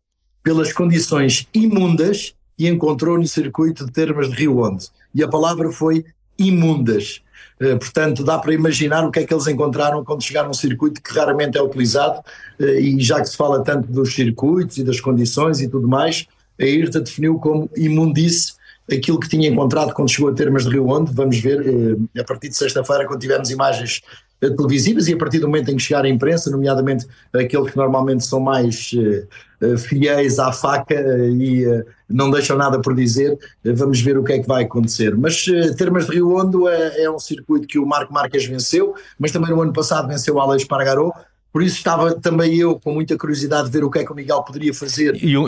pelas 0.43 0.74
condições 0.74 1.47
imundas 1.54 2.36
que 2.58 2.67
encontrou 2.67 3.17
no 3.17 3.28
circuito 3.28 3.86
de 3.86 3.91
termas 3.91 4.30
de 4.30 4.36
Rio 4.36 4.60
Onde. 4.60 4.88
E 5.13 5.24
a 5.24 5.28
palavra 5.28 5.71
foi 5.71 6.06
imundas. 6.38 7.21
Eh, 7.62 7.76
portanto, 7.76 8.24
dá 8.24 8.39
para 8.39 8.56
imaginar 8.56 9.06
o 9.06 9.12
que 9.12 9.19
é 9.19 9.24
que 9.24 9.32
eles 9.32 9.45
encontraram 9.45 10.04
quando 10.04 10.24
chegaram 10.24 10.47
a 10.47 10.50
um 10.50 10.54
circuito 10.54 11.00
que 11.00 11.13
raramente 11.13 11.60
é 11.60 11.62
utilizado, 11.62 12.19
eh, 12.60 12.82
e 12.82 13.00
já 13.00 13.21
que 13.21 13.30
se 13.30 13.38
fala 13.38 13.63
tanto 13.63 13.88
dos 13.91 14.15
circuitos 14.15 14.80
e 14.80 14.84
das 14.84 15.00
condições 15.00 15.62
e 15.62 15.67
tudo 15.67 15.88
mais, 15.88 16.26
a 16.60 16.65
IRTA 16.65 17.00
definiu 17.00 17.38
como 17.38 17.69
imundice 17.78 18.54
aquilo 18.91 19.19
que 19.19 19.30
tinha 19.30 19.47
encontrado 19.47 19.93
quando 19.93 20.10
chegou 20.10 20.32
a 20.32 20.34
termas 20.34 20.63
de 20.63 20.71
Rio 20.71 20.88
Onde. 20.88 21.13
Vamos 21.13 21.39
ver 21.39 21.62
eh, 22.15 22.19
a 22.19 22.24
partir 22.24 22.50
de 22.50 22.58
sexta-feira, 22.58 23.06
quando 23.06 23.21
tivermos 23.21 23.52
imagens 23.52 24.02
televisivas 24.49 25.08
e 25.08 25.13
a 25.13 25.17
partir 25.17 25.39
do 25.39 25.47
momento 25.47 25.69
em 25.69 25.75
que 25.75 25.84
chegar 25.84 26.04
a 26.04 26.10
imprensa, 26.10 26.49
nomeadamente 26.49 27.06
aqueles 27.34 27.71
que 27.71 27.77
normalmente 27.77 28.25
são 28.25 28.39
mais 28.39 28.91
uh, 28.93 29.77
fiéis 29.77 30.39
à 30.39 30.51
faca 30.51 30.95
e 30.95 31.65
não 32.10 32.32
deixam 32.32 32.58
nada 32.58 32.80
por 32.80 32.95
dizer, 32.95 33.38
vamos 33.63 34.01
ver 34.01 34.17
o 34.17 34.23
que 34.23 34.34
é 34.34 34.39
que 34.39 34.47
vai 34.47 34.63
acontecer. 34.63 35.15
Mas 35.15 35.45
Termas 35.77 36.08
de 36.08 36.13
Rio 36.13 36.36
Hondo 36.36 36.67
é, 36.67 37.04
é, 37.04 37.12
um 37.12 37.19
circuito 37.19 37.67
que 37.67 37.77
o 37.77 37.86
Marco 37.86 38.12
Marques 38.12 38.45
venceu, 38.45 38.95
mas 39.19 39.32
também 39.32 39.51
no 39.51 39.62
ano 39.62 39.71
passado 39.71 40.08
venceu 40.08 40.36
o 40.36 40.39
Alex 40.39 40.65
Pargaró, 40.65 41.12
por 41.51 41.62
isso 41.62 41.77
estava 41.77 42.15
também 42.15 42.56
eu 42.56 42.80
com 42.80 42.93
muita 42.93 43.17
curiosidade 43.17 43.65
de 43.65 43.71
ver 43.71 43.84
o 43.84 43.91
que 43.91 43.99
é 43.99 44.06
que 44.06 44.12
o 44.12 44.15
Miguel 44.15 44.41
poderia 44.41 44.73
fazer. 44.73 45.21
E, 45.21 45.38
uh, 45.38 45.45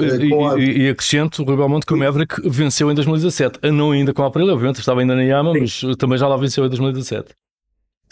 a... 0.50 0.60
e, 0.60 0.82
e 0.84 0.90
acrescento, 0.90 1.44
Rui 1.44 1.56
Belmonte, 1.56 1.86
que 1.86 1.94
o 1.94 1.98
Maverick 1.98 2.36
venceu 2.48 2.92
em 2.92 2.96
2017, 2.96 3.60
não 3.72 3.92
ainda 3.92 4.14
com 4.14 4.22
a 4.24 4.28
Aprilia, 4.28 4.54
obviamente 4.54 4.80
estava 4.80 5.00
ainda 5.00 5.16
na 5.16 5.24
Yama, 5.24 5.54
Sim. 5.54 5.60
mas 5.62 5.96
também 5.98 6.18
já 6.18 6.28
lá 6.28 6.36
venceu 6.36 6.66
em 6.66 6.70
2017. 6.70 7.30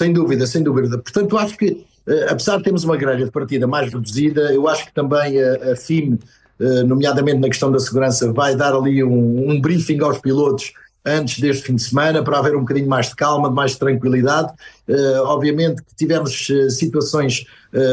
Sem 0.02 0.12
dúvida, 0.12 0.48
sem 0.48 0.64
dúvida. 0.64 0.98
Portanto, 0.98 1.38
acho 1.38 1.56
que, 1.56 1.86
uh, 2.08 2.26
apesar 2.32 2.58
de 2.58 2.64
termos 2.64 2.84
uma 2.84 2.98
grelha 2.98 3.24
de 3.24 3.30
partida 3.30 3.68
mais 3.68 3.94
reduzida, 3.94 4.52
eu 4.52 4.68
acho 4.68 4.88
que 4.88 4.94
também 4.96 5.40
a, 5.40 5.74
a 5.74 5.76
FIM, 5.76 6.18
uh, 6.60 6.84
nomeadamente 6.88 7.38
na 7.38 7.48
questão 7.48 7.72
da 7.72 7.78
segurança, 7.78 8.34
vai 8.34 8.56
dar 8.56 8.74
ali 8.74 9.04
um, 9.04 9.52
um, 9.52 9.62
briefing 9.62 10.00
aos 10.00 10.18
pilotos 10.18 10.74
antes 11.06 11.40
deste 11.40 11.68
fim 11.68 11.76
de 11.76 11.84
semana 11.84 12.24
para 12.24 12.40
haver 12.40 12.56
um 12.56 12.62
bocadinho 12.62 12.90
mais 12.90 13.10
de 13.10 13.16
calma, 13.16 13.52
mais 13.52 13.74
de 13.74 13.78
tranquilidade. 13.78 14.52
Uh, 14.90 15.22
obviamente 15.26 15.84
que 15.84 15.96
tivemos 15.96 16.48
situações 16.72 17.46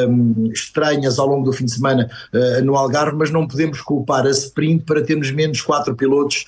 um, 0.08 0.50
estranhas 0.50 1.18
ao 1.18 1.26
longo 1.26 1.44
do 1.44 1.52
fim 1.52 1.66
de 1.66 1.72
semana 1.72 2.10
no 2.64 2.74
Algarve, 2.74 3.18
mas 3.18 3.30
não 3.30 3.46
podemos 3.46 3.82
culpar 3.82 4.26
a 4.26 4.30
sprint 4.30 4.84
para 4.84 5.02
termos 5.02 5.30
menos 5.30 5.60
quatro 5.60 5.94
pilotos 5.94 6.46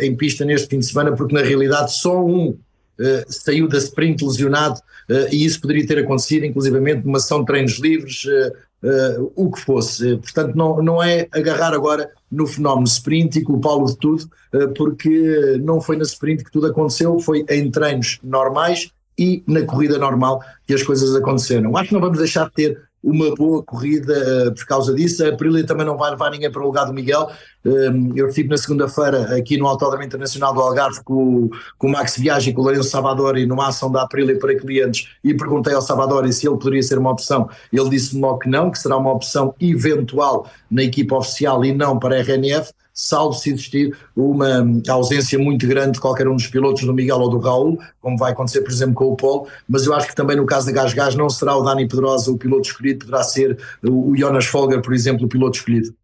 em 0.00 0.16
pista 0.16 0.44
neste 0.44 0.68
fim 0.68 0.80
de 0.80 0.86
semana, 0.86 1.12
porque 1.12 1.34
na 1.34 1.42
realidade 1.42 1.96
só 1.96 2.24
um 2.24 2.56
Uh, 2.98 3.24
saiu 3.30 3.68
da 3.68 3.78
sprint 3.78 4.24
lesionado 4.24 4.80
uh, 5.10 5.28
e 5.30 5.44
isso 5.44 5.60
poderia 5.60 5.86
ter 5.86 5.98
acontecido, 5.98 6.46
inclusivamente, 6.46 7.04
numa 7.04 7.18
ação 7.18 7.40
de 7.40 7.46
treinos 7.46 7.78
livres, 7.78 8.24
uh, 8.24 9.32
o 9.34 9.50
que 9.50 9.60
fosse. 9.60 10.16
portanto, 10.16 10.54
não, 10.54 10.82
não 10.82 11.02
é 11.02 11.26
agarrar 11.32 11.74
agora 11.74 12.10
no 12.30 12.46
fenómeno 12.46 12.86
sprint 12.86 13.38
e 13.38 13.42
culpá-lo 13.42 13.86
de 13.86 13.98
tudo, 13.98 14.30
porque 14.76 15.58
não 15.60 15.80
foi 15.80 15.96
na 15.96 16.04
sprint 16.04 16.44
que 16.44 16.52
tudo 16.52 16.66
aconteceu, 16.66 17.18
foi 17.18 17.44
em 17.48 17.70
treinos 17.70 18.20
normais 18.22 18.90
e 19.18 19.42
na 19.46 19.62
corrida 19.62 19.98
normal 19.98 20.40
que 20.66 20.74
as 20.74 20.82
coisas 20.82 21.16
aconteceram. 21.16 21.76
Acho 21.76 21.88
que 21.88 21.94
não 21.94 22.00
vamos 22.00 22.18
deixar 22.18 22.46
de 22.46 22.52
ter 22.52 22.82
uma 23.06 23.32
boa 23.36 23.62
corrida 23.62 24.48
uh, 24.48 24.52
por 24.52 24.66
causa 24.66 24.92
disso. 24.92 25.24
A 25.24 25.28
Aprilia 25.28 25.64
também 25.64 25.86
não 25.86 25.96
vai 25.96 26.10
levar 26.10 26.28
ninguém 26.28 26.50
para 26.50 26.60
o 26.60 26.66
lugar 26.66 26.86
do 26.86 26.92
Miguel. 26.92 27.30
Um, 27.64 28.12
eu 28.16 28.26
estive 28.26 28.48
na 28.48 28.58
segunda-feira 28.58 29.36
aqui 29.36 29.56
no 29.56 29.68
Autódromo 29.68 30.02
Internacional 30.02 30.52
do 30.52 30.60
Algarve 30.60 31.04
com, 31.04 31.48
com 31.78 31.86
o 31.86 31.90
Max 31.90 32.16
Viagem 32.18 32.50
e 32.50 32.54
com 32.54 32.62
o 32.62 32.64
Lourenço 32.64 32.90
Salvadori 32.90 33.46
numa 33.46 33.68
ação 33.68 33.92
da 33.92 34.02
Aprilia 34.02 34.36
para 34.38 34.56
clientes 34.56 35.08
e 35.22 35.32
perguntei 35.32 35.72
ao 35.72 35.80
Salvadori 35.80 36.32
se 36.32 36.48
ele 36.48 36.56
poderia 36.56 36.82
ser 36.82 36.98
uma 36.98 37.12
opção. 37.12 37.48
Ele 37.72 37.88
disse-me 37.88 38.20
logo 38.20 38.40
que 38.40 38.48
não, 38.48 38.72
que 38.72 38.78
será 38.78 38.96
uma 38.96 39.12
opção 39.12 39.54
eventual 39.60 40.50
na 40.68 40.82
equipa 40.82 41.16
oficial 41.16 41.64
e 41.64 41.72
não 41.72 42.00
para 42.00 42.16
a 42.16 42.22
RNF 42.22 42.72
salvo 42.98 43.34
se 43.34 43.50
existir 43.50 43.94
uma 44.16 44.64
ausência 44.88 45.38
muito 45.38 45.66
grande 45.66 45.92
de 45.92 46.00
qualquer 46.00 46.26
um 46.26 46.34
dos 46.34 46.46
pilotos 46.46 46.84
do 46.84 46.94
Miguel 46.94 47.18
ou 47.18 47.28
do 47.28 47.38
Raul, 47.38 47.78
como 48.00 48.16
vai 48.16 48.32
acontecer, 48.32 48.62
por 48.62 48.70
exemplo, 48.70 48.94
com 48.94 49.12
o 49.12 49.16
Paulo, 49.16 49.46
mas 49.68 49.84
eu 49.84 49.92
acho 49.92 50.08
que 50.08 50.14
também 50.14 50.36
no 50.36 50.46
caso 50.46 50.66
da 50.66 50.72
Gás 50.72 50.94
Gás 50.94 51.14
não 51.14 51.28
será 51.28 51.54
o 51.54 51.62
Dani 51.62 51.86
Pedrosa 51.86 52.32
o 52.32 52.38
piloto 52.38 52.68
escolhido, 52.68 53.04
poderá 53.04 53.22
ser 53.22 53.58
o 53.86 54.16
Jonas 54.16 54.46
Folger, 54.46 54.80
por 54.80 54.94
exemplo, 54.94 55.26
o 55.26 55.28
piloto 55.28 55.58
escolhido. 55.58 55.94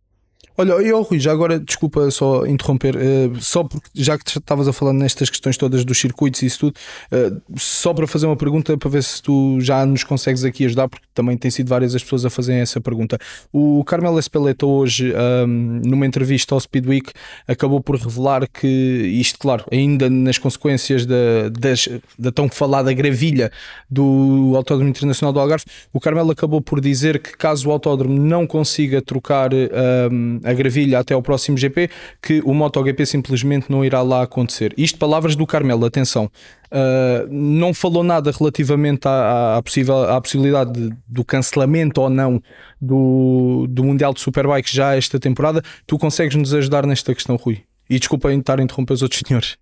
Olha, 0.56 0.82
e 0.82 0.92
oh, 0.92 1.00
Rui, 1.02 1.18
já 1.18 1.32
agora, 1.32 1.58
desculpa 1.58 2.10
só 2.10 2.44
interromper, 2.44 2.94
uh, 2.96 3.40
só 3.40 3.64
porque 3.64 3.88
já 3.94 4.18
que 4.18 4.38
estavas 4.38 4.68
a 4.68 4.72
falar 4.72 4.92
nestas 4.92 5.30
questões 5.30 5.56
todas 5.56 5.82
dos 5.84 5.98
circuitos 5.98 6.42
e 6.42 6.46
isso 6.46 6.58
tudo, 6.60 6.76
uh, 7.10 7.42
só 7.56 7.94
para 7.94 8.06
fazer 8.06 8.26
uma 8.26 8.36
pergunta 8.36 8.76
para 8.76 8.90
ver 8.90 9.02
se 9.02 9.22
tu 9.22 9.58
já 9.60 9.86
nos 9.86 10.04
consegues 10.04 10.44
aqui 10.44 10.66
ajudar, 10.66 10.88
porque 10.88 11.06
também 11.14 11.38
tem 11.38 11.50
sido 11.50 11.68
várias 11.68 11.94
as 11.94 12.02
pessoas 12.02 12.26
a 12.26 12.30
fazerem 12.30 12.60
essa 12.60 12.80
pergunta. 12.80 13.18
O 13.50 13.82
Carmelo 13.84 14.18
Espeleta 14.18 14.66
hoje, 14.66 15.14
um, 15.46 15.80
numa 15.84 16.04
entrevista 16.04 16.54
ao 16.54 16.60
Speedweek, 16.60 17.12
acabou 17.48 17.80
por 17.80 17.96
revelar 17.96 18.46
que, 18.46 18.66
isto 18.66 19.38
claro, 19.38 19.64
ainda 19.72 20.10
nas 20.10 20.36
consequências 20.36 21.06
da, 21.06 21.48
das, 21.50 21.88
da 22.18 22.30
tão 22.30 22.48
falada 22.50 22.92
gravilha 22.92 23.50
do 23.90 24.52
Autódromo 24.54 24.90
Internacional 24.90 25.32
do 25.32 25.40
Algarve, 25.40 25.64
o 25.92 26.00
Carmelo 26.00 26.30
acabou 26.30 26.60
por 26.60 26.78
dizer 26.78 27.20
que 27.20 27.36
caso 27.36 27.68
o 27.68 27.72
autódromo 27.72 28.18
não 28.18 28.46
consiga 28.46 29.00
trocar 29.00 29.50
um, 29.54 30.40
a 30.44 30.52
gravilha 30.52 30.98
até 30.98 31.14
ao 31.14 31.22
próximo 31.22 31.56
GP, 31.56 31.90
que 32.20 32.40
o 32.44 32.54
MotoGP 32.54 33.06
simplesmente 33.06 33.70
não 33.70 33.84
irá 33.84 34.02
lá 34.02 34.22
acontecer. 34.22 34.74
Isto, 34.76 34.98
palavras 34.98 35.36
do 35.36 35.46
Carmelo, 35.46 35.84
atenção. 35.84 36.30
Uh, 36.70 37.28
não 37.30 37.74
falou 37.74 38.02
nada 38.02 38.30
relativamente 38.30 39.06
à, 39.06 39.56
à, 39.56 39.62
possível, 39.62 40.10
à 40.10 40.20
possibilidade 40.20 40.72
de, 40.72 40.96
do 41.06 41.22
cancelamento 41.24 42.00
ou 42.00 42.08
não 42.08 42.42
do, 42.80 43.66
do 43.68 43.84
Mundial 43.84 44.14
de 44.14 44.20
Superbike 44.20 44.74
já 44.74 44.96
esta 44.96 45.20
temporada. 45.20 45.62
Tu 45.86 45.98
consegues 45.98 46.34
nos 46.34 46.54
ajudar 46.54 46.86
nesta 46.86 47.14
questão, 47.14 47.36
Rui? 47.36 47.62
E 47.90 47.98
desculpa 47.98 48.32
estar 48.32 48.58
a 48.58 48.62
interromper 48.62 48.94
os 48.94 49.02
outros 49.02 49.20
senhores. 49.26 49.56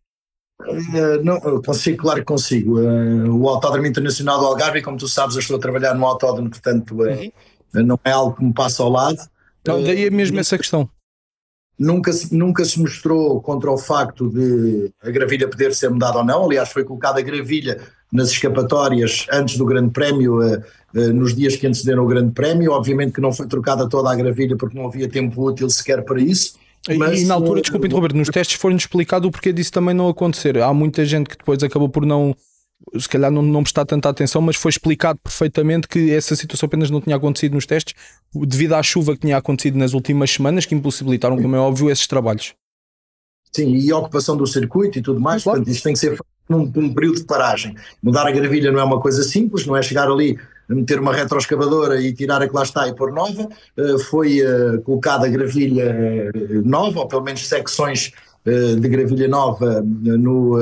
Uh, 0.69 1.25
não, 1.25 1.41
consigo, 1.63 1.99
claro 1.99 2.21
que 2.21 2.27
consigo. 2.27 2.79
Uh, 2.81 3.35
o 3.35 3.49
Autódromo 3.49 3.87
Internacional 3.87 4.39
do 4.39 4.47
Algarve, 4.47 4.83
como 4.83 4.97
tu 4.97 5.09
sabes, 5.09 5.35
eu 5.35 5.41
estou 5.41 5.57
a 5.57 5.61
trabalhar 5.61 5.95
no 5.95 6.07
autódromo, 6.07 6.51
portanto, 6.51 6.95
uh, 6.95 7.09
uhum. 7.09 7.87
não 7.87 7.99
é 8.05 8.11
algo 8.11 8.37
que 8.37 8.45
me 8.45 8.53
passa 8.53 8.83
ao 8.83 8.91
lado. 8.91 9.19
Não, 9.67 9.83
daí 9.83 10.07
é 10.07 10.11
mesmo 10.11 10.39
essa 10.39 10.57
questão. 10.57 10.89
Nunca 11.79 12.13
se, 12.13 12.35
nunca 12.35 12.65
se 12.65 12.79
mostrou 12.79 13.41
contra 13.41 13.71
o 13.71 13.79
facto 13.79 14.29
de 14.29 14.93
a 15.03 15.11
gravilha 15.11 15.49
poder 15.49 15.75
ser 15.75 15.89
mudada 15.89 16.19
ou 16.19 16.25
não. 16.25 16.45
Aliás, 16.45 16.71
foi 16.71 16.85
colocada 16.85 17.21
a 17.21 17.23
gravilha 17.23 17.81
nas 18.13 18.31
escapatórias 18.31 19.27
antes 19.33 19.57
do 19.57 19.65
Grande 19.65 19.91
Prémio, 19.91 20.41
uh, 20.41 20.63
uh, 20.95 21.13
nos 21.13 21.35
dias 21.35 21.57
que 21.57 21.67
antecederam 21.67 22.05
o 22.05 22.07
Grande 22.07 22.33
Prémio. 22.33 22.73
Obviamente 22.73 23.13
que 23.13 23.21
não 23.21 23.33
foi 23.33 23.47
trocada 23.47 23.89
toda 23.89 24.11
a 24.11 24.15
gravilha 24.15 24.57
porque 24.57 24.79
não 24.79 24.87
havia 24.87 25.09
tempo 25.09 25.43
útil 25.43 25.71
sequer 25.71 26.05
para 26.05 26.21
isso. 26.21 26.55
Mas, 26.99 27.23
e 27.23 27.25
na 27.27 27.35
altura, 27.35 27.61
desculpe 27.61 27.87
interromper, 27.87 28.15
nos 28.15 28.29
testes 28.29 28.59
foi-nos 28.59 28.83
explicado 28.83 29.29
o 29.29 29.31
porquê 29.31 29.53
disso 29.53 29.73
também 29.73 29.95
não 29.95 30.09
acontecer. 30.09 30.59
Há 30.59 30.73
muita 30.73 31.05
gente 31.05 31.29
que 31.29 31.37
depois 31.37 31.63
acabou 31.63 31.89
por 31.89 32.07
não 32.07 32.35
se 32.99 33.09
calhar 33.09 33.31
não, 33.31 33.43
não 33.43 33.63
prestar 33.63 33.85
tanta 33.85 34.09
atenção, 34.09 34.41
mas 34.41 34.57
foi 34.57 34.71
explicado 34.71 35.19
perfeitamente 35.23 35.87
que 35.87 36.11
essa 36.11 36.35
situação 36.35 36.67
apenas 36.67 36.91
não 36.91 37.01
tinha 37.01 37.17
acontecido 37.17 37.55
nos 37.55 37.67
testes 37.67 37.95
devido 38.35 38.75
à 38.75 38.83
chuva 38.83 39.15
que 39.15 39.21
tinha 39.21 39.37
acontecido 39.37 39.79
nas 39.79 39.93
últimas 39.93 40.31
semanas, 40.31 40.67
que 40.67 40.75
impossibilitaram, 40.75 41.41
como 41.41 41.57
é 41.57 41.59
óbvio, 41.59 41.91
esses 41.91 42.07
trabalhos. 42.07 42.55
Sim, 43.53 43.75
e 43.75 43.91
a 43.91 43.99
ocupação 43.99 44.37
do 44.37 44.47
circuito 44.47 44.99
e 44.99 45.03
tudo 45.03 45.21
mais, 45.21 45.43
claro. 45.43 45.59
portanto, 45.59 45.75
isto 45.75 45.85
tem 45.85 45.93
que 45.93 45.99
ser 45.99 46.19
num, 46.49 46.71
num 46.75 46.95
período 46.95 47.19
de 47.19 47.25
paragem. 47.25 47.75
Mudar 48.03 48.27
a 48.27 48.31
gravilha 48.31 48.71
não 48.73 48.81
é 48.81 48.85
uma 48.85 49.01
coisa 49.01 49.23
simples, 49.23 49.67
não 49.67 49.77
é 49.77 49.83
chegar 49.83 50.09
ali 50.09 50.39
meter 50.69 51.01
uma 51.01 51.13
retroescavadora 51.13 52.01
e 52.01 52.13
tirar 52.13 52.43
a 52.43 52.49
que 52.49 52.55
lá 52.55 52.63
está 52.63 52.89
e 52.89 52.95
pôr 52.95 53.13
nova. 53.13 53.49
Uh, 53.77 53.99
foi 53.99 54.41
uh, 54.41 54.81
colocada 54.83 55.29
gravilha 55.29 55.83
eh, 55.83 56.31
nova, 56.65 57.01
ou 57.01 57.09
pelo 57.09 57.23
menos 57.23 57.47
secções 57.47 58.13
uh, 58.47 58.77
de 58.77 58.89
gravilha 58.89 59.27
nova 59.27 59.83
no, 59.83 60.57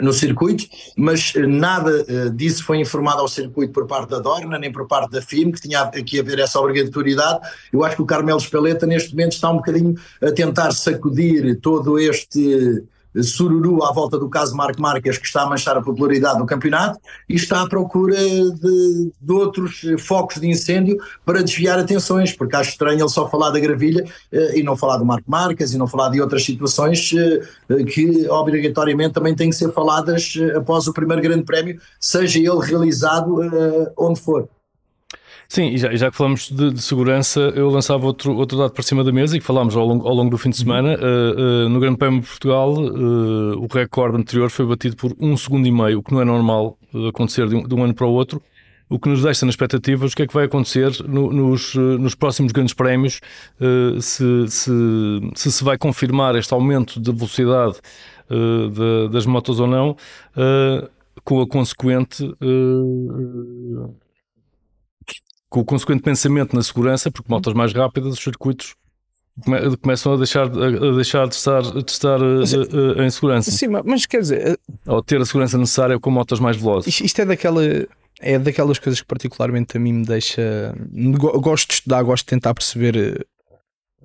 no 0.00 0.12
circuito, 0.12 0.64
mas 0.96 1.32
eh, 1.36 1.46
nada 1.46 2.04
uh, 2.08 2.30
disso 2.30 2.64
foi 2.64 2.78
informado 2.78 3.20
ao 3.20 3.28
circuito 3.28 3.72
por 3.72 3.86
parte 3.86 4.10
da 4.10 4.18
Dorna, 4.18 4.58
nem 4.58 4.72
por 4.72 4.86
parte 4.86 5.10
da 5.10 5.20
FIM, 5.20 5.52
que 5.52 5.60
tinha 5.60 5.82
aqui 5.82 6.18
a 6.18 6.22
ver 6.22 6.38
essa 6.38 6.58
obrigatoriedade. 6.58 7.40
Eu 7.72 7.84
acho 7.84 7.96
que 7.96 8.02
o 8.02 8.06
Carmelo 8.06 8.38
Espeleta 8.38 8.86
neste 8.86 9.10
momento 9.10 9.32
está 9.32 9.50
um 9.50 9.56
bocadinho 9.56 9.94
a 10.20 10.32
tentar 10.32 10.72
sacudir 10.72 11.60
todo 11.60 11.98
este 11.98 12.82
sururu 13.20 13.82
à 13.84 13.92
volta 13.92 14.18
do 14.18 14.28
caso 14.28 14.56
Marco 14.56 14.80
Marques, 14.80 15.18
que 15.18 15.26
está 15.26 15.42
a 15.42 15.46
manchar 15.46 15.76
a 15.76 15.82
popularidade 15.82 16.38
do 16.38 16.46
campeonato, 16.46 16.98
e 17.28 17.34
está 17.34 17.62
à 17.62 17.68
procura 17.68 18.16
de, 18.16 19.12
de, 19.20 19.32
outros 19.32 19.82
focos 19.98 20.40
de 20.40 20.48
incêndio 20.48 20.96
para 21.24 21.42
desviar 21.42 21.78
atenções, 21.78 22.32
porque 22.32 22.56
acho 22.56 22.70
estranho 22.70 23.00
ele 23.00 23.08
só 23.08 23.28
falar 23.28 23.50
da 23.50 23.60
gravilha 23.60 24.04
eh, 24.30 24.58
e 24.58 24.62
não 24.62 24.76
falar 24.76 24.96
do 24.96 25.04
Marco 25.04 25.30
Marques 25.30 25.72
e 25.72 25.78
não 25.78 25.86
falar 25.86 26.10
de 26.10 26.20
outras 26.20 26.44
situações 26.44 27.12
eh, 27.12 27.84
que 27.84 28.28
obrigatoriamente 28.28 29.14
também 29.14 29.34
têm 29.34 29.50
que 29.50 29.56
ser 29.56 29.72
faladas 29.72 30.34
eh, 30.36 30.56
após 30.56 30.86
o 30.86 30.92
primeiro 30.92 31.22
grande 31.22 31.44
prémio, 31.44 31.80
seja 32.00 32.38
ele 32.38 32.60
realizado 32.60 33.40
onde 33.96 34.20
for. 34.20 34.48
Sim, 35.52 35.66
e 35.66 35.76
já, 35.76 35.94
já 35.94 36.10
que 36.10 36.16
falamos 36.16 36.48
de, 36.48 36.70
de, 36.70 36.80
segurança, 36.80 37.38
eu 37.54 37.68
lançava 37.68 38.06
outro, 38.06 38.34
outro 38.34 38.56
dado 38.56 38.70
para 38.72 38.82
cima 38.82 39.04
da 39.04 39.12
mesa 39.12 39.36
e 39.36 39.38
que 39.38 39.44
falámos 39.44 39.76
ao 39.76 39.86
longo, 39.86 40.08
ao 40.08 40.14
longo 40.14 40.30
do 40.30 40.38
fim 40.38 40.48
de 40.48 40.56
semana. 40.56 40.94
Uh, 40.94 41.66
uh, 41.66 41.68
no 41.68 41.78
Grande 41.78 41.98
Prémio 41.98 42.22
de 42.22 42.26
Portugal, 42.26 42.72
uh, 42.72 43.62
o 43.62 43.66
recorde 43.70 44.16
anterior 44.16 44.48
foi 44.48 44.64
batido 44.64 44.96
por 44.96 45.14
um 45.20 45.36
segundo 45.36 45.68
e 45.68 45.70
meio, 45.70 45.98
o 45.98 46.02
que 46.02 46.10
não 46.10 46.22
é 46.22 46.24
normal 46.24 46.78
acontecer 47.06 47.46
de 47.48 47.54
um, 47.54 47.68
de 47.68 47.74
um, 47.74 47.84
ano 47.84 47.92
para 47.92 48.06
o 48.06 48.12
outro. 48.12 48.42
O 48.88 48.98
que 48.98 49.10
nos 49.10 49.22
deixa 49.22 49.44
na 49.44 49.50
expectativa 49.50 50.06
o 50.06 50.08
que 50.08 50.22
é 50.22 50.26
que 50.26 50.32
vai 50.32 50.46
acontecer 50.46 50.90
no, 51.06 51.30
nos, 51.30 51.74
nos 51.74 52.14
próximos 52.14 52.50
grandes 52.50 52.72
prémios, 52.72 53.20
se, 54.00 54.48
se, 54.48 54.70
se, 55.34 55.52
se 55.52 55.64
vai 55.64 55.76
confirmar 55.76 56.34
este 56.34 56.52
aumento 56.54 56.98
de 56.98 57.12
velocidade 57.12 57.74
de, 58.28 59.08
das 59.10 59.24
motos 59.24 59.60
ou 59.60 59.66
não, 59.66 59.96
com 61.24 61.40
a 61.40 61.46
consequente 61.46 62.22
com 65.52 65.60
o 65.60 65.64
consequente 65.64 66.02
pensamento 66.02 66.56
na 66.56 66.62
segurança, 66.62 67.10
porque 67.10 67.30
motos 67.30 67.52
mais 67.52 67.74
rápidas, 67.74 68.14
os 68.14 68.18
circuitos 68.18 68.74
começam 69.82 70.14
a 70.14 70.16
deixar, 70.16 70.46
a 70.46 70.94
deixar 70.94 71.28
de 71.28 71.34
estar, 71.34 71.60
de 71.60 71.90
estar 71.90 72.18
mas, 72.18 72.52
uh, 72.54 72.60
uh, 72.60 73.02
em 73.02 73.10
segurança. 73.10 73.50
Sim, 73.50 73.68
mas 73.84 74.06
quer 74.06 74.20
dizer. 74.20 74.58
Ou 74.86 75.02
ter 75.02 75.20
a 75.20 75.24
segurança 75.26 75.58
necessária 75.58 75.98
com 76.00 76.10
motos 76.10 76.40
mais 76.40 76.56
velozes. 76.56 77.00
Isto 77.00 77.20
é 77.20 77.24
daquela. 77.26 77.62
É 78.20 78.38
daquelas 78.38 78.78
coisas 78.78 79.00
que 79.00 79.06
particularmente 79.06 79.76
a 79.76 79.80
mim 79.80 79.92
me 79.92 80.04
deixa. 80.06 80.74
Gosto 81.16 81.68
de 81.68 81.74
estudar, 81.74 82.02
gosto 82.02 82.24
de 82.24 82.30
tentar 82.30 82.54
perceber 82.54 83.26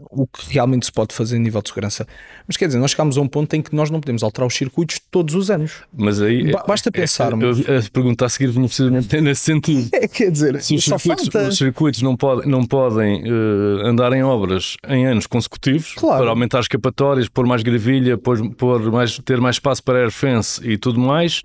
o 0.10 0.28
que 0.28 0.54
realmente 0.54 0.86
se 0.86 0.91
pode 0.91 1.14
fazer 1.14 1.38
a 1.38 1.39
nível 1.39 1.62
de 1.62 1.70
segurança. 1.70 2.08
Mas 2.48 2.56
quer 2.56 2.68
dizer, 2.68 2.80
nós 2.80 2.91
chegamos 2.91 3.18
a 3.18 3.22
um 3.22 3.28
ponto 3.28 3.54
em 3.56 3.62
que 3.62 3.76
nós 3.76 3.89
não 3.89 4.00
podemos 4.00 4.24
alterar 4.24 4.48
os 4.48 4.56
circuitos 4.56 5.00
todos 5.12 5.34
os 5.34 5.50
anos. 5.50 5.84
Mas 5.95 6.22
aí 6.22 6.52
basta 6.68 6.91
pensar. 6.91 7.34
É, 7.34 7.76
é, 7.76 7.78
a 7.80 7.84
pergunta 7.91 8.26
a 8.26 8.30
seguir 8.30 8.52
vinha 8.52 8.68
precisamente 8.68 9.08
nesse 9.22 9.41
sentido. 9.41 9.89
É, 9.98 10.08
quer 10.08 10.30
dizer, 10.30 10.62
se 10.62 10.76
os 10.76 10.84
circuitos, 10.84 11.34
os 11.34 11.58
circuitos, 11.58 12.02
não, 12.02 12.16
pode, 12.16 12.48
não 12.48 12.64
podem 12.64 13.24
uh, 13.24 13.86
andar 13.86 14.14
em 14.14 14.22
obras 14.22 14.78
em 14.88 15.08
anos 15.08 15.26
consecutivos 15.26 15.93
claro. 15.95 16.22
para 16.22 16.30
aumentar 16.30 16.60
escapatórias, 16.60 17.28
pôr 17.28 17.48
mais 17.48 17.64
gravilha, 17.64 18.18
pôr, 18.18 18.50
pôr 18.52 18.91
mais, 18.91 19.18
ter 19.20 19.41
mais 19.41 19.56
espaço 19.56 19.84
para 19.84 20.00
air 20.00 20.12
fence 20.12 20.62
e 20.64 20.78
tudo 20.78 21.00
mais. 21.00 21.41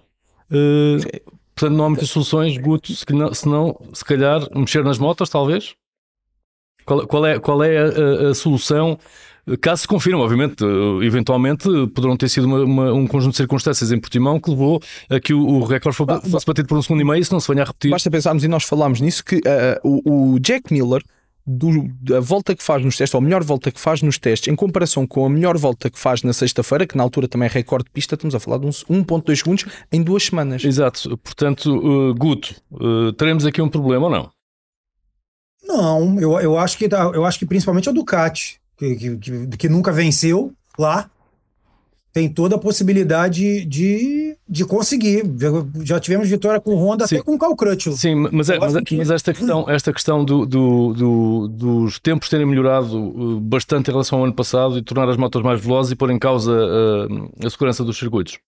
Uh, 0.50 0.98
portanto, 1.54 1.76
não 1.76 1.84
há 1.86 1.88
muitas 1.88 2.10
soluções, 2.10 2.58
Guto, 2.58 2.92
se 2.92 3.10
não, 3.10 3.32
se 3.32 3.48
não, 3.48 3.80
se 3.94 4.04
calhar, 4.04 4.46
mexer 4.54 4.84
nas 4.84 4.98
motos, 4.98 5.30
talvez? 5.30 5.74
Qual, 6.84 7.06
qual 7.06 7.26
é, 7.26 7.38
qual 7.38 7.62
é 7.62 7.78
a, 7.78 8.30
a, 8.30 8.34
solução? 8.34 8.98
Caso 9.60 9.82
se 9.82 9.88
confirme, 9.88 10.20
obviamente, 10.20 10.64
eh, 10.64 11.04
eventualmente 11.04 11.64
poderão 11.88 12.16
ter 12.16 12.28
sido 12.28 12.46
uma, 12.46 12.62
uma, 12.62 12.92
um 12.92 13.08
conjunto 13.08 13.32
de 13.32 13.38
circunstâncias 13.38 13.90
em 13.90 13.98
Portimão 13.98 14.38
que 14.38 14.48
levou 14.48 14.80
a 15.10 15.18
que 15.18 15.34
o, 15.34 15.44
o 15.44 15.64
recorde 15.64 15.96
fosse 15.96 16.46
batido 16.46 16.68
por 16.68 16.78
um 16.78 16.82
segundo 16.82 17.00
e 17.00 17.04
meio, 17.04 17.24
se 17.24 17.32
não 17.32 17.40
se 17.40 17.48
venha 17.48 17.64
a 17.64 17.66
repetir. 17.66 17.90
Basta 17.90 18.08
pensarmos, 18.08 18.44
e 18.44 18.48
nós 18.48 18.62
falámos 18.62 19.00
nisso, 19.00 19.24
que 19.24 19.36
uh, 19.38 19.40
o, 19.82 20.34
o, 20.34 20.38
Jack 20.38 20.72
Miller, 20.72 21.02
do, 21.44 21.88
da 22.00 22.20
volta 22.20 22.54
que 22.54 22.62
faz 22.62 22.84
nos 22.84 22.96
testes, 22.96 23.12
ou 23.16 23.18
a 23.18 23.20
melhor 23.20 23.42
volta 23.42 23.72
que 23.72 23.80
faz 23.80 24.00
nos 24.00 24.16
testes, 24.16 24.46
em 24.46 24.54
comparação 24.54 25.08
com 25.08 25.26
a 25.26 25.28
melhor 25.28 25.58
volta 25.58 25.90
que 25.90 25.98
faz 25.98 26.22
na 26.22 26.32
sexta-feira, 26.32 26.86
que 26.86 26.96
na 26.96 27.02
altura 27.02 27.26
também 27.26 27.46
é 27.46 27.50
recorde 27.50 27.86
de 27.86 27.90
pista, 27.90 28.14
estamos 28.14 28.36
a 28.36 28.38
falar 28.38 28.58
de 28.58 28.68
1,2 28.68 29.36
segundos 29.36 29.64
em 29.90 30.04
duas 30.04 30.22
semanas. 30.22 30.64
Exato, 30.64 31.18
portanto, 31.18 31.76
uh, 31.78 32.14
Guto, 32.14 32.54
uh, 32.70 33.12
teremos 33.14 33.44
aqui 33.44 33.60
um 33.60 33.68
problema 33.68 34.04
ou 34.04 34.10
não? 34.12 34.30
Não, 35.62 36.20
eu, 36.20 36.38
eu, 36.40 36.58
acho 36.58 36.76
que, 36.76 36.88
eu 37.14 37.24
acho 37.24 37.38
que 37.38 37.46
principalmente 37.46 37.88
a 37.88 37.92
Ducati, 37.92 38.60
que, 38.76 38.96
que, 38.96 39.46
que 39.56 39.68
nunca 39.68 39.92
venceu 39.92 40.52
lá, 40.78 41.08
tem 42.12 42.28
toda 42.28 42.56
a 42.56 42.58
possibilidade 42.58 43.64
de, 43.64 44.36
de 44.46 44.64
conseguir. 44.66 45.24
Já 45.82 45.98
tivemos 45.98 46.28
vitória 46.28 46.60
com 46.60 46.74
Honda 46.74 47.06
Sim. 47.06 47.16
até 47.16 47.24
com 47.24 47.38
Cal 47.38 47.56
Crutchlow. 47.56 47.96
Sim, 47.96 48.14
mas, 48.30 48.50
é, 48.50 48.58
mas, 48.58 48.76
que... 48.84 48.96
mas, 48.96 49.10
esta 49.10 49.32
questão, 49.32 49.70
esta 49.70 49.92
questão 49.92 50.24
do, 50.24 50.44
do, 50.44 50.92
do, 50.92 51.48
dos 51.48 51.98
tempos 51.98 52.28
terem 52.28 52.46
melhorado 52.46 52.98
uh, 52.98 53.40
bastante 53.40 53.88
em 53.88 53.92
relação 53.92 54.18
ao 54.18 54.24
ano 54.24 54.34
passado 54.34 54.76
e 54.76 54.82
tornar 54.82 55.08
as 55.08 55.16
motos 55.16 55.42
mais 55.42 55.60
velozes 55.60 55.92
e 55.92 55.96
pôr 55.96 56.10
em 56.10 56.18
causa 56.18 56.52
a, 56.52 57.06
uh, 57.06 57.46
a 57.46 57.50
segurança 57.50 57.82
dos 57.82 57.98
circuitos. 57.98 58.38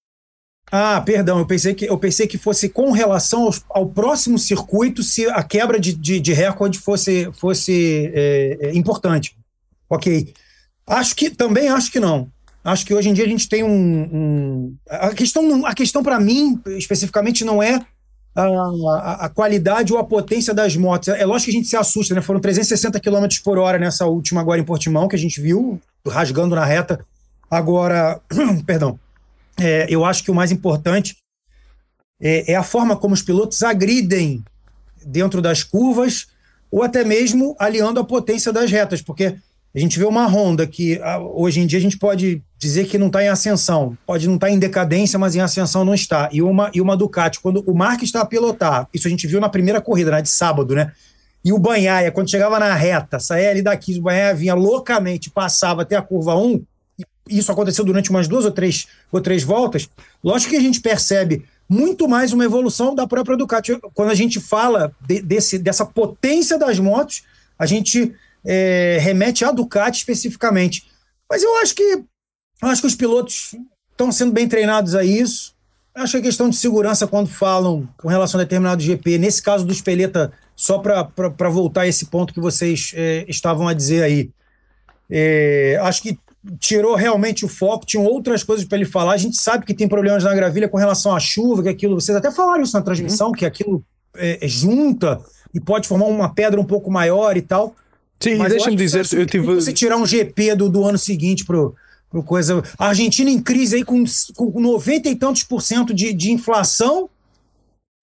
Ah, 0.73 1.01
perdão, 1.01 1.39
eu 1.39 1.47
pensei 1.47 1.75
que, 1.75 1.85
eu 1.85 1.99
pensei 1.99 2.27
que 2.27 2.39
fosse 2.39 2.69
com 2.69 2.91
relação 2.91 3.45
ao, 3.45 3.55
ao 3.71 3.87
próximo 3.87 4.39
circuito 4.39 5.03
se 5.03 5.27
a 5.27 5.43
quebra 5.43 5.79
de, 5.79 5.93
de, 5.93 6.19
de 6.19 6.33
recorde 6.33 6.79
fosse, 6.79 7.31
fosse 7.33 8.11
é, 8.15 8.59
é, 8.61 8.75
importante. 8.75 9.37
Ok. 9.89 10.33
Acho 10.87 11.15
que 11.15 11.31
também 11.31 11.69
acho 11.69 11.93
que 11.93 12.01
não. 12.01 12.29
Acho 12.65 12.85
que 12.87 12.95
hoje 12.95 13.11
em 13.11 13.13
dia 13.13 13.25
a 13.25 13.29
gente 13.29 13.49
tem 13.49 13.63
um. 13.63 14.09
um 14.13 14.77
a 14.89 15.15
questão, 15.15 15.67
a 15.67 15.75
questão 15.75 16.03
para 16.03 16.19
mim, 16.19 16.61
especificamente, 16.67 17.45
não 17.45 17.63
é 17.63 17.85
a, 18.35 18.43
a, 18.43 19.25
a, 19.27 19.29
qualidade 19.29 19.93
ou 19.93 19.99
a 19.99 20.05
potência 20.05 20.53
das 20.53 20.75
motos. 20.75 21.09
É 21.09 21.25
lógico 21.25 21.51
que 21.51 21.57
a 21.57 21.61
gente 21.61 21.69
se 21.69 21.77
assusta, 21.77 22.15
né? 22.15 22.23
Foram 22.23 22.41
360 22.41 22.99
km 23.01 23.27
por 23.45 23.59
hora 23.59 23.79
nessa 23.79 24.07
última 24.07 24.41
agora 24.41 24.61
em 24.61 24.65
Portimão, 24.65 25.07
que 25.07 25.15
a 25.15 25.19
gente 25.19 25.41
viu, 25.41 25.81
rasgando 26.09 26.57
na 26.57 26.65
reta. 26.65 27.05
Agora, 27.51 28.21
perdão. 28.67 28.99
É, 29.59 29.87
eu 29.89 30.05
acho 30.05 30.25
que 30.25 30.31
o 30.31 30.35
mais 30.35 30.51
importante 30.51 31.17
é, 32.21 32.53
é 32.53 32.57
a 32.57 32.63
forma 32.63 32.97
como 32.97 33.15
os 33.15 33.23
pilotos 33.23 33.63
agridem 33.63 34.45
dentro 35.05 35.41
das 35.41 35.63
curvas 35.63 36.27
ou 36.71 36.83
até 36.83 37.05
mesmo 37.05 37.55
aliando 37.59 38.01
a 38.01 38.05
potência 38.05 38.53
das 38.53 38.71
retas, 38.71 39.01
porque 39.01 39.37
a 39.75 39.79
gente 39.79 39.99
vê 39.99 40.05
uma 40.05 40.27
Honda 40.27 40.67
que 40.67 41.01
hoje 41.35 41.61
em 41.61 41.67
dia 41.67 41.79
a 41.79 41.83
gente 41.83 41.99
pode 41.99 42.43
dizer 42.57 42.87
que 42.87 42.97
não 42.97 43.09
está 43.09 43.23
em 43.25 43.29
ascensão, 43.29 43.99
pode 44.07 44.27
não 44.29 44.37
estar 44.37 44.47
tá 44.47 44.53
em 44.53 44.59
decadência, 44.59 45.19
mas 45.19 45.35
em 45.35 45.41
ascensão 45.41 45.85
não 45.85 45.95
está. 45.95 46.29
E 46.33 46.41
uma, 46.41 46.71
e 46.73 46.81
uma 46.81 46.97
Ducati, 46.97 47.41
quando 47.41 47.63
o 47.67 47.75
Mark 47.75 48.03
está 48.03 48.21
a 48.21 48.25
pilotar, 48.25 48.89
isso 48.95 49.09
a 49.09 49.11
gente 49.11 49.27
viu 49.27 49.41
na 49.41 49.49
primeira 49.49 49.81
corrida, 49.81 50.13
né, 50.13 50.23
de 50.23 50.29
sábado, 50.29 50.75
né? 50.75 50.93
E 51.45 51.53
o 51.53 51.59
Banhaia, 51.59 52.11
quando 52.11 52.31
chegava 52.31 52.59
na 52.59 52.73
reta, 52.73 53.19
saía 53.19 53.51
ali 53.51 53.63
daqui, 53.63 53.99
o 53.99 54.03
Banhaia 54.03 54.35
vinha 54.35 54.55
loucamente, 54.55 55.29
passava 55.29 55.83
até 55.83 55.97
a 55.97 56.03
curva 56.03 56.37
1, 56.37 56.55
e 56.55 56.63
isso 57.29 57.51
aconteceu 57.51 57.85
durante 57.85 58.11
umas 58.11 58.29
duas 58.29 58.45
ou 58.45 58.51
três, 58.51 58.87
ou 59.11 59.21
três 59.21 59.43
voltas. 59.43 59.89
Lógico 60.23 60.51
que 60.51 60.57
a 60.57 60.63
gente 60.63 60.81
percebe 60.81 61.45
muito 61.69 62.07
mais 62.09 62.33
uma 62.33 62.45
evolução 62.45 62.95
da 62.95 63.07
própria 63.07 63.37
Ducati. 63.37 63.79
Quando 63.95 64.11
a 64.11 64.15
gente 64.15 64.39
fala 64.41 64.95
de, 65.01 65.21
desse, 65.21 65.59
dessa 65.59 65.87
potência 65.87 66.59
das 66.59 66.79
motos, 66.79 67.23
a 67.59 67.67
gente 67.67 68.15
é, 68.45 68.99
remete 69.01 69.45
à 69.45 69.51
Ducati 69.51 69.99
especificamente. 69.99 70.87
Mas 71.29 71.43
eu 71.43 71.57
acho 71.59 71.75
que 71.75 72.05
eu 72.63 72.69
acho 72.69 72.81
que 72.81 72.87
os 72.87 72.95
pilotos 72.95 73.55
estão 73.91 74.13
sendo 74.13 74.33
bem 74.33 74.49
treinados 74.49 74.95
a 74.95 75.05
isso. 75.05 75.55
Eu 75.95 76.03
acho 76.03 76.13
que 76.13 76.19
a 76.19 76.23
questão 76.23 76.49
de 76.49 76.57
segurança, 76.57 77.07
quando 77.07 77.29
falam 77.29 77.89
com 77.97 78.09
relação 78.09 78.41
a 78.41 78.45
determinado 78.45 78.83
GP, 78.83 79.19
nesse 79.19 79.43
caso 79.43 79.65
do 79.65 79.73
Espeleta, 79.73 80.33
só 80.57 80.79
para 80.79 81.49
voltar 81.49 81.83
a 81.83 81.87
esse 81.87 82.07
ponto 82.07 82.35
que 82.35 82.41
vocês 82.41 82.93
é, 82.95 83.25
estavam 83.29 83.69
a 83.69 83.75
dizer 83.75 84.03
aí, 84.03 84.31
é, 85.11 85.79
acho 85.83 86.03
que 86.03 86.19
tirou 86.59 86.95
realmente 86.95 87.45
o 87.45 87.49
foco, 87.49 87.87
tinham 87.87 88.05
outras 88.05 88.43
coisas 88.43 88.65
para 88.65 88.79
ele 88.79 88.85
falar. 88.85 89.13
A 89.13 89.19
gente 89.19 89.37
sabe 89.37 89.65
que 89.65 89.75
tem 89.75 89.89
problemas 89.89 90.25
na 90.25 90.35
gravilha 90.35 90.69
com 90.69 90.77
relação 90.77 91.15
à 91.15 91.21
chuva, 91.21 91.63
que 91.63 91.69
aquilo, 91.69 92.01
vocês 92.01 92.17
até 92.17 92.31
falaram 92.31 92.63
isso 92.63 92.77
na 92.77 92.83
transmissão, 92.83 93.29
uhum. 93.29 93.33
que 93.33 93.47
aquilo 93.47 93.85
é, 94.17 94.45
é, 94.45 94.49
junta 94.49 95.21
e 95.53 95.61
pode 95.61 95.89
formar 95.89 96.07
uma 96.07 96.35
pedra 96.35 96.61
um 96.61 96.65
pouco 96.65 96.91
maior 96.91 97.37
e 97.37 97.43
tal. 97.43 97.75
Sim, 98.21 98.39
deixa-me 98.39 98.77
dizer, 98.77 99.07
eu 99.13 99.27
tive. 99.27 99.55
Você 99.55 99.73
tirar 99.73 99.97
um 99.97 100.07
GP 100.07 100.55
do, 100.55 100.69
do 100.69 100.85
ano 100.85 100.99
seguinte 100.99 101.45
pro, 101.45 101.75
pro 102.11 102.23
coisa. 102.23 102.63
A 102.79 102.89
Argentina 102.89 103.31
em 103.31 103.41
crise 103.41 103.77
aí 103.77 103.85
com, 103.85 104.05
com 104.35 104.61
90 104.61 105.09
e 105.09 105.17
tantos 105.17 105.43
por 105.43 105.63
cento 105.63 105.93
de, 105.93 106.13
de 106.13 106.31
inflação, 106.31 107.09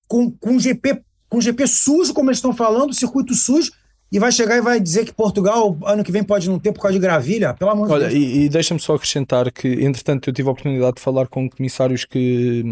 com, 0.07 0.31
com 0.31 0.59
GP 0.59 1.01
com 1.29 1.39
GP 1.39 1.65
sujo, 1.65 2.13
como 2.13 2.29
eles 2.29 2.39
estão 2.39 2.53
falando, 2.53 2.93
circuito 2.93 3.33
sujo, 3.33 3.71
e 4.11 4.19
vai 4.19 4.31
chegar 4.31 4.57
e 4.57 4.61
vai 4.61 4.79
dizer 4.79 5.05
que 5.05 5.13
Portugal 5.13 5.77
ano 5.85 6.03
que 6.03 6.11
vem 6.11 6.21
pode 6.21 6.49
não 6.49 6.59
ter 6.59 6.73
por 6.73 6.81
causa 6.81 6.93
de 6.93 6.99
gravilha, 6.99 7.53
pelo 7.53 7.71
amor 7.71 7.89
Olha, 7.89 8.09
de 8.09 8.15
Deus. 8.15 8.33
E, 8.33 8.39
e 8.41 8.49
deixa-me 8.49 8.79
só 8.79 8.95
acrescentar 8.95 9.49
que, 9.51 9.67
entretanto, 9.67 10.29
eu 10.29 10.33
tive 10.33 10.49
a 10.49 10.51
oportunidade 10.51 10.95
de 10.95 11.01
falar 11.01 11.27
com 11.27 11.49
comissários 11.49 12.03
que, 12.03 12.63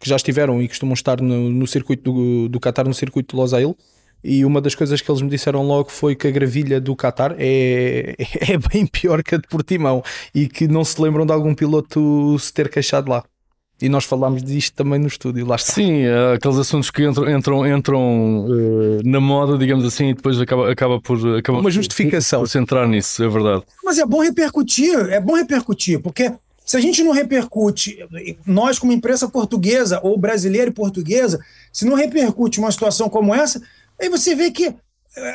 que 0.00 0.08
já 0.08 0.16
estiveram 0.16 0.62
e 0.62 0.66
costumam 0.66 0.94
estar 0.94 1.20
no, 1.20 1.50
no 1.50 1.66
circuito 1.66 2.10
do, 2.10 2.48
do 2.48 2.58
Qatar, 2.58 2.88
no 2.88 2.94
circuito 2.94 3.34
de 3.34 3.40
Losail. 3.40 3.76
E 4.24 4.44
uma 4.44 4.60
das 4.60 4.74
coisas 4.74 5.00
que 5.00 5.10
eles 5.10 5.22
me 5.22 5.28
disseram 5.28 5.62
logo 5.62 5.90
foi 5.90 6.16
que 6.16 6.26
a 6.26 6.30
gravilha 6.30 6.80
do 6.80 6.96
Qatar 6.96 7.36
é, 7.38 8.16
é 8.48 8.56
bem 8.72 8.86
pior 8.86 9.22
que 9.22 9.34
a 9.34 9.38
de 9.38 9.46
Portimão 9.46 10.02
e 10.34 10.48
que 10.48 10.66
não 10.66 10.84
se 10.84 11.00
lembram 11.00 11.26
de 11.26 11.32
algum 11.32 11.54
piloto 11.54 12.36
se 12.38 12.52
ter 12.52 12.68
queixado 12.70 13.10
lá. 13.10 13.22
E 13.80 13.88
nós 13.88 14.04
falámos 14.04 14.42
disto 14.42 14.74
também 14.74 14.98
no 14.98 15.06
estúdio, 15.06 15.46
lá 15.46 15.54
está. 15.54 15.74
Sim, 15.74 16.02
é 16.02 16.34
aqueles 16.34 16.58
assuntos 16.58 16.90
que 16.90 17.06
entram, 17.06 17.30
entram, 17.30 17.76
entram 17.76 18.46
uh, 18.46 19.00
na 19.04 19.20
moda, 19.20 19.56
digamos 19.56 19.84
assim, 19.84 20.08
e 20.08 20.14
depois 20.14 20.40
acaba, 20.40 20.72
acaba 20.72 21.00
por. 21.00 21.36
Acaba 21.36 21.60
Uma 21.60 21.70
justificação. 21.70 22.40
Por, 22.40 22.46
por 22.46 22.50
centrar 22.50 22.88
nisso, 22.88 23.22
é 23.22 23.28
verdade. 23.28 23.62
Mas 23.84 23.98
é 23.98 24.04
bom 24.04 24.20
repercutir, 24.20 24.98
é 25.10 25.20
bom 25.20 25.36
repercutir, 25.36 26.00
porque 26.00 26.32
se 26.68 26.76
a 26.76 26.80
gente 26.80 27.02
não 27.02 27.12
repercute, 27.12 27.98
nós 28.44 28.78
como 28.78 28.92
imprensa 28.92 29.28
portuguesa 29.28 30.00
ou 30.02 30.18
brasileira 30.18 30.68
e 30.68 30.74
portuguesa, 30.74 31.38
se 31.72 31.86
não 31.86 31.94
repercute 31.94 32.58
uma 32.58 32.70
situação 32.70 33.08
como 33.08 33.34
essa, 33.34 33.62
aí 33.98 34.08
você 34.08 34.34
vê 34.34 34.50
que 34.50 34.74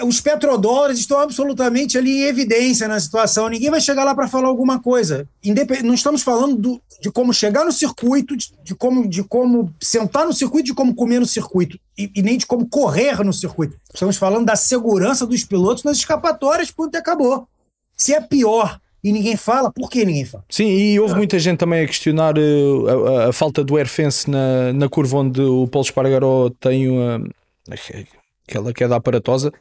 os 0.06 0.22
petrodólares 0.22 1.00
estão 1.00 1.20
absolutamente 1.20 1.98
ali 1.98 2.24
em 2.24 2.28
evidência 2.28 2.88
na 2.88 3.00
situação. 3.00 3.50
Ninguém 3.50 3.70
vai 3.70 3.82
chegar 3.82 4.04
lá 4.04 4.14
para 4.14 4.28
falar 4.28 4.48
alguma 4.48 4.80
coisa. 4.80 5.28
Independ... 5.44 5.84
Não 5.84 5.94
estamos 5.94 6.22
falando 6.22 6.56
do, 6.56 6.82
de 7.02 7.12
como 7.12 7.34
chegar 7.34 7.66
no 7.66 7.72
circuito, 7.72 8.36
de, 8.36 8.54
de, 8.64 8.76
como, 8.76 9.08
de 9.08 9.24
como 9.24 9.74
sentar 9.82 10.26
no 10.26 10.34
circuito, 10.34 10.68
de 10.68 10.74
como 10.74 10.96
comer 10.96 11.20
no 11.20 11.26
circuito, 11.26 11.80
e, 11.98 12.12
e, 12.16 12.22
nem 12.22 12.38
de 12.38 12.46
como 12.46 12.68
correr 12.68 13.24
no 13.24 13.34
circuito. 13.34 13.78
Estamos 13.94 14.18
falando 14.18 14.46
da 14.46 14.56
segurança 14.56 15.26
dos 15.26 15.44
pilotos 15.44 15.84
nas 15.84 15.98
escapatórias, 15.98 16.72
ponto 16.72 16.96
e 16.96 16.98
acabou. 16.98 17.48
Se 17.96 18.14
é 18.14 18.22
pior 18.22 18.80
e 19.04 19.12
ninguém 19.12 19.36
fala, 19.36 19.72
por 19.72 19.90
que 19.90 20.06
ninguém 20.06 20.26
fala? 20.26 20.46
Sim, 20.50 20.66
e 20.66 21.00
houve 21.00 21.16
muita 21.16 21.38
gente 21.38 21.58
também 21.58 21.84
a 21.84 21.88
questionar 21.88 22.38
uh, 22.38 23.08
a, 23.08 23.30
a, 23.30 23.34
falta 23.34 23.64
do 23.64 23.78
airfence 23.78 24.30
na, 24.30 24.72
na 24.72 24.88
curva 24.88 25.18
onde 25.18 25.42
o 25.42 25.68
Paulo 25.68 25.86
Espargaró 25.86 26.50
tem 26.60 26.90
uma, 26.90 27.22
aquela 28.48 28.72
queda 28.74 28.96
aparatosa 28.96 29.52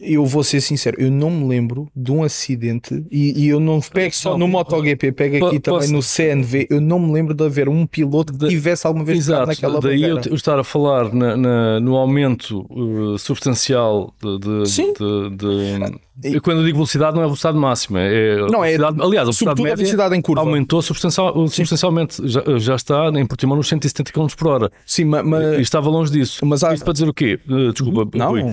eu 0.00 0.24
vou 0.24 0.42
ser 0.42 0.60
sincero, 0.60 0.96
eu 0.98 1.10
não 1.10 1.30
me 1.30 1.46
lembro 1.46 1.88
de 1.94 2.10
um 2.10 2.22
acidente 2.22 3.04
e, 3.10 3.44
e 3.44 3.48
eu 3.48 3.60
não 3.60 3.80
pego 3.80 4.14
só 4.14 4.36
no 4.36 4.48
MotoGP, 4.48 5.12
pego 5.12 5.46
aqui 5.46 5.60
também 5.60 5.88
no 5.90 6.02
CNV. 6.02 6.66
Eu 6.70 6.80
não 6.80 6.98
me 6.98 7.12
lembro 7.12 7.34
de 7.34 7.44
haver 7.44 7.68
um 7.68 7.86
piloto 7.86 8.32
que 8.32 8.48
tivesse 8.48 8.86
alguma 8.86 9.04
vez 9.04 9.18
Exato, 9.18 9.48
naquela 9.48 9.80
daí 9.80 10.02
eu, 10.02 10.18
eu 10.18 10.34
estar 10.34 10.58
a 10.58 10.64
falar 10.64 11.12
na, 11.12 11.36
na, 11.36 11.80
no 11.80 11.96
aumento 11.96 12.66
uh, 12.70 13.18
substancial 13.18 14.14
de, 14.22 14.38
de, 14.38 14.68
Sim. 14.68 14.92
de, 14.94 15.36
de 15.36 16.00
e... 16.22 16.38
Quando 16.40 16.58
eu 16.58 16.64
digo 16.64 16.76
velocidade, 16.76 17.16
não 17.16 17.22
é 17.22 17.26
velocidade 17.26 17.56
máxima. 17.56 18.00
É 18.00 18.36
não, 18.50 18.64
é, 18.64 18.74
aliás, 18.74 19.00
a 19.00 19.22
velocidade, 19.22 19.62
média 19.62 19.72
a 19.72 19.76
velocidade 19.76 20.16
em 20.16 20.20
curva 20.20 20.42
aumentou 20.42 20.82
substancial, 20.82 21.48
substancialmente. 21.48 22.28
Já, 22.28 22.42
já, 22.58 22.74
está 22.74 23.08
em 23.08 23.26
Portimão 23.26 23.56
nos 23.56 23.68
170 23.68 24.12
km 24.12 24.26
por 24.36 24.48
hora. 24.48 24.72
Sim, 24.84 25.06
mas. 25.06 25.58
E 25.58 25.62
estava 25.62 25.88
longe 25.88 26.12
disso. 26.12 26.44
Mas 26.44 26.62
há... 26.62 26.74
Isto 26.74 26.84
para 26.84 26.92
dizer 26.92 27.08
o 27.08 27.14
quê? 27.14 27.38
Uh, 27.48 27.72
desculpa, 27.72 28.18
não. 28.18 28.34
Uh, 28.34 28.52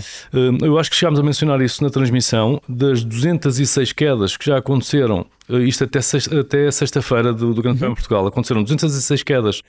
eu 0.61 0.79
acho 0.79 0.89
que 0.89 0.95
chegámos 0.95 1.19
a 1.19 1.23
mencionar 1.23 1.36
isso 1.63 1.83
na 1.83 1.89
transmissão. 1.89 2.61
Das 2.67 3.03
206 3.03 3.93
quedas 3.93 4.37
que 4.37 4.45
já 4.45 4.57
aconteceram, 4.57 5.25
uh, 5.49 5.59
isto 5.59 5.83
até, 5.83 6.01
sexta, 6.01 6.39
até 6.39 6.71
sexta-feira 6.71 7.33
do, 7.33 7.53
do 7.53 7.61
Grande 7.61 7.79
Prémio 7.79 7.91
uhum. 7.91 7.95
de 7.95 8.01
Portugal, 8.01 8.27
aconteceram 8.27 8.63
206 8.63 9.23
quedas 9.23 9.61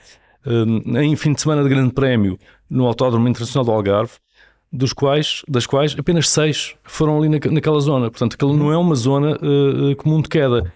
em 1.01 1.15
fim 1.17 1.33
de 1.33 1.41
semana 1.41 1.61
de 1.61 1.69
Grande 1.69 1.93
Prémio 1.93 2.39
no 2.69 2.85
Autódromo 2.85 3.27
Internacional 3.27 3.65
do 3.65 3.71
Algarve 3.71 4.13
dos 4.71 4.93
quais, 4.93 5.43
das 5.47 5.65
quais 5.65 5.95
apenas 5.97 6.29
seis 6.29 6.75
foram 6.83 7.17
ali 7.17 7.29
na, 7.29 7.39
naquela 7.51 7.79
zona. 7.79 8.09
Portanto, 8.09 8.35
aquilo 8.35 8.55
não 8.55 8.71
é 8.71 8.77
uma 8.77 8.95
zona 8.95 9.37
uh, 9.37 9.95
comum 9.95 10.21
de 10.21 10.29
queda. 10.29 10.71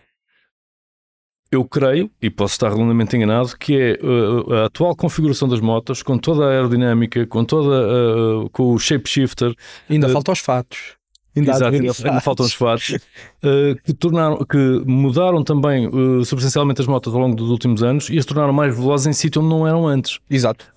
Eu 1.53 1.63
creio, 1.65 2.09
e 2.21 2.29
posso 2.29 2.53
estar 2.53 2.69
redondamente 2.69 3.15
enganado, 3.15 3.55
que 3.57 3.79
é 3.79 3.99
uh, 4.03 4.53
a 4.53 4.65
atual 4.65 4.95
configuração 4.95 5.47
das 5.47 5.59
motos, 5.59 6.01
com 6.01 6.17
toda 6.17 6.45
a 6.45 6.49
aerodinâmica, 6.49 7.27
com 7.27 7.45
toda 7.45 7.87
uh, 7.87 8.49
com 8.49 8.73
o 8.73 8.79
shapeshifter. 8.79 9.53
Ainda 9.89 10.07
uh, 10.07 10.09
faltam 10.09 10.33
os 10.33 10.39
fatos. 10.39 10.95
Ainda, 11.35 11.51
Exato, 11.51 11.75
ainda, 11.75 11.91
ainda 12.05 12.21
faltam 12.21 12.45
os 12.45 12.53
fatos 12.53 12.95
que, 13.83 13.93
tornaram, 13.93 14.37
que 14.45 14.83
mudaram 14.85 15.43
também 15.43 15.89
substancialmente 16.23 16.79
as 16.79 16.85
motos 16.85 17.11
ao 17.11 17.19
longo 17.19 17.35
dos 17.35 17.49
últimos 17.49 17.81
anos 17.81 18.07
e 18.07 18.19
as 18.19 18.25
tornaram 18.25 18.53
mais 18.53 18.75
velozes 18.77 19.07
em 19.07 19.13
sítio 19.13 19.41
onde 19.41 19.49
não 19.49 19.67
eram 19.67 19.87
antes. 19.87 20.19
Exato. 20.29 20.71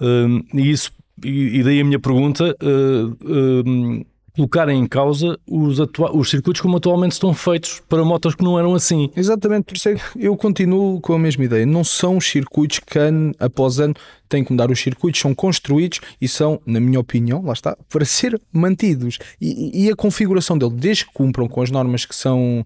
e 0.54 0.70
isso 0.70 0.90
e, 1.24 1.60
e 1.60 1.62
daí 1.62 1.80
a 1.80 1.84
minha 1.84 1.98
pergunta, 1.98 2.54
uh, 2.62 3.06
uh, 3.06 4.06
colocarem 4.36 4.78
em 4.78 4.86
causa 4.86 5.38
os, 5.50 5.78
os 6.12 6.30
circuitos 6.30 6.60
como 6.60 6.76
atualmente 6.76 7.12
estão 7.12 7.32
feitos 7.32 7.82
para 7.88 8.04
motos 8.04 8.34
que 8.34 8.44
não 8.44 8.58
eram 8.58 8.74
assim. 8.74 9.10
Exatamente, 9.16 9.64
por 9.64 9.76
isso 9.76 9.88
é 9.88 9.94
que 9.94 10.02
eu 10.16 10.36
continuo 10.36 11.00
com 11.00 11.14
a 11.14 11.18
mesma 11.18 11.44
ideia. 11.44 11.64
Não 11.64 11.82
são 11.82 12.18
os 12.18 12.26
circuitos 12.26 12.78
que 12.78 12.98
ano 12.98 13.32
após 13.40 13.80
ano 13.80 13.94
têm 14.28 14.44
que 14.44 14.52
mudar. 14.52 14.70
Os 14.70 14.78
circuitos 14.78 15.20
são 15.20 15.34
construídos 15.34 16.00
e 16.20 16.28
são, 16.28 16.60
na 16.66 16.78
minha 16.78 17.00
opinião, 17.00 17.42
lá 17.42 17.54
está, 17.54 17.76
para 17.88 18.04
ser 18.04 18.40
mantidos. 18.52 19.18
E, 19.40 19.86
e 19.86 19.90
a 19.90 19.96
configuração 19.96 20.58
dele, 20.58 20.74
desde 20.74 21.06
que 21.06 21.12
cumpram 21.12 21.48
com 21.48 21.62
as 21.62 21.70
normas 21.70 22.04
que 22.04 22.14
são 22.14 22.64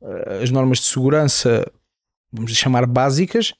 uh, 0.00 0.42
as 0.42 0.50
normas 0.50 0.78
de 0.78 0.86
segurança, 0.86 1.70
vamos 2.32 2.52
chamar 2.56 2.86
básicas, 2.86 3.52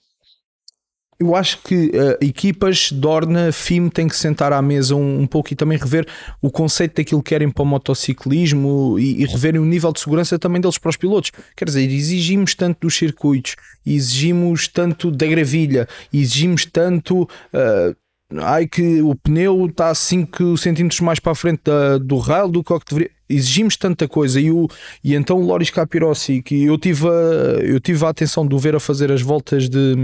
eu 1.20 1.36
acho 1.36 1.58
que 1.62 1.88
uh, 1.88 2.16
equipas, 2.24 2.90
Dorna, 2.90 3.52
FIM 3.52 3.90
têm 3.90 4.08
que 4.08 4.16
sentar 4.16 4.54
à 4.54 4.62
mesa 4.62 4.96
um, 4.96 5.20
um, 5.20 5.26
pouco 5.26 5.52
e 5.52 5.56
também 5.56 5.76
rever 5.76 6.08
o 6.40 6.50
conceito 6.50 6.96
daquilo 6.96 7.22
que 7.22 7.28
querem 7.28 7.50
para 7.50 7.62
o 7.62 7.66
motociclismo 7.66 8.98
e, 8.98 9.22
e, 9.22 9.26
reverem 9.26 9.60
o 9.60 9.64
nível 9.66 9.92
de 9.92 10.00
segurança 10.00 10.38
também 10.38 10.62
deles 10.62 10.78
para 10.78 10.88
os 10.88 10.96
pilotos. 10.96 11.30
Quer 11.54 11.66
dizer, 11.66 11.82
exigimos 11.82 12.54
tanto 12.54 12.78
dos 12.80 12.96
circuitos, 12.96 13.54
exigimos 13.84 14.66
tanto 14.66 15.10
da 15.10 15.26
gravilha, 15.26 15.86
exigimos 16.10 16.64
tanto. 16.64 17.24
Uh, 17.52 17.94
ai 18.38 18.66
que 18.66 19.02
o 19.02 19.14
pneu 19.14 19.66
está 19.66 19.94
5 19.94 20.56
centímetros 20.56 21.00
mais 21.00 21.20
para 21.20 21.32
a 21.32 21.34
frente 21.34 21.60
da, 21.64 21.98
do 21.98 22.16
rail 22.16 22.48
do 22.48 22.64
que 22.64 22.72
o 22.72 22.80
que 22.80 22.86
deveria. 22.94 23.19
Exigimos 23.30 23.76
tanta 23.76 24.08
coisa 24.08 24.40
e, 24.40 24.50
o, 24.50 24.66
e 25.04 25.14
então 25.14 25.38
o 25.38 25.44
Loris 25.44 25.70
Capirossi, 25.70 26.42
que 26.42 26.64
eu 26.64 26.76
tive, 26.76 27.06
a, 27.06 27.62
eu 27.62 27.78
tive 27.78 28.04
a 28.04 28.08
atenção 28.08 28.46
de 28.46 28.54
o 28.54 28.58
ver 28.58 28.74
a 28.74 28.80
fazer 28.80 29.12
as 29.12 29.22
voltas 29.22 29.68
de, 29.68 29.94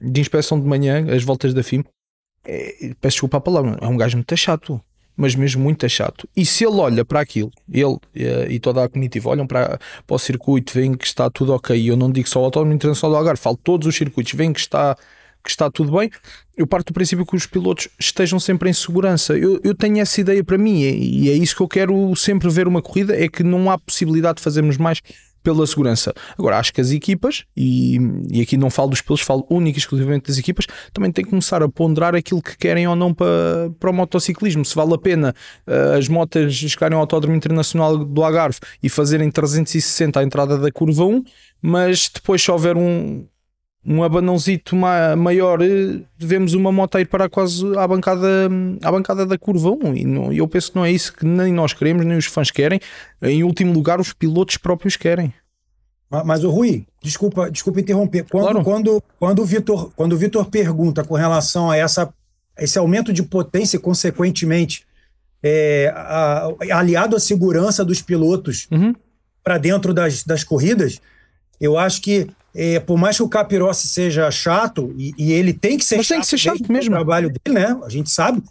de 0.00 0.20
inspeção 0.20 0.60
de 0.60 0.66
manhã, 0.66 1.06
as 1.14 1.24
voltas 1.24 1.54
da 1.54 1.62
FIM. 1.62 1.82
É, 2.44 2.92
peço 3.00 3.14
desculpa 3.14 3.38
a 3.38 3.40
palavra, 3.40 3.78
é 3.80 3.86
um 3.86 3.96
gajo 3.96 4.16
muito 4.16 4.36
chato, 4.36 4.80
mas 5.16 5.34
mesmo 5.34 5.62
muito 5.62 5.88
chato. 5.88 6.28
E 6.36 6.44
se 6.44 6.64
ele 6.64 6.76
olha 6.76 7.04
para 7.04 7.20
aquilo, 7.20 7.50
ele 7.70 7.98
e 8.48 8.58
toda 8.58 8.84
a 8.84 8.88
comitiva 8.88 9.30
olham 9.30 9.46
para, 9.46 9.78
para 10.06 10.16
o 10.16 10.18
circuito, 10.18 10.72
veem 10.72 10.94
que 10.94 11.06
está 11.06 11.28
tudo 11.28 11.52
ok. 11.52 11.90
Eu 11.90 11.96
não 11.96 12.10
digo 12.10 12.28
só 12.28 12.40
o 12.40 12.44
Autódromo 12.44 12.74
Internacional 12.74 13.12
do 13.12 13.18
Algarve, 13.18 13.40
falo 13.40 13.56
todos 13.56 13.86
os 13.86 13.96
circuitos, 13.96 14.32
veem 14.32 14.52
que 14.52 14.60
está 14.60 14.96
que 15.42 15.50
está 15.50 15.70
tudo 15.70 15.96
bem, 15.96 16.10
eu 16.56 16.66
parto 16.66 16.92
do 16.92 16.94
princípio 16.94 17.24
que 17.24 17.36
os 17.36 17.46
pilotos 17.46 17.88
estejam 17.98 18.38
sempre 18.38 18.68
em 18.68 18.72
segurança. 18.72 19.36
Eu, 19.36 19.60
eu 19.64 19.74
tenho 19.74 19.98
essa 19.98 20.20
ideia 20.20 20.44
para 20.44 20.58
mim 20.58 20.80
e 20.80 21.30
é 21.30 21.32
isso 21.32 21.56
que 21.56 21.62
eu 21.62 21.68
quero 21.68 22.14
sempre 22.16 22.48
ver 22.50 22.68
uma 22.68 22.82
corrida: 22.82 23.16
é 23.16 23.28
que 23.28 23.42
não 23.42 23.70
há 23.70 23.78
possibilidade 23.78 24.36
de 24.36 24.42
fazermos 24.42 24.76
mais 24.76 25.00
pela 25.42 25.66
segurança. 25.66 26.12
Agora, 26.38 26.58
acho 26.58 26.72
que 26.72 26.80
as 26.80 26.90
equipas, 26.90 27.44
e, 27.56 27.98
e 28.30 28.40
aqui 28.40 28.56
não 28.56 28.70
falo 28.70 28.90
dos 28.90 29.00
pilotos, 29.00 29.24
falo 29.24 29.46
única 29.50 29.78
e 29.78 29.80
exclusivamente 29.80 30.28
das 30.28 30.38
equipas, 30.38 30.66
também 30.92 31.10
têm 31.10 31.24
que 31.24 31.30
começar 31.30 31.62
a 31.62 31.68
ponderar 31.68 32.14
aquilo 32.14 32.42
que 32.42 32.56
querem 32.56 32.86
ou 32.86 32.94
não 32.94 33.14
para, 33.14 33.70
para 33.78 33.90
o 33.90 33.92
motociclismo. 33.92 34.64
Se 34.64 34.74
vale 34.74 34.94
a 34.94 34.98
pena 34.98 35.34
uh, 35.66 35.96
as 35.96 36.08
motas 36.08 36.54
chegarem 36.54 36.94
ao 36.94 37.00
Autódromo 37.00 37.36
Internacional 37.36 37.96
do 38.04 38.22
Algarve 38.22 38.58
e 38.82 38.88
fazerem 38.88 39.30
360 39.30 40.20
à 40.20 40.22
entrada 40.22 40.58
da 40.58 40.70
curva 40.70 41.04
1, 41.04 41.24
mas 41.62 42.10
depois 42.12 42.42
se 42.42 42.50
houver 42.50 42.76
um, 42.76 43.26
um 43.84 44.02
abanãozito 44.02 44.76
maior, 44.76 45.62
eh, 45.62 46.00
vemos 46.18 46.52
uma 46.52 46.70
moto 46.70 46.96
a 46.96 47.00
ir 47.00 47.06
para 47.06 47.28
quase 47.30 47.64
à 47.78 47.88
bancada, 47.88 48.48
à 48.82 48.92
bancada 48.92 49.24
da 49.24 49.38
curva 49.38 49.70
1 49.70 49.96
e 49.96 50.04
não, 50.04 50.32
eu 50.32 50.46
penso 50.46 50.70
que 50.70 50.76
não 50.76 50.84
é 50.84 50.92
isso 50.92 51.12
que 51.14 51.24
nem 51.24 51.52
nós 51.52 51.72
queremos, 51.72 52.04
nem 52.04 52.18
os 52.18 52.26
fãs 52.26 52.50
querem. 52.50 52.78
Em 53.22 53.42
último 53.42 53.72
lugar, 53.72 53.98
os 53.98 54.12
pilotos 54.12 54.58
próprios 54.58 54.96
querem. 54.96 55.32
Mas 56.24 56.42
o 56.42 56.50
Rui, 56.50 56.84
desculpa, 57.00 57.50
desculpa 57.50 57.80
interromper. 57.80 58.26
Quando, 58.28 58.44
claro. 58.44 58.64
quando, 58.64 59.02
quando 59.18 59.42
o 59.42 59.44
Vitor, 59.44 59.92
quando 59.94 60.12
o 60.12 60.16
Vitor 60.16 60.44
pergunta 60.46 61.04
com 61.04 61.14
relação 61.14 61.70
a 61.70 61.76
essa, 61.76 62.12
esse 62.58 62.76
aumento 62.78 63.12
de 63.12 63.22
potência, 63.22 63.78
consequentemente, 63.78 64.84
é, 65.40 65.92
a, 65.94 66.48
aliado 66.72 67.14
à 67.14 67.20
segurança 67.20 67.84
dos 67.84 68.02
pilotos 68.02 68.66
uhum. 68.72 68.92
para 69.42 69.56
dentro 69.56 69.94
das, 69.94 70.24
das 70.24 70.42
corridas, 70.42 71.00
eu 71.60 71.78
acho 71.78 72.02
que 72.02 72.28
é, 72.54 72.80
por 72.80 72.98
mais 72.98 73.16
que 73.16 73.22
o 73.22 73.28
Capirossi 73.28 73.88
seja 73.88 74.30
chato, 74.30 74.94
e, 74.98 75.14
e, 75.16 75.32
ele 75.32 75.52
tem 75.52 75.78
que 75.78 75.84
ser 75.84 75.96
mas 75.96 76.06
chato, 76.06 76.16
tem 76.16 76.20
que 76.20 76.26
ser 76.26 76.38
chato 76.38 76.72
mesmo. 76.72 76.90
O 76.90 76.96
trabalho 76.96 77.28
dele, 77.28 77.58
né? 77.58 77.78
A 77.84 77.88
gente 77.88 78.10
sabe. 78.10 78.42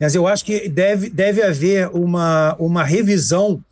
Mas 0.00 0.14
eu 0.14 0.26
acho 0.26 0.44
que 0.44 0.68
deve, 0.68 1.10
deve 1.10 1.42
haver 1.42 1.88
uma, 1.88 2.56
uma 2.58 2.82
revisão, 2.82 3.62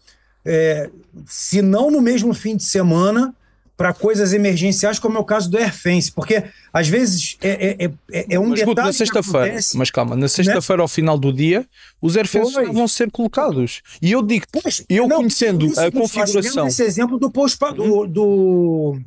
é, 0.45 0.89
se 1.27 1.61
não 1.61 1.91
no 1.91 2.01
mesmo 2.01 2.33
fim 2.35 2.57
de 2.57 2.63
semana, 2.63 3.35
para 3.81 3.95
coisas 3.95 4.35
emergenciais, 4.35 4.99
como 4.99 5.17
é 5.17 5.21
o 5.21 5.25
caso 5.25 5.51
do 5.51 5.57
Airfence, 5.57 6.13
porque 6.13 6.45
às 6.71 6.87
vezes 6.87 7.39
é, 7.41 7.85
é, 7.87 7.91
é, 8.13 8.27
é 8.35 8.39
um 8.39 8.49
mas, 8.49 8.61
detalhe. 8.61 8.89
na 8.89 8.93
sexta-feira, 8.93 9.59
mas 9.75 9.91
calma, 9.91 10.15
na 10.15 10.29
sexta-feira, 10.29 10.81
né? 10.81 10.83
ao 10.83 10.89
final 10.89 11.17
do 11.17 11.33
dia, 11.33 11.67
os 11.99 12.15
Airfences 12.15 12.53
vão 12.75 12.87
ser 12.87 13.11
colocados. 13.11 13.81
E 14.03 14.13
eu 14.13 14.21
digo, 14.21 14.45
pois, 14.53 14.85
eu 14.87 15.09
não, 15.09 15.17
conhecendo 15.17 15.73
a 15.81 15.91
configuração. 15.91 16.67
Esse 16.67 16.83
exemplo 16.83 17.19
do 17.19 17.31
post 17.31 17.59
do, 17.75 18.07
do 18.07 19.01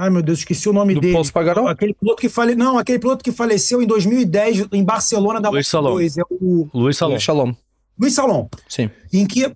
Ai, 0.00 0.08
meu 0.08 0.22
Deus, 0.22 0.38
esqueci 0.38 0.66
o 0.66 0.72
nome 0.72 0.94
do 0.94 1.00
dele. 1.02 1.12
Paulo 1.12 1.30
Pagarão? 1.30 1.68
Aquele 1.68 1.92
piloto 1.92 2.22
que 2.22 2.28
fale... 2.30 2.54
Não, 2.54 2.78
aquele 2.78 2.98
piloto 2.98 3.22
que 3.22 3.30
faleceu 3.30 3.82
em 3.82 3.86
2010 3.86 4.68
em 4.72 4.82
Barcelona 4.82 5.42
da 5.42 5.50
Luiz 5.50 5.68
Salom. 5.68 5.90
2. 5.90 6.16
É 6.16 6.22
o... 6.30 6.70
Luiz 6.72 6.96
Salom. 6.96 7.12
Luiz 7.12 7.22
Salom. 7.22 7.54
Luiz 7.98 8.14
Salom. 8.14 8.48
Sim. 8.66 8.90
Em 9.12 9.26
que, 9.26 9.52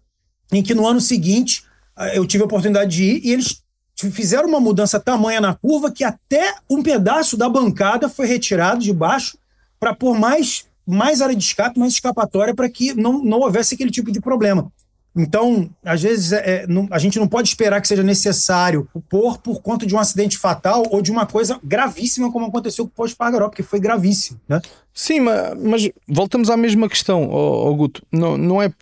em 0.53 0.63
que 0.63 0.75
no 0.75 0.87
ano 0.87 1.01
seguinte 1.01 1.65
eh, 1.99 2.19
eu 2.19 2.27
tive 2.27 2.43
a 2.43 2.45
oportunidade 2.45 2.95
de 2.95 3.05
ir 3.05 3.25
e 3.25 3.33
eles 3.33 3.63
fizeram 3.97 4.47
uma 4.47 4.61
mudança 4.61 5.01
tamanha 5.01 5.41
na 5.41 5.55
curva 5.55 5.91
que 5.91 6.05
até 6.05 6.55
um 6.69 6.83
pedaço 6.83 7.39
da 7.39 7.49
bancada 7.49 8.07
foi 8.07 8.27
retirado 8.27 8.81
de 8.81 8.93
baixo 8.93 9.39
para 9.81 9.95
pôr 9.95 10.19
mais, 10.19 10.67
mais 10.87 11.23
área 11.23 11.35
de 11.35 11.43
escape, 11.43 11.79
mais 11.79 11.95
escapatória 11.95 12.55
para 12.55 12.69
que 12.69 12.93
não, 12.93 13.25
não 13.25 13.41
houvesse 13.41 13.77
aquele 13.77 13.91
tipo 13.91 14.13
de 14.13 14.21
problema. 14.21 14.71
Então, 15.17 15.71
às 15.85 16.03
vezes, 16.03 16.33
é, 16.33 16.63
é, 16.63 16.67
não, 16.67 16.89
a 16.91 16.99
gente 16.99 17.19
não 17.19 17.29
pode 17.29 17.49
esperar 17.49 17.81
que 17.81 17.87
seja 17.87 18.03
necessário 18.03 18.89
pôr 19.09 19.39
por 19.39 19.63
conta 19.63 19.87
de 19.87 19.95
um 19.95 19.99
acidente 19.99 20.37
fatal 20.37 20.83
ou 20.91 21.01
de 21.01 21.13
uma 21.13 21.25
coisa 21.25 21.59
gravíssima 21.63 22.33
como 22.33 22.47
aconteceu 22.47 22.85
com 22.85 22.91
o 22.91 22.95
Posto 22.95 23.17
Pagaró, 23.17 23.49
porque 23.49 23.63
foi 23.63 23.79
gravíssimo, 23.79 24.41
né? 24.49 24.61
Sim, 24.93 25.21
mas, 25.21 25.63
mas 25.63 25.91
voltamos 26.09 26.51
à 26.51 26.57
mesma 26.57 26.89
questão, 26.89 27.29
oh, 27.31 27.71
oh 27.71 27.77
Guto. 27.77 28.05
Não, 28.11 28.37
não 28.37 28.61
é 28.61 28.73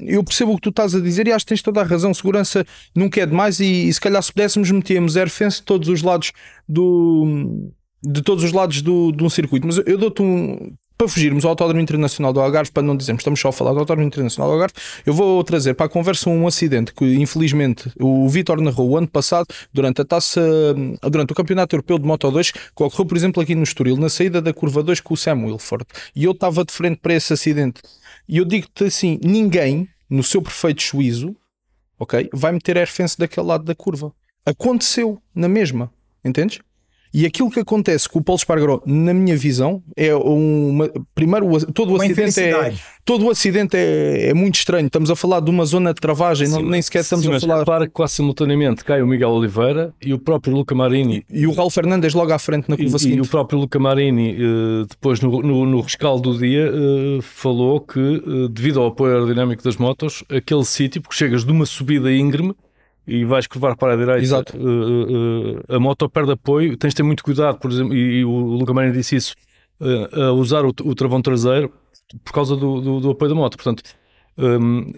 eu 0.00 0.24
percebo 0.24 0.52
o 0.52 0.56
que 0.56 0.62
tu 0.62 0.70
estás 0.70 0.94
a 0.94 1.00
dizer 1.00 1.28
e 1.28 1.32
acho 1.32 1.44
que 1.44 1.50
tens 1.50 1.62
toda 1.62 1.80
a 1.80 1.84
razão. 1.84 2.12
Segurança 2.12 2.66
nunca 2.94 3.20
é 3.20 3.26
demais 3.26 3.60
e, 3.60 3.88
e 3.88 3.94
se 3.94 4.00
calhar 4.00 4.20
se 4.22 4.32
pudéssemos 4.32 4.70
metíamos 4.70 5.16
airfence 5.16 5.58
de 5.58 5.62
todos 5.62 5.88
os 5.88 6.02
lados 6.02 6.32
do 6.68 7.70
de 8.02 8.22
todos 8.22 8.44
os 8.44 8.52
lados 8.52 8.82
do, 8.82 9.12
de 9.12 9.22
um 9.22 9.28
circuito. 9.28 9.66
Mas 9.66 9.78
eu 9.78 9.98
dou-te 9.98 10.22
um 10.22 10.72
para 10.98 11.06
fugirmos 11.06 11.44
ao 11.44 11.50
Autódromo 11.50 11.80
Internacional 11.80 12.32
do 12.32 12.40
Algarve, 12.40 12.72
para 12.72 12.82
não 12.82 12.96
dizermos 12.96 13.20
estamos 13.20 13.38
só 13.38 13.50
a 13.50 13.52
falar 13.52 13.72
do 13.72 13.78
Autódromo 13.78 14.08
Internacional 14.08 14.50
do 14.50 14.54
Algarve, 14.54 14.74
eu 15.06 15.14
vou 15.14 15.44
trazer 15.44 15.74
para 15.74 15.86
a 15.86 15.88
conversa 15.88 16.28
um 16.28 16.44
acidente 16.44 16.92
que 16.92 17.04
infelizmente 17.14 17.88
o 18.00 18.28
Vitor 18.28 18.60
narrou 18.60 18.90
o 18.90 18.96
ano 18.96 19.06
passado 19.06 19.46
durante 19.72 20.00
a 20.00 20.04
taça, 20.04 20.42
durante 21.08 21.30
o 21.30 21.36
Campeonato 21.36 21.76
Europeu 21.76 22.00
de 22.00 22.04
Moto 22.04 22.28
2, 22.28 22.50
que 22.50 22.60
ocorreu, 22.74 23.06
por 23.06 23.16
exemplo, 23.16 23.40
aqui 23.40 23.54
no 23.54 23.62
Estoril, 23.62 23.96
na 23.96 24.08
saída 24.08 24.42
da 24.42 24.52
curva 24.52 24.82
2 24.82 25.00
com 25.00 25.14
o 25.14 25.16
Sam 25.16 25.44
Wilford. 25.44 25.86
E 26.16 26.24
eu 26.24 26.32
estava 26.32 26.64
de 26.64 26.72
frente 26.72 26.98
para 27.00 27.14
esse 27.14 27.32
acidente. 27.32 27.80
E 28.28 28.38
eu 28.38 28.44
digo-te 28.44 28.82
assim: 28.82 29.20
ninguém, 29.22 29.88
no 30.10 30.24
seu 30.24 30.42
perfeito 30.42 30.82
juízo, 30.82 31.36
ok, 31.96 32.28
vai 32.32 32.50
meter 32.50 32.76
airfence 32.76 33.16
daquele 33.16 33.46
lado 33.46 33.62
da 33.62 33.74
curva. 33.74 34.12
Aconteceu 34.44 35.22
na 35.32 35.48
mesma, 35.48 35.92
entendes? 36.24 36.58
E 37.12 37.24
aquilo 37.24 37.50
que 37.50 37.60
acontece 37.60 38.08
com 38.08 38.18
o 38.18 38.22
Paulo 38.22 38.38
Espargaró, 38.38 38.82
na 38.84 39.14
minha 39.14 39.36
visão, 39.36 39.82
é 39.96 40.14
uma. 40.14 40.90
Primeiro, 41.14 41.46
todo 41.72 41.92
o 41.92 41.94
uma 41.94 42.04
acidente 42.04 42.40
é. 42.40 42.74
Todo 43.04 43.24
o 43.24 43.30
acidente 43.30 43.74
é, 43.74 44.28
é, 44.28 44.34
muito 44.34 44.56
estranho. 44.56 44.86
Estamos 44.86 45.10
a 45.10 45.16
falar 45.16 45.40
de 45.40 45.50
uma 45.50 45.64
zona 45.64 45.94
de 45.94 46.00
travagem, 46.00 46.46
sim, 46.46 46.52
não, 46.52 46.62
nem 46.62 46.82
sequer 46.82 47.00
estamos 47.00 47.24
sim, 47.24 47.34
a 47.34 47.40
falar. 47.40 47.60
Repara 47.60 47.86
que 47.86 47.92
quase 47.92 48.14
simultaneamente 48.14 48.84
cai 48.84 49.00
o 49.00 49.06
Miguel 49.06 49.30
Oliveira 49.30 49.94
e 50.04 50.12
o 50.12 50.18
próprio 50.18 50.54
Luca 50.54 50.74
Marini. 50.74 51.24
E, 51.30 51.40
e 51.40 51.46
o 51.46 51.52
Raul 51.52 51.70
Fernandes 51.70 52.12
logo 52.12 52.30
à 52.32 52.38
frente 52.38 52.68
na 52.68 52.76
curva 52.76 52.96
e, 52.96 53.00
seguinte. 53.00 53.18
E 53.18 53.20
o 53.22 53.26
próprio 53.26 53.58
Luca 53.60 53.78
Marini, 53.78 54.32
eh, 54.32 54.86
depois 54.90 55.22
no, 55.22 55.40
no, 55.40 55.64
no 55.64 55.80
rescaldo 55.80 56.32
do 56.32 56.38
dia, 56.38 56.66
eh, 56.66 57.18
falou 57.22 57.80
que, 57.80 57.98
eh, 57.98 58.48
devido 58.50 58.78
ao 58.80 58.88
apoio 58.88 59.14
aerodinâmico 59.14 59.62
das 59.62 59.78
motos, 59.78 60.22
aquele 60.28 60.64
sítio, 60.66 61.00
porque 61.00 61.16
chegas 61.16 61.46
de 61.46 61.50
uma 61.50 61.64
subida 61.64 62.12
íngreme 62.12 62.54
e 63.08 63.24
vais 63.24 63.46
curvar 63.46 63.74
para 63.74 63.94
a 63.94 63.96
direita, 63.96 64.20
Exato. 64.20 64.56
Uh, 64.56 65.56
uh, 65.56 65.76
a 65.76 65.80
moto 65.80 66.08
perde 66.10 66.32
apoio, 66.32 66.76
tens 66.76 66.90
de 66.90 66.96
ter 66.96 67.02
muito 67.02 67.24
cuidado, 67.24 67.58
por 67.58 67.70
exemplo, 67.70 67.94
e, 67.94 68.18
e 68.18 68.24
o 68.24 68.30
Luca 68.30 68.74
Marini 68.74 68.92
disse 68.92 69.16
isso, 69.16 69.34
uh, 69.80 70.24
a 70.24 70.32
usar 70.32 70.66
o, 70.66 70.68
o, 70.68 70.94
travão 70.94 71.22
traseiro 71.22 71.72
por 72.22 72.34
causa 72.34 72.54
do, 72.54 72.82
do, 72.82 73.00
do 73.00 73.10
apoio 73.10 73.30
da 73.30 73.34
moto. 73.34 73.56
Portanto, 73.56 73.82
um, 74.36 74.92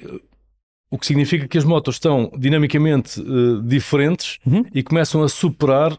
o 0.90 0.98
que 0.98 1.06
significa 1.06 1.46
que 1.46 1.56
as 1.56 1.64
motos 1.64 1.94
estão 1.94 2.32
dinamicamente 2.36 3.22
diferentes 3.64 4.38
uhum. 4.44 4.64
e 4.74 4.82
começam 4.82 5.22
a 5.22 5.28
superar 5.28 5.96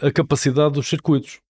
a 0.00 0.10
capacidade 0.10 0.74
dos 0.74 0.88
circuitos. 0.88 1.40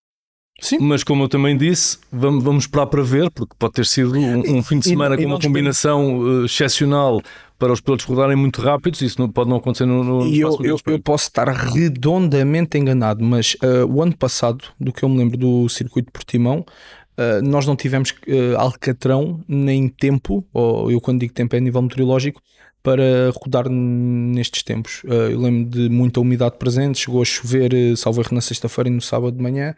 Sim. 0.61 0.79
Mas 0.81 1.05
como 1.05 1.25
eu 1.25 1.29
também 1.29 1.57
disse, 1.57 1.99
vamos, 2.11 2.43
vamos 2.43 2.65
esperar 2.65 2.87
para 2.87 3.03
ver, 3.03 3.31
porque 3.31 3.55
pode 3.59 3.75
ter 3.75 3.85
sido 3.85 4.17
um, 4.17 4.59
um 4.59 4.63
fim 4.63 4.79
de 4.79 4.89
semana 4.89 5.15
e, 5.15 5.19
com 5.19 5.23
e 5.23 5.27
uma 5.27 5.39
combinação 5.39 6.19
uh, 6.19 6.45
excepcional 6.47 7.21
para 7.59 7.73
os 7.73 7.81
pilotos 7.81 8.05
rodarem 8.05 8.37
muito 8.37 8.61
rápidos, 8.61 9.01
isso 9.01 9.21
não, 9.21 9.29
pode 9.31 9.49
não 9.49 9.57
acontecer 9.57 9.87
no, 9.87 10.05
no 10.05 10.27
E 10.27 10.41
eu, 10.41 10.59
eu, 10.63 10.79
eu, 10.87 11.01
posso 11.01 11.25
estar 11.25 11.49
redondamente 11.49 12.77
enganado, 12.77 13.25
mas 13.25 13.55
uh, 13.63 13.87
o 13.87 14.03
ano 14.03 14.17
passado, 14.17 14.65
do 14.79 14.93
que 14.93 15.03
eu 15.03 15.09
me 15.09 15.19
lembro 15.19 15.37
do 15.37 15.69
circuito 15.69 16.07
de 16.07 16.13
Portimão, 16.13 16.61
uh, 16.61 17.43
nós 17.43 17.67
não 17.67 17.75
tivemos 17.75 18.11
uh, 18.11 18.57
alcatrão 18.59 19.43
nem 19.49 19.89
tempo, 19.89 20.47
ou 20.53 20.91
eu 20.91 21.01
quando 21.01 21.21
digo 21.21 21.33
tempo 21.33 21.55
é 21.55 21.59
a 21.59 21.63
nível 21.63 21.83
meteorológico, 21.83 22.43
para 22.83 23.33
rodar 23.43 23.69
nestes 23.69 24.63
tempos. 24.63 25.03
eu 25.05 25.41
lembro 25.41 25.69
de 25.69 25.89
muita 25.89 26.21
umidade 26.21 26.57
presente, 26.57 27.01
chegou 27.01 27.21
a 27.21 27.25
chover, 27.25 27.73
salvo 27.97 28.21
erro, 28.21 28.33
na 28.33 28.41
sexta-feira 28.41 28.89
e 28.89 28.93
no 28.93 29.01
sábado 29.01 29.37
de 29.37 29.43
manhã 29.43 29.75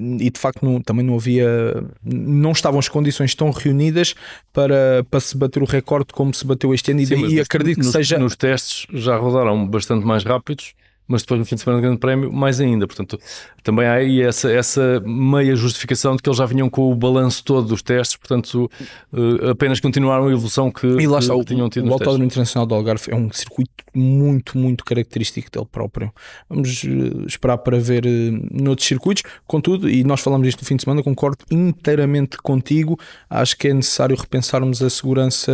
e 0.00 0.30
de 0.30 0.38
facto 0.38 0.64
não, 0.64 0.80
também 0.80 1.04
não 1.04 1.16
havia, 1.16 1.48
não 2.04 2.52
estavam 2.52 2.78
as 2.78 2.88
condições 2.88 3.34
tão 3.34 3.50
reunidas 3.50 4.14
para, 4.52 5.04
para 5.10 5.20
se 5.20 5.36
bater 5.36 5.62
o 5.62 5.66
recorde 5.66 6.12
como 6.12 6.32
se 6.32 6.46
bateu 6.46 6.72
este 6.74 6.92
ano, 6.92 7.04
Sim, 7.04 7.26
e 7.26 7.40
acredito 7.40 7.80
que 7.80 7.86
seja. 7.86 8.18
Nos 8.18 8.36
testes 8.36 8.86
já 8.92 9.16
rodaram 9.16 9.66
bastante 9.66 10.04
mais 10.04 10.24
rápidos 10.24 10.74
mas 11.08 11.22
depois 11.22 11.40
no 11.40 11.46
fim 11.46 11.54
de 11.54 11.62
semana 11.62 11.80
do 11.80 11.82
Grande 11.82 11.98
Prémio, 11.98 12.30
mais 12.30 12.60
ainda. 12.60 12.86
Portanto, 12.86 13.18
também 13.62 13.86
há 13.86 13.94
aí 13.94 14.20
essa, 14.20 14.52
essa 14.52 15.02
meia 15.04 15.56
justificação 15.56 16.14
de 16.14 16.22
que 16.22 16.28
eles 16.28 16.36
já 16.36 16.44
vinham 16.44 16.68
com 16.68 16.92
o 16.92 16.94
balanço 16.94 17.42
todo 17.42 17.66
dos 17.66 17.82
testes, 17.82 18.16
portanto, 18.16 18.70
uh, 19.12 19.50
apenas 19.50 19.80
continuaram 19.80 20.28
a 20.28 20.32
evolução 20.32 20.70
que, 20.70 20.86
e 20.86 21.06
lá 21.06 21.18
está, 21.18 21.34
que 21.34 21.44
tinham 21.46 21.68
tido. 21.70 21.88
O 21.88 21.92
Autódromo 21.94 22.24
Internacional 22.24 22.66
do 22.66 22.74
Algarve 22.74 23.10
é 23.10 23.16
um 23.16 23.32
circuito 23.32 23.72
muito, 23.94 24.58
muito 24.58 24.84
característico 24.84 25.50
dele 25.50 25.66
próprio. 25.70 26.12
Vamos 26.48 26.84
uh, 26.84 27.26
esperar 27.26 27.58
para 27.58 27.80
ver 27.80 28.04
uh, 28.04 28.62
noutros 28.62 28.86
circuitos. 28.86 29.22
Contudo, 29.46 29.88
e 29.88 30.04
nós 30.04 30.20
falamos 30.20 30.46
isto 30.46 30.60
no 30.60 30.66
fim 30.66 30.76
de 30.76 30.82
semana, 30.82 31.02
concordo 31.02 31.38
inteiramente 31.50 32.36
contigo. 32.36 32.98
Acho 33.30 33.56
que 33.56 33.68
é 33.68 33.74
necessário 33.74 34.14
repensarmos 34.14 34.82
a 34.82 34.90
segurança 34.90 35.52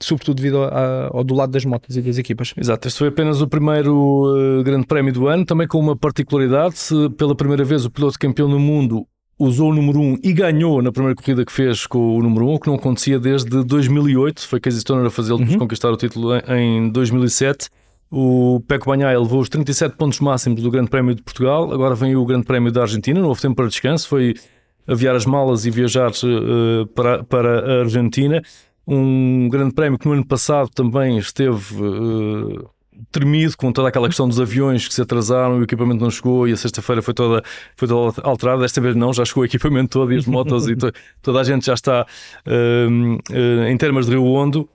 sobretudo 0.00 0.36
devido 0.36 0.58
ao 0.58 1.24
do 1.24 1.34
lado 1.34 1.50
das 1.50 1.64
motas 1.64 1.96
e 1.96 2.02
das 2.02 2.18
equipas. 2.18 2.54
Exato, 2.56 2.88
este 2.88 2.98
foi 2.98 3.08
apenas 3.08 3.40
o 3.40 3.48
primeiro 3.48 4.24
uh, 4.26 4.62
grande 4.62 4.86
prémio 4.86 5.12
do 5.12 5.26
ano, 5.26 5.44
também 5.44 5.66
com 5.66 5.78
uma 5.78 5.96
particularidade, 5.96 6.76
pela 7.16 7.34
primeira 7.34 7.64
vez 7.64 7.84
o 7.84 7.90
piloto 7.90 8.18
campeão 8.18 8.48
do 8.48 8.58
mundo 8.58 9.06
usou 9.38 9.70
o 9.70 9.74
número 9.74 10.00
1 10.00 10.18
e 10.24 10.32
ganhou 10.32 10.82
na 10.82 10.90
primeira 10.90 11.14
corrida 11.14 11.44
que 11.44 11.52
fez 11.52 11.86
com 11.86 12.16
o 12.16 12.22
número 12.22 12.46
1, 12.48 12.54
o 12.54 12.60
que 12.60 12.66
não 12.66 12.74
acontecia 12.74 13.20
desde 13.20 13.62
2008, 13.62 14.46
foi 14.46 14.58
Casey 14.58 14.80
Stoner 14.80 15.06
a 15.06 15.10
fazê-lo 15.10 15.38
uhum. 15.38 15.58
conquistar 15.58 15.90
o 15.90 15.96
título 15.96 16.30
em 16.48 16.90
2007. 16.90 17.68
O 18.10 18.60
Peco 18.66 18.86
Banhaia 18.86 19.18
levou 19.18 19.40
os 19.40 19.48
37 19.48 19.96
pontos 19.96 20.18
máximos 20.18 20.62
do 20.62 20.70
Grande 20.70 20.90
Prémio 20.90 21.14
de 21.14 21.22
Portugal, 21.22 21.72
agora 21.72 21.94
vem 21.94 22.16
o 22.16 22.24
Grande 22.24 22.46
Prémio 22.46 22.72
da 22.72 22.80
Argentina, 22.80 23.20
não 23.20 23.28
houve 23.28 23.40
tempo 23.40 23.54
para 23.54 23.68
descanso, 23.68 24.08
foi 24.08 24.34
aviar 24.86 25.14
as 25.14 25.26
malas 25.26 25.66
e 25.66 25.70
viajar 25.70 26.10
uh, 26.10 26.86
para, 26.88 27.22
para 27.22 27.60
a 27.60 27.80
Argentina. 27.80 28.42
Um 28.90 29.48
grande 29.50 29.74
prémio 29.74 29.98
que 29.98 30.06
no 30.06 30.14
ano 30.14 30.26
passado 30.26 30.70
também 30.70 31.18
esteve 31.18 31.74
uh, 31.74 32.70
tremido 33.12 33.54
com 33.54 33.70
toda 33.70 33.88
aquela 33.88 34.08
questão 34.08 34.26
dos 34.26 34.40
aviões 34.40 34.88
que 34.88 34.94
se 34.94 35.02
atrasaram, 35.02 35.58
o 35.58 35.62
equipamento 35.62 36.02
não 36.02 36.10
chegou 36.10 36.48
e 36.48 36.52
a 36.52 36.56
sexta-feira 36.56 37.02
foi 37.02 37.12
toda, 37.12 37.42
foi 37.76 37.86
toda 37.86 38.22
alterada. 38.22 38.62
Desta 38.62 38.80
vez 38.80 38.96
não, 38.96 39.12
já 39.12 39.26
chegou 39.26 39.42
o 39.42 39.46
equipamento 39.46 39.90
todo 39.90 40.10
e 40.10 40.16
as 40.16 40.24
motos 40.24 40.66
e 40.68 40.74
to, 40.74 40.90
toda 41.20 41.40
a 41.40 41.44
gente 41.44 41.66
já 41.66 41.74
está 41.74 42.06
uh, 42.46 43.14
uh, 43.30 43.64
em 43.68 43.76
termos 43.76 44.06
de 44.06 44.12
Rio 44.12 44.24
Hondo. 44.24 44.66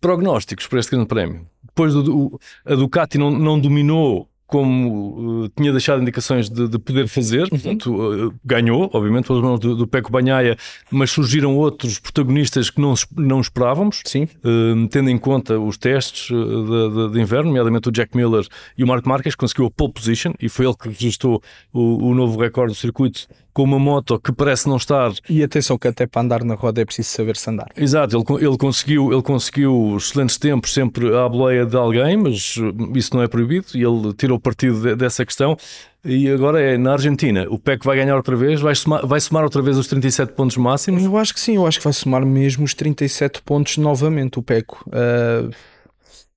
prognósticos 0.00 0.66
para 0.66 0.80
este 0.80 0.92
grande 0.92 1.06
prémio. 1.06 1.42
Depois 1.62 1.92
do, 1.92 2.40
a 2.64 2.74
Ducati 2.74 3.18
não, 3.18 3.30
não 3.30 3.60
dominou 3.60 4.26
como 4.54 5.46
uh, 5.46 5.48
tinha 5.48 5.72
deixado 5.72 6.00
indicações 6.00 6.48
de, 6.48 6.68
de 6.68 6.78
poder 6.78 7.08
fazer, 7.08 7.42
uhum. 7.42 7.48
portanto, 7.48 7.92
uh, 7.92 8.34
ganhou, 8.44 8.88
obviamente, 8.92 9.26
pelas 9.26 9.42
mãos 9.42 9.58
do, 9.58 9.74
do 9.74 9.84
Peco 9.84 10.12
Banhaia, 10.12 10.56
mas 10.92 11.10
surgiram 11.10 11.56
outros 11.56 11.98
protagonistas 11.98 12.70
que 12.70 12.80
não, 12.80 12.94
não 13.16 13.40
esperávamos, 13.40 14.00
Sim. 14.04 14.28
Uh, 14.44 14.86
tendo 14.86 15.10
em 15.10 15.18
conta 15.18 15.58
os 15.58 15.76
testes 15.76 16.28
de, 16.28 16.36
de, 16.36 17.12
de, 17.14 17.20
inverno, 17.20 17.48
nomeadamente 17.48 17.88
o 17.88 17.92
Jack 17.92 18.16
Miller 18.16 18.46
e 18.78 18.84
o 18.84 18.86
Mark 18.86 19.04
Marques, 19.04 19.34
conseguiu 19.34 19.66
a 19.66 19.70
pole 19.72 19.92
position 19.92 20.32
e 20.40 20.48
foi 20.48 20.66
ele 20.66 20.76
que 20.76 20.86
registrou 20.88 21.42
o, 21.72 22.10
o 22.10 22.14
novo 22.14 22.38
recorde 22.38 22.74
do 22.74 22.76
circuito 22.76 23.26
com 23.54 23.62
uma 23.62 23.78
moto 23.78 24.18
que 24.18 24.32
parece 24.32 24.68
não 24.68 24.76
estar. 24.76 25.12
E 25.30 25.42
atenção 25.42 25.78
que 25.78 25.86
até 25.86 26.06
para 26.06 26.20
andar 26.20 26.42
na 26.42 26.54
roda 26.54 26.82
é 26.82 26.84
preciso 26.84 27.08
saber-se 27.08 27.48
andar. 27.48 27.68
Exato, 27.76 28.16
ele, 28.16 28.44
ele, 28.44 28.58
conseguiu, 28.58 29.12
ele 29.12 29.22
conseguiu 29.22 29.96
excelentes 29.96 30.36
tempos 30.36 30.74
sempre 30.74 31.16
à 31.16 31.28
boleia 31.28 31.64
de 31.64 31.76
alguém, 31.76 32.16
mas 32.16 32.56
isso 32.96 33.14
não 33.14 33.22
é 33.22 33.28
proibido 33.28 33.68
e 33.74 33.82
ele 33.82 34.12
tirou 34.14 34.40
partido 34.44 34.80
de, 34.80 34.94
dessa 34.94 35.24
questão. 35.24 35.56
E 36.04 36.30
agora 36.30 36.60
é 36.60 36.76
na 36.76 36.92
Argentina. 36.92 37.46
O 37.48 37.58
PEC 37.58 37.84
vai 37.84 37.96
ganhar 37.96 38.14
outra 38.14 38.36
vez, 38.36 38.60
vai 38.60 38.74
somar, 38.74 39.06
vai 39.06 39.18
somar 39.18 39.42
outra 39.42 39.62
vez 39.62 39.78
os 39.78 39.88
37 39.88 40.34
pontos 40.34 40.56
máximos? 40.56 41.02
Eu 41.02 41.16
acho 41.16 41.32
que 41.32 41.40
sim, 41.40 41.56
eu 41.56 41.66
acho 41.66 41.78
que 41.78 41.84
vai 41.84 41.92
somar 41.94 42.24
mesmo 42.26 42.64
os 42.64 42.74
37 42.74 43.40
pontos 43.42 43.78
novamente 43.78 44.38
o 44.38 44.42
PECO. 44.42 44.84
Uh, 44.88 45.50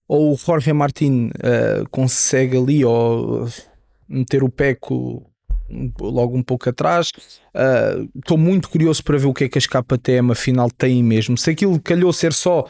ou 0.07 0.33
o 0.33 0.37
Jorge 0.37 0.71
Martin 0.71 1.27
uh, 1.27 1.87
consegue 1.91 2.57
ali 2.57 2.85
ou 2.85 3.49
meter 4.07 4.41
o 4.41 4.49
PECO 4.49 5.29
logo 5.99 6.37
um 6.37 6.43
pouco 6.43 6.69
atrás. 6.69 7.11
Estou 8.15 8.37
uh, 8.37 8.39
muito 8.39 8.69
curioso 8.69 9.03
para 9.03 9.17
ver 9.17 9.27
o 9.27 9.33
que 9.33 9.43
é 9.43 9.49
que 9.49 9.57
as 9.57 9.67
KTM 9.67 10.31
afinal 10.31 10.71
têm 10.71 11.03
mesmo. 11.03 11.37
Se 11.37 11.51
aquilo 11.51 11.77
calhou 11.81 12.13
ser 12.13 12.31
só 12.31 12.65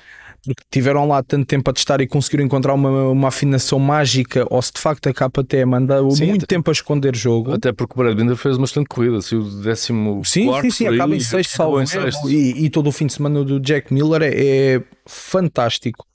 porque 0.55 0.63
tiveram 0.71 1.07
lá 1.07 1.21
tanto 1.23 1.45
tempo 1.45 1.69
a 1.69 1.73
testar 1.73 2.01
e 2.01 2.07
conseguiram 2.07 2.45
encontrar 2.45 2.73
uma, 2.73 3.09
uma 3.09 3.27
afinação 3.27 3.79
mágica, 3.79 4.45
ou 4.49 4.61
se 4.61 4.73
de 4.73 4.79
facto 4.79 5.07
a 5.07 5.13
KTM 5.13 5.75
andou 5.75 6.11
sim, 6.11 6.27
muito 6.27 6.43
até, 6.43 6.55
tempo 6.55 6.69
a 6.69 6.73
esconder 6.73 7.15
jogo. 7.15 7.53
Até 7.53 7.71
porque 7.71 7.93
o 7.93 7.97
Brad 7.97 8.17
Binder 8.17 8.35
fez 8.35 8.57
uma 8.57 8.65
excelente 8.65 8.87
corrida, 8.87 9.21
se 9.21 9.35
o 9.35 9.43
décimo 9.61 10.23
sim, 10.25 10.45
quarto 10.45 10.63
sim, 10.63 10.71
sim, 10.71 10.87
acaba 10.87 11.15
em 11.15 11.19
sexto, 11.19 11.55
salvo 11.55 11.81
e, 12.29 12.65
e 12.65 12.69
todo 12.69 12.87
o 12.87 12.91
fim 12.91 13.05
de 13.05 13.13
semana 13.13 13.43
do 13.43 13.59
Jack 13.59 13.93
Miller 13.93 14.21
é, 14.23 14.75
é 14.75 14.83
fantástico. 15.05 16.05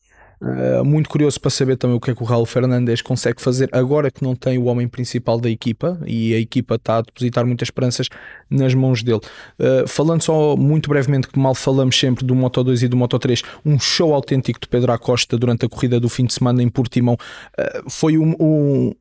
Uh, 0.42 0.84
muito 0.84 1.08
curioso 1.08 1.40
para 1.40 1.52
saber 1.52 1.76
também 1.76 1.96
o 1.96 2.00
que 2.00 2.10
é 2.10 2.14
que 2.16 2.20
o 2.20 2.26
Raul 2.26 2.44
Fernandes 2.44 3.00
consegue 3.00 3.40
fazer 3.40 3.68
agora 3.70 4.10
que 4.10 4.24
não 4.24 4.34
tem 4.34 4.58
o 4.58 4.64
homem 4.64 4.88
principal 4.88 5.38
da 5.38 5.48
equipa 5.48 6.00
e 6.04 6.34
a 6.34 6.38
equipa 6.38 6.74
está 6.74 6.96
a 6.96 7.02
depositar 7.02 7.46
muitas 7.46 7.68
esperanças 7.68 8.08
nas 8.50 8.74
mãos 8.74 9.04
dele. 9.04 9.20
Uh, 9.56 9.86
falando 9.86 10.20
só 10.20 10.56
muito 10.56 10.88
brevemente, 10.88 11.28
que 11.28 11.38
mal 11.38 11.54
falamos 11.54 11.96
sempre 11.96 12.24
do 12.24 12.34
Moto 12.34 12.64
2 12.64 12.82
e 12.82 12.88
do 12.88 12.96
Moto 12.96 13.20
3, 13.20 13.40
um 13.64 13.78
show 13.78 14.12
autêntico 14.12 14.58
de 14.58 14.66
Pedro 14.66 14.90
Acosta 14.90 15.38
durante 15.38 15.64
a 15.64 15.68
corrida 15.68 16.00
do 16.00 16.08
fim 16.08 16.26
de 16.26 16.34
semana 16.34 16.60
em 16.60 16.68
Portimão 16.68 17.14
uh, 17.14 17.88
foi 17.88 18.18
um, 18.18 18.34
um 18.40 18.92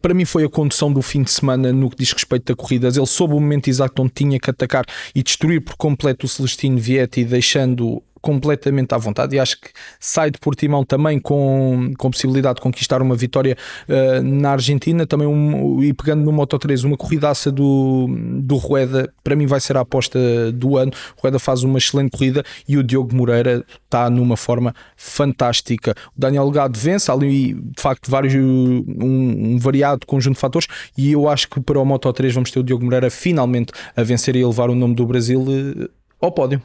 para 0.00 0.12
mim 0.12 0.24
foi 0.24 0.44
a 0.44 0.48
condução 0.48 0.92
do 0.92 1.00
fim 1.00 1.22
de 1.22 1.30
semana 1.30 1.72
no 1.72 1.88
que 1.90 1.96
diz 1.96 2.12
respeito 2.12 2.52
a 2.52 2.56
corridas. 2.56 2.96
Ele 2.96 3.06
soube 3.06 3.34
o 3.34 3.40
momento 3.40 3.68
exato 3.68 4.02
onde 4.02 4.12
tinha 4.12 4.40
que 4.40 4.50
atacar 4.50 4.84
e 5.14 5.22
destruir 5.22 5.60
por 5.62 5.76
completo 5.76 6.26
o 6.26 6.28
Celestino 6.28 6.76
Vietti, 6.76 7.24
deixando 7.24 8.02
completamente 8.22 8.94
à 8.94 8.98
vontade 8.98 9.36
e 9.36 9.38
acho 9.38 9.60
que 9.60 9.68
sai 10.00 10.30
de 10.30 10.38
Portimão 10.38 10.84
também 10.84 11.18
com, 11.18 11.92
com 11.98 12.10
possibilidade 12.10 12.56
de 12.56 12.62
conquistar 12.62 13.02
uma 13.02 13.16
vitória 13.16 13.56
uh, 13.88 14.22
na 14.22 14.52
Argentina. 14.52 15.06
Também 15.06 15.26
um, 15.26 15.82
e 15.82 15.92
pegando 15.92 16.22
no 16.22 16.32
Moto 16.32 16.58
3 16.58 16.84
uma 16.84 16.96
corridaça 16.96 17.50
do, 17.50 18.06
do 18.40 18.56
Rueda 18.56 19.12
para 19.22 19.34
mim 19.34 19.46
vai 19.46 19.60
ser 19.60 19.76
a 19.76 19.80
aposta 19.80 20.18
do 20.52 20.76
ano. 20.76 20.92
O 21.18 21.22
Rueda 21.22 21.38
faz 21.38 21.64
uma 21.64 21.78
excelente 21.78 22.12
corrida 22.12 22.44
e 22.68 22.78
o 22.78 22.82
Diogo 22.82 23.14
Moreira 23.14 23.64
está 23.84 24.08
numa 24.08 24.36
forma 24.36 24.74
fantástica. 24.96 25.94
O 26.16 26.20
Daniel 26.20 26.48
Gado 26.50 26.78
vence 26.78 27.10
ali 27.10 27.54
de 27.54 27.82
facto 27.82 28.10
vários 28.10 28.34
um, 28.34 28.84
um 28.86 29.58
variado 29.58 30.06
conjunto 30.06 30.36
de 30.36 30.40
fatores 30.40 30.68
e 30.96 31.12
eu 31.12 31.28
acho 31.28 31.48
que 31.48 31.60
para 31.60 31.78
o 31.78 31.84
Moto 31.84 32.12
3 32.12 32.32
vamos 32.32 32.50
ter 32.50 32.60
o 32.60 32.62
Diogo 32.62 32.84
Moreira 32.84 33.10
finalmente 33.10 33.72
a 33.96 34.02
vencer 34.02 34.36
e 34.36 34.42
a 34.42 34.46
levar 34.46 34.70
o 34.70 34.74
nome 34.74 34.94
do 34.94 35.04
Brasil 35.04 35.40
uh, 35.40 35.88
ao 36.20 36.30
pódio 36.30 36.62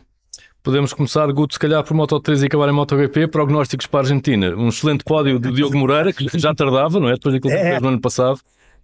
Podemos 0.68 0.92
começar, 0.92 1.32
Guto, 1.32 1.54
se 1.54 1.60
calhar 1.62 1.82
por 1.82 1.94
Moto 1.94 2.20
3 2.20 2.44
e 2.44 2.46
acabar 2.48 2.68
em 2.68 2.74
MotoGP. 2.74 3.30
Prognósticos 3.30 3.88
para 3.88 4.02
a 4.02 4.04
Argentina. 4.04 4.54
Um 4.54 4.68
excelente 4.68 5.02
pódio 5.02 5.40
do 5.40 5.50
Diogo 5.50 5.78
Moreira, 5.78 6.12
que 6.12 6.28
já 6.38 6.54
tardava, 6.54 7.00
não 7.00 7.08
é? 7.08 7.14
Depois 7.14 7.34
daquilo 7.34 7.54
que 7.54 7.58
é. 7.58 7.70
fez 7.70 7.82
no 7.82 7.88
ano 7.88 8.02
passado. 8.02 8.38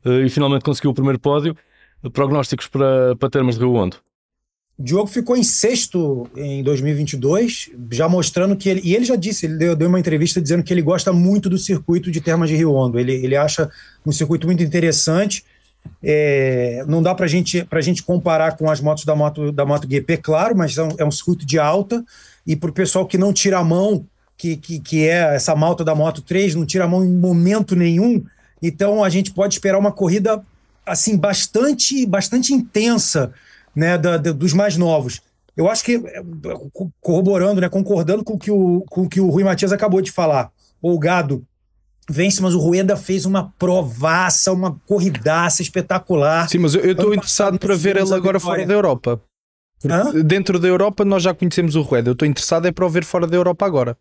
Eh, 0.06 0.22
e 0.22 0.30
finalmente 0.30 0.64
conseguiu 0.64 0.92
o 0.92 0.94
primeiro 0.94 1.20
pódio. 1.20 1.58
Prognósticos 2.14 2.70
para, 2.70 3.18
para 3.18 3.30
termos 3.30 3.56
de 3.56 3.66
Rio 3.66 3.74
Hondo. 3.74 3.98
Diogo 4.80 5.08
ficou 5.08 5.36
em 5.36 5.44
sexto 5.44 6.26
em 6.38 6.64
2022, 6.64 7.72
já 7.92 8.08
mostrando 8.08 8.56
que 8.56 8.70
ele. 8.70 8.80
E 8.82 8.96
ele 8.96 9.04
já 9.04 9.18
disse, 9.18 9.46
ele 9.46 9.58
deu, 9.58 9.76
deu 9.76 9.90
uma 9.90 10.00
entrevista 10.00 10.42
dizendo 10.42 10.64
que 10.64 10.74
ele 10.74 10.82
gosta 10.82 11.12
muito 11.12 11.50
do 11.50 11.58
circuito 11.58 12.10
de 12.10 12.22
Termas 12.22 12.50
de 12.50 12.56
Rio 12.56 12.72
Hondo. 12.72 12.98
Ele, 12.98 13.12
ele 13.12 13.36
acha 13.36 13.70
um 14.06 14.12
circuito 14.14 14.48
muito 14.48 14.64
interessante 14.64 15.44
é, 16.02 16.84
não 16.88 17.02
dá 17.02 17.16
para 17.16 17.28
gente, 17.28 17.66
a 17.70 17.82
gente 17.82 18.04
comparar 18.04 18.58
com 18.58 18.70
as 18.70 18.82
motos 18.82 19.06
da 19.06 19.16
Moto, 19.16 19.52
da 19.52 19.66
MotoGP, 19.66 20.18
claro, 20.18 20.56
mas 20.58 20.78
é 20.78 20.84
um, 20.84 20.90
é 21.00 21.06
um 21.06 21.12
circuito 21.12 21.46
de 21.46 21.58
alta. 21.58 22.04
E 22.46 22.56
para 22.56 22.70
o 22.70 22.74
pessoal 22.74 23.06
que 23.06 23.18
não 23.18 23.32
tira 23.32 23.60
a 23.60 23.64
mão, 23.64 24.06
que, 24.38 24.58
que, 24.58 24.80
que 24.80 25.08
é 25.08 25.36
essa 25.36 25.56
malta 25.56 25.84
da 25.84 25.96
Moto 25.96 26.22
3, 26.22 26.56
não 26.56 26.66
tira 26.66 26.84
a 26.84 26.88
mão 26.88 27.06
em 27.06 27.10
momento 27.10 27.76
nenhum, 27.76 28.24
então 28.62 29.04
a 29.04 29.10
gente 29.10 29.32
pode 29.32 29.54
esperar 29.54 29.80
uma 29.80 29.92
corrida 29.92 30.44
assim 30.86 31.18
bastante, 31.18 32.06
bastante 32.06 32.54
intensa 32.54 33.34
né, 33.74 33.98
da, 33.98 34.18
da, 34.18 34.32
dos 34.34 34.54
mais 34.54 34.76
novos. 34.76 35.22
Eu 35.56 35.70
acho 35.70 35.84
que, 35.84 36.02
corroborando, 37.00 37.62
né, 37.62 37.70
concordando 37.70 38.24
com 38.24 38.34
o 38.34 38.40
que 38.40 38.52
o, 38.52 38.84
com 38.90 39.04
o, 39.04 39.10
que 39.10 39.22
o 39.22 39.30
Rui 39.30 39.44
Matias 39.44 39.72
acabou 39.72 40.02
de 40.02 40.12
falar, 40.12 40.52
o 40.82 40.98
Gado 40.98 41.46
vence, 42.10 42.42
mas 42.42 42.54
o 42.54 42.60
Rueda 42.60 42.96
fez 42.96 43.26
uma 43.26 43.54
provaça, 43.58 44.52
uma 44.52 44.80
corridaça 44.86 45.62
espetacular. 45.62 46.50
Sim, 46.50 46.60
mas 46.60 46.76
eu 46.76 46.92
estou 46.92 47.14
interessado 47.14 47.58
para 47.60 47.76
ver 47.76 47.98
ele 47.98 48.14
agora 48.14 48.40
fora 48.40 48.66
da 48.66 48.74
Europa. 48.74 49.22
Dentro 50.26 50.60
da 50.60 50.68
Europa 50.68 51.04
nós 51.04 51.24
já 51.24 51.34
conhecemos 51.34 51.76
o 51.76 51.82
Rueda. 51.82 52.10
Eu 52.10 52.14
estou 52.14 52.28
interessado 52.28 52.68
é 52.68 52.72
para 52.72 52.86
o 52.86 52.90
ver 52.90 53.04
fora 53.04 53.28
da 53.28 53.36
Europa 53.36 53.66
agora. 53.66 53.98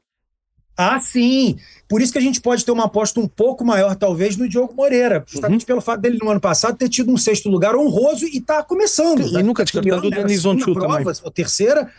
Ah, 0.76 0.98
sim. 1.00 1.58
Por 1.86 2.00
isso 2.00 2.12
que 2.12 2.18
a 2.18 2.22
gente 2.22 2.40
pode 2.40 2.64
ter 2.64 2.72
uma 2.72 2.84
aposta 2.84 3.20
um 3.20 3.28
pouco 3.28 3.64
maior, 3.64 3.94
talvez, 3.94 4.36
no 4.36 4.48
Diogo 4.48 4.74
Moreira. 4.74 5.22
Justamente 5.26 5.62
uhum. 5.62 5.66
pelo 5.66 5.80
fato 5.82 6.00
dele, 6.00 6.18
no 6.20 6.30
ano 6.30 6.40
passado, 6.40 6.76
ter 6.76 6.88
tido 6.88 7.12
um 7.12 7.16
sexto 7.16 7.50
lugar 7.50 7.76
honroso 7.76 8.24
e 8.24 8.40
tá 8.40 8.62
começando. 8.62 9.20
E 9.20 9.32
tá 9.32 9.42
nunca 9.42 9.64
descartando 9.64 10.06
o 10.06 10.10
Denis 10.10 10.44
Onchu 10.46 10.72
também. 10.74 11.04
Ou 11.22 11.30
terceira. 11.30 11.90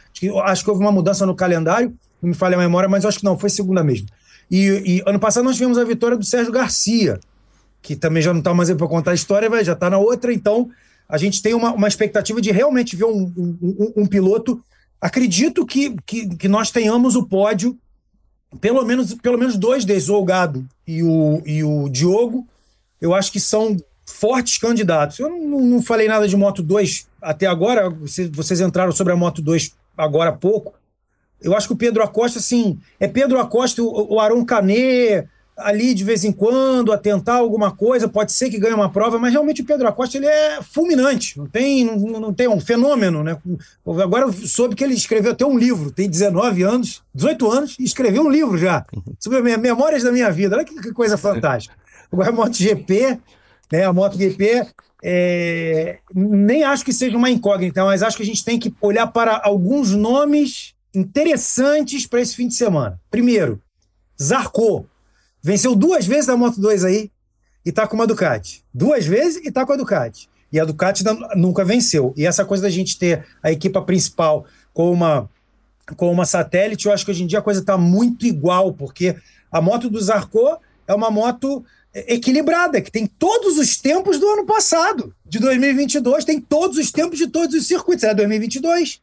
Acho 0.44 0.64
que 0.64 0.70
houve 0.70 0.82
uma 0.82 0.92
mudança 0.92 1.26
no 1.26 1.36
calendário. 1.36 1.94
Não 2.22 2.30
me 2.30 2.36
falha 2.36 2.56
a 2.56 2.60
memória, 2.60 2.90
mas 2.90 3.06
acho 3.06 3.20
que 3.20 3.26
não. 3.26 3.38
Foi 3.38 3.50
segunda 3.50 3.84
mesmo. 3.84 4.08
E, 4.54 4.68
e, 4.98 5.04
ano 5.08 5.20
passado 5.20 5.44
nós 5.44 5.56
tivemos 5.56 5.80
a 5.80 5.84
vitória 5.84 6.16
do 6.16 6.24
Sérgio 6.24 6.52
Garcia, 6.52 7.20
que 7.82 7.96
também 7.96 8.22
já 8.22 8.32
não 8.32 8.38
está 8.38 8.54
mais 8.54 8.70
aí 8.70 8.76
para 8.76 8.88
contar 8.88 9.10
a 9.10 9.16
história, 9.16 9.50
vai, 9.50 9.66
já 9.66 9.74
está 9.74 9.90
na 9.90 9.98
outra. 9.98 10.32
Então 10.32 10.70
a 11.10 11.18
gente 11.18 11.42
tem 11.42 11.56
uma, 11.56 11.74
uma 11.74 11.88
expectativa 11.88 12.40
de 12.40 12.52
realmente 12.52 12.96
ver 12.96 13.06
um, 13.06 13.34
um, 13.36 13.94
um 14.04 14.06
piloto. 14.06 14.64
Acredito 15.02 15.66
que, 15.66 15.96
que, 16.06 16.36
que, 16.36 16.48
nós 16.48 16.70
tenhamos 16.70 17.16
o 17.16 17.26
pódio, 17.26 17.76
pelo 18.62 18.86
menos, 18.86 19.16
pelo 19.16 19.40
menos 19.40 19.58
dois 19.58 19.86
deles, 19.86 20.08
o 20.08 20.24
Gado 20.24 20.64
e 20.86 21.02
o, 21.02 21.42
e 21.48 21.64
o 21.64 21.90
Diogo. 21.90 22.48
Eu 23.02 23.16
acho 23.16 23.32
que 23.32 23.40
são 23.40 23.76
fortes 24.06 24.60
candidatos. 24.60 25.18
Eu 25.18 25.30
não, 25.30 25.62
não 25.62 25.82
falei 25.82 26.08
nada 26.08 26.28
de 26.28 26.38
Moto 26.38 26.62
2 26.62 27.08
até 27.20 27.48
agora, 27.48 27.90
vocês, 27.90 28.30
vocês 28.30 28.62
entraram 28.62 28.92
sobre 28.92 29.14
a 29.14 29.16
Moto 29.16 29.42
2 29.42 29.74
agora 29.98 30.30
há 30.30 30.34
pouco. 30.34 30.76
Eu 31.44 31.56
acho 31.56 31.68
que 31.68 31.74
o 31.74 31.78
Pedro 31.78 32.02
Acosta, 32.02 32.40
assim, 32.40 32.80
é 33.00 33.08
Pedro 33.08 33.40
Acosta, 33.40 33.82
o, 33.84 34.20
Aron 34.20 34.46
Canet, 34.46 35.28
ali 35.58 35.94
de 35.94 36.04
vez 36.04 36.24
em 36.24 36.32
quando, 36.32 36.92
a 36.92 36.98
tentar 36.98 37.36
alguma 37.36 37.72
coisa, 37.72 38.08
pode 38.08 38.32
ser 38.32 38.50
que 38.50 38.58
ganhe 38.58 38.74
uma 38.74 38.92
prova, 38.92 39.20
mas 39.20 39.32
realmente 39.32 39.62
o 39.62 39.66
Pedro 39.66 39.88
Acosta 39.88 40.18
ele 40.18 40.26
é 40.26 40.62
fulminante, 40.62 41.38
não 41.38 41.46
tem, 41.46 41.86
não, 41.86 42.20
não 42.20 42.34
tem 42.34 42.48
um 42.48 42.60
fenômeno, 42.60 43.24
né? 43.24 43.38
Agora 43.86 44.26
eu 44.26 44.34
soube 44.34 44.76
que 44.76 44.84
ele 44.84 44.94
escreveu 44.94 45.32
até 45.32 45.46
um 45.46 45.58
livro, 45.58 45.92
tem 45.92 46.10
19 46.10 46.64
anos, 46.64 47.04
18 47.14 47.52
anos, 47.52 47.76
e 47.80 47.84
escreveu 47.84 48.24
um 48.24 48.30
livro 48.30 48.58
já, 48.58 48.86
sobre 49.20 49.42
Memórias 49.58 50.04
da 50.04 50.12
Minha 50.12 50.32
Vida, 50.32 50.56
olha 50.56 50.66
que, 50.66 50.80
que 50.82 50.92
coisa 50.92 51.18
fantástica. 51.18 51.76
Agora 52.12 52.30
a 52.30 52.34
MotoGP, 52.34 53.20
né, 53.72 53.86
a 53.86 53.94
MotoGP, 53.94 54.68
é, 55.04 56.00
nem 56.16 56.64
acho 56.64 56.86
que 56.86 56.94
seja 56.94 57.18
uma 57.18 57.30
incógnita, 57.30 57.84
mas 57.84 58.02
acho 58.02 58.16
que 58.16 58.24
a 58.24 58.26
gente 58.26 58.46
tem 58.46 58.58
que 58.58 58.74
olhar 58.82 59.08
para 59.08 59.42
alguns 59.44 59.92
nomes 59.92 60.73
interessantes 60.94 62.06
para 62.06 62.22
esse 62.22 62.36
fim 62.36 62.48
de 62.48 62.56
semana. 62.56 63.00
Primeiro, 63.10 63.62
Zarco. 64.22 64.88
Venceu 65.42 65.76
duas 65.76 66.06
vezes 66.06 66.30
a 66.30 66.38
Moto 66.38 66.62
2 66.62 66.86
aí 66.86 67.12
e 67.66 67.72
tá 67.72 67.86
com 67.86 67.96
uma 67.96 68.08
Ducati. 68.08 68.64
Duas 68.74 69.06
vezes 69.06 69.46
e 69.46 69.52
tá 69.52 69.66
com 69.66 69.74
a 69.74 69.76
Ducati. 69.76 70.30
E 70.52 70.60
a 70.60 70.66
Ducati 70.66 71.04
nunca 71.36 71.66
venceu. 71.66 72.14
E 72.16 72.26
essa 72.26 72.46
coisa 72.46 72.64
da 72.64 72.70
gente 72.70 72.98
ter 72.98 73.26
a 73.42 73.52
equipa 73.52 73.82
principal 73.82 74.46
com 74.74 74.92
uma 74.92 75.30
com 75.98 76.10
uma 76.10 76.26
satélite. 76.26 76.86
Eu 76.86 76.94
acho 76.94 77.04
que 77.04 77.12
hoje 77.12 77.24
em 77.24 77.28
dia 77.28 77.40
a 77.40 77.42
coisa 77.42 77.60
está 77.60 77.78
muito 77.78 78.26
igual, 78.26 78.74
porque 78.74 79.18
a 79.52 79.60
moto 79.60 79.90
do 79.90 80.00
Zarco 80.00 80.58
é 80.88 80.94
uma 80.94 81.12
moto 81.12 81.66
equilibrada, 81.94 82.82
que 82.82 82.92
tem 82.92 83.06
todos 83.06 83.58
os 83.58 83.78
tempos 83.78 84.18
do 84.18 84.28
ano 84.28 84.46
passado, 84.46 85.14
de 85.26 85.40
2022, 85.40 86.26
tem 86.26 86.40
todos 86.42 86.78
os 86.78 86.92
tempos 86.92 87.20
de 87.20 87.28
todos 87.28 87.56
os 87.56 87.68
circuitos, 87.68 88.04
é 88.04 88.16
2022. 88.16 89.00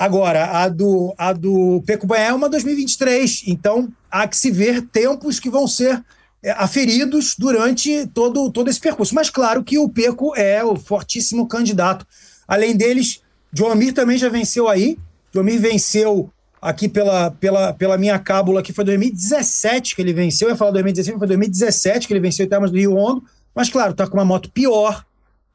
Agora, 0.00 0.46
a 0.46 0.66
do, 0.66 1.14
a 1.18 1.30
do 1.30 1.82
Peco 1.84 2.06
Banhá 2.06 2.28
é 2.28 2.32
uma 2.32 2.48
2023, 2.48 3.42
então 3.46 3.92
há 4.10 4.26
que 4.26 4.34
se 4.34 4.50
ver 4.50 4.80
tempos 4.80 5.38
que 5.38 5.50
vão 5.50 5.68
ser 5.68 6.02
é, 6.42 6.52
aferidos 6.52 7.36
durante 7.38 8.06
todo, 8.06 8.50
todo 8.50 8.70
esse 8.70 8.80
percurso. 8.80 9.14
Mas 9.14 9.28
claro 9.28 9.62
que 9.62 9.76
o 9.76 9.90
Peco 9.90 10.34
é 10.34 10.64
o 10.64 10.74
fortíssimo 10.74 11.46
candidato. 11.46 12.06
Além 12.48 12.74
deles, 12.74 13.20
Joamir 13.52 13.92
também 13.92 14.16
já 14.16 14.30
venceu 14.30 14.70
aí. 14.70 14.96
Joamir 15.34 15.60
venceu 15.60 16.30
aqui 16.62 16.88
pela, 16.88 17.32
pela, 17.32 17.74
pela 17.74 17.98
minha 17.98 18.18
cábula, 18.18 18.62
que 18.62 18.72
foi 18.72 18.86
2017 18.86 19.94
que 19.94 20.00
ele 20.00 20.14
venceu. 20.14 20.48
Eu 20.48 20.52
ia 20.52 20.56
falar 20.56 20.70
2016, 20.70 21.18
foi 21.18 21.28
2017 21.28 22.06
que 22.06 22.14
ele 22.14 22.20
venceu 22.20 22.46
em 22.46 22.48
termos 22.48 22.70
do 22.70 22.78
Rio 22.78 22.96
Hondo. 22.96 23.22
Mas 23.54 23.68
claro, 23.68 23.92
tá 23.92 24.06
com 24.06 24.16
uma 24.16 24.24
moto 24.24 24.50
pior, 24.50 25.04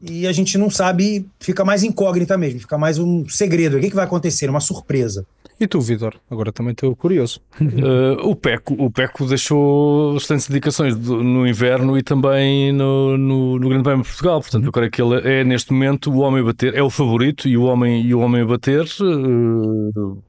e 0.10 0.28
a 0.28 0.32
gente 0.32 0.58
não 0.58 0.70
sabe, 0.70 1.26
fica 1.39 1.66
mais 1.66 1.84
incógnita 1.84 2.38
mesmo, 2.38 2.60
fica 2.60 2.78
mais 2.78 2.99
um 2.99 3.28
segredo. 3.28 3.78
O 3.78 3.80
que, 3.80 3.89
que 3.89 3.95
vai 3.95 4.06
acontecer? 4.06 4.49
Uma 4.49 4.60
surpresa. 4.60 5.26
E 5.60 5.68
tu, 5.68 5.80
Vitor? 5.80 6.16
Agora 6.30 6.51
também 6.51 6.74
estou 6.74 6.95
curioso. 6.95 7.39
uh, 7.62 8.28
o, 8.28 8.36
Peco, 8.36 8.74
o 8.78 8.91
Peco 8.91 9.26
deixou 9.26 10.18
excelentes 10.18 10.49
indicações 10.49 10.97
no 10.97 11.47
inverno 11.47 11.97
e 11.97 12.03
também 12.03 12.74
no, 12.74 13.18
no, 13.18 13.58
no 13.58 13.70
Grande 13.70 13.84
Prêmio 13.84 14.03
de 14.03 14.10
Portugal. 14.10 14.41
Portanto, 14.41 14.66
eu 14.66 14.72
creio 14.72 14.91
que 14.91 15.01
ele 15.01 15.16
é 15.28 15.43
neste 15.43 15.72
momento 15.72 16.12
o 16.12 16.20
homem 16.20 16.41
a 16.41 16.45
bater, 16.45 16.76
é 16.76 16.84
o 16.84 16.89
favorito 16.89 17.47
e 17.47 17.58
o 17.58 17.64
homem, 17.64 18.06
e 18.06 18.14
o 18.14 18.20
homem 18.20 18.41
a 18.41 18.45
bater. 18.45 18.86
Uh, 18.99 20.22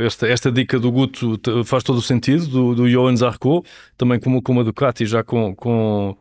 esta, 0.00 0.26
esta 0.28 0.52
dica 0.52 0.78
do 0.78 0.92
Guto 0.92 1.40
faz 1.64 1.82
todo 1.82 1.96
o 1.96 2.02
sentido, 2.02 2.46
do, 2.46 2.74
do 2.74 2.90
Johan 2.90 3.16
Zarco, 3.16 3.64
também 3.96 4.20
como, 4.20 4.42
como 4.42 4.60
a 4.60 4.62
Ducati, 4.62 5.06
já 5.06 5.24
com, 5.24 5.54
com 5.54 6.14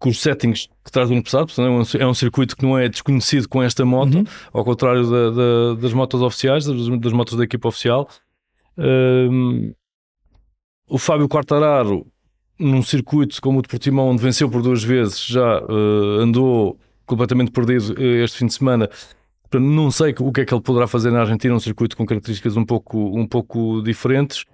com 0.00 0.08
os 0.08 0.20
settings 0.20 0.66
que 0.82 0.90
traz 0.90 1.08
do 1.08 1.14
ano 1.14 1.22
passado, 1.22 1.46
portanto, 1.46 1.66
é, 1.66 1.70
um, 1.70 2.02
é 2.02 2.06
um 2.10 2.14
circuito 2.14 2.56
que 2.56 2.64
não 2.64 2.76
é 2.76 2.88
desconhecido 2.88 3.46
com 3.46 3.62
esta 3.62 3.84
moto, 3.84 4.16
uhum. 4.16 4.24
ao 4.50 4.64
contrário 4.64 5.08
da, 5.08 5.30
da, 5.30 5.74
das 5.74 5.92
motos 5.92 6.22
oficiais, 6.22 6.64
das, 6.64 6.88
das, 6.98 7.12
motos 7.12 7.36
da 7.36 7.44
equipa 7.44 7.68
oficial. 7.68 8.08
Um, 8.78 9.74
o 10.88 10.96
Fábio 10.96 11.28
Quartararo, 11.28 12.06
num 12.58 12.82
circuito 12.82 13.40
como 13.42 13.58
o 13.58 13.62
de 13.62 13.68
Portimão, 13.68 14.08
onde 14.08 14.22
venceu 14.22 14.48
por 14.48 14.62
duas 14.62 14.82
vezes, 14.82 15.22
já 15.24 15.62
uh, 15.62 16.20
andou 16.20 16.78
completamente 17.04 17.50
perdido 17.50 17.92
uh, 17.92 18.24
este 18.24 18.38
fim 18.38 18.46
de 18.46 18.54
semana. 18.54 18.88
Não 19.52 19.90
sei 19.90 20.14
o 20.18 20.32
que 20.32 20.40
é 20.40 20.44
que 20.46 20.54
ele 20.54 20.62
poderá 20.62 20.86
fazer 20.86 21.10
na 21.10 21.20
Argentina, 21.20 21.54
um 21.54 21.60
circuito 21.60 21.94
com 21.94 22.06
características 22.06 22.56
um 22.56 22.64
pouco, 22.64 22.98
um 22.98 23.26
pouco 23.26 23.82
diferentes. 23.82 24.46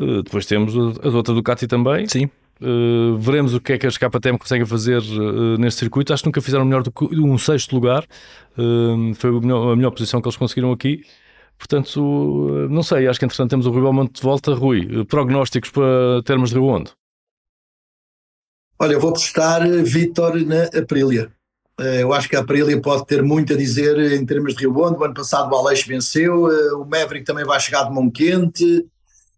Uh, 0.00 0.22
depois 0.24 0.46
temos 0.46 0.74
as 0.76 1.14
outras 1.14 1.36
Ducati 1.36 1.68
também. 1.68 2.08
Sim. 2.08 2.28
Uh, 2.60 3.16
veremos 3.16 3.54
o 3.54 3.60
que 3.60 3.72
é 3.72 3.78
que 3.78 3.86
as 3.86 3.96
KTM 3.96 4.38
conseguem 4.38 4.66
fazer 4.66 4.98
uh, 4.98 5.56
neste 5.58 5.80
circuito. 5.80 6.12
Acho 6.12 6.22
que 6.22 6.28
nunca 6.28 6.42
fizeram 6.42 6.64
melhor 6.64 6.82
do 6.82 6.92
que 6.92 7.04
um 7.18 7.38
sexto 7.38 7.74
lugar. 7.74 8.04
Uh, 8.52 9.14
foi 9.14 9.30
a 9.30 9.40
melhor, 9.40 9.72
a 9.72 9.76
melhor, 9.76 9.90
posição 9.90 10.20
que 10.20 10.28
eles 10.28 10.36
conseguiram 10.36 10.70
aqui. 10.70 11.02
Portanto, 11.56 12.68
não 12.70 12.82
sei. 12.82 13.06
Acho 13.06 13.18
que 13.18 13.24
entretanto 13.24 13.50
temos 13.50 13.66
o 13.66 13.70
Rui 13.70 13.82
Belmonte 13.82 14.14
de 14.14 14.22
volta. 14.22 14.54
Rui, 14.54 15.04
prognósticos 15.06 15.70
para 15.70 16.22
termos 16.24 16.50
de 16.50 16.56
Rio 16.56 16.66
Onde? 16.66 16.90
Olha, 18.78 18.94
eu 18.94 19.00
vou 19.00 19.12
testar 19.12 19.60
Vitor 19.82 20.36
na 20.46 20.64
Aprilia. 20.78 21.30
Eu 21.78 22.14
acho 22.14 22.28
que 22.28 22.36
a 22.36 22.40
Aprilia 22.40 22.80
pode 22.80 23.06
ter 23.06 23.22
muito 23.22 23.52
a 23.52 23.56
dizer 23.56 23.98
em 24.12 24.24
termos 24.24 24.54
de 24.54 24.60
Rio 24.60 24.78
Onde. 24.78 24.98
O 24.98 25.04
ano 25.04 25.12
passado 25.12 25.52
o 25.52 25.54
Aleixo 25.54 25.86
venceu, 25.86 26.44
o 26.78 26.86
Maverick 26.86 27.26
também 27.26 27.44
vai 27.44 27.60
chegar 27.60 27.84
de 27.84 27.94
mão 27.94 28.10
quente. 28.10 28.86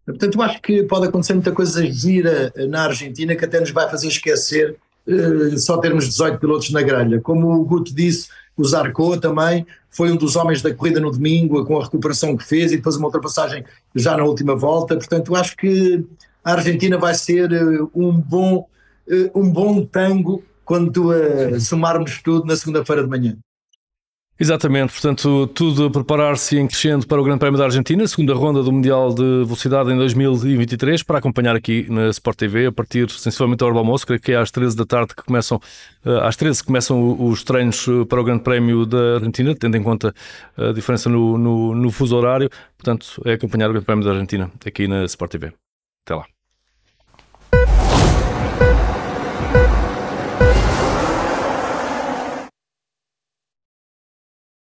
Portanto, 0.05 0.35
eu 0.35 0.41
acho 0.41 0.61
que 0.61 0.83
pode 0.83 1.07
acontecer 1.07 1.33
muita 1.33 1.51
coisa 1.51 1.85
gira 1.85 2.53
na 2.67 2.83
Argentina 2.83 3.35
que 3.35 3.45
até 3.45 3.59
nos 3.59 3.71
vai 3.71 3.89
fazer 3.89 4.07
esquecer 4.07 4.75
uh, 5.07 5.57
só 5.57 5.77
termos 5.77 6.05
18 6.05 6.39
pilotos 6.39 6.71
na 6.71 6.81
grelha. 6.81 7.21
Como 7.21 7.53
o 7.53 7.63
Guto 7.63 7.93
disse, 7.95 8.27
o 8.57 8.65
Zarco 8.65 9.17
também 9.17 9.65
foi 9.89 10.11
um 10.11 10.17
dos 10.17 10.35
homens 10.35 10.61
da 10.61 10.73
corrida 10.73 10.99
no 10.99 11.11
domingo, 11.11 11.63
com 11.65 11.79
a 11.79 11.83
recuperação 11.83 12.35
que 12.35 12.43
fez 12.43 12.71
e 12.71 12.77
depois 12.77 12.97
uma 12.97 13.07
ultrapassagem 13.07 13.63
já 13.95 14.17
na 14.17 14.23
última 14.23 14.55
volta. 14.55 14.95
Portanto, 14.95 15.31
eu 15.31 15.35
acho 15.37 15.55
que 15.55 16.05
a 16.43 16.51
Argentina 16.51 16.97
vai 16.97 17.13
ser 17.13 17.51
uh, 17.51 17.89
um, 17.95 18.11
bom, 18.11 18.67
uh, 19.07 19.39
um 19.39 19.49
bom 19.49 19.85
tango 19.85 20.43
quando 20.65 21.11
somarmos 21.59 22.21
tudo 22.21 22.45
na 22.45 22.55
segunda-feira 22.55 23.03
de 23.03 23.09
manhã. 23.09 23.37
Exatamente, 24.39 24.91
portanto, 24.91 25.45
tudo 25.47 25.85
a 25.85 25.91
preparar-se 25.91 26.57
em 26.57 26.65
crescendo 26.65 27.05
para 27.05 27.21
o 27.21 27.23
Grande 27.23 27.39
Prémio 27.39 27.57
da 27.57 27.65
Argentina, 27.65 28.05
segunda 28.07 28.33
ronda 28.33 28.63
do 28.63 28.71
Mundial 28.71 29.13
de 29.13 29.21
Velocidade 29.21 29.91
em 29.91 29.95
2023, 29.95 31.03
para 31.03 31.19
acompanhar 31.19 31.55
aqui 31.55 31.85
na 31.87 32.09
Sport 32.09 32.39
TV 32.39 32.65
a 32.65 32.71
partir 32.71 33.11
sensivelmente 33.11 33.59
da 33.59 33.67
hora 33.67 33.75
do 33.75 33.79
almoço, 33.79 34.07
creio 34.07 34.19
que 34.19 34.31
é 34.31 34.35
às 34.35 34.49
13 34.49 34.75
da 34.75 34.85
tarde 34.85 35.15
que 35.15 35.23
começam, 35.23 35.61
eh, 36.03 36.19
às 36.23 36.35
13 36.35 36.63
começam 36.63 37.15
os 37.23 37.43
treinos 37.43 37.87
eh, 37.87 38.05
para 38.05 38.19
o 38.19 38.23
Grande 38.23 38.41
Prémio 38.41 38.87
da 38.87 39.15
Argentina, 39.15 39.55
tendo 39.55 39.77
em 39.77 39.83
conta 39.83 40.11
a 40.57 40.71
diferença 40.71 41.09
no, 41.09 41.37
no, 41.37 41.75
no 41.75 41.91
fuso 41.91 42.15
horário, 42.17 42.49
portanto, 42.75 43.21
é 43.25 43.33
acompanhar 43.33 43.69
o 43.69 43.73
Grande 43.73 43.85
Prémio 43.85 44.03
da 44.03 44.11
Argentina 44.11 44.51
aqui 44.65 44.87
na 44.87 45.05
Sport 45.05 45.31
TV. 45.31 45.53
Até 46.03 46.15
lá. 46.15 46.25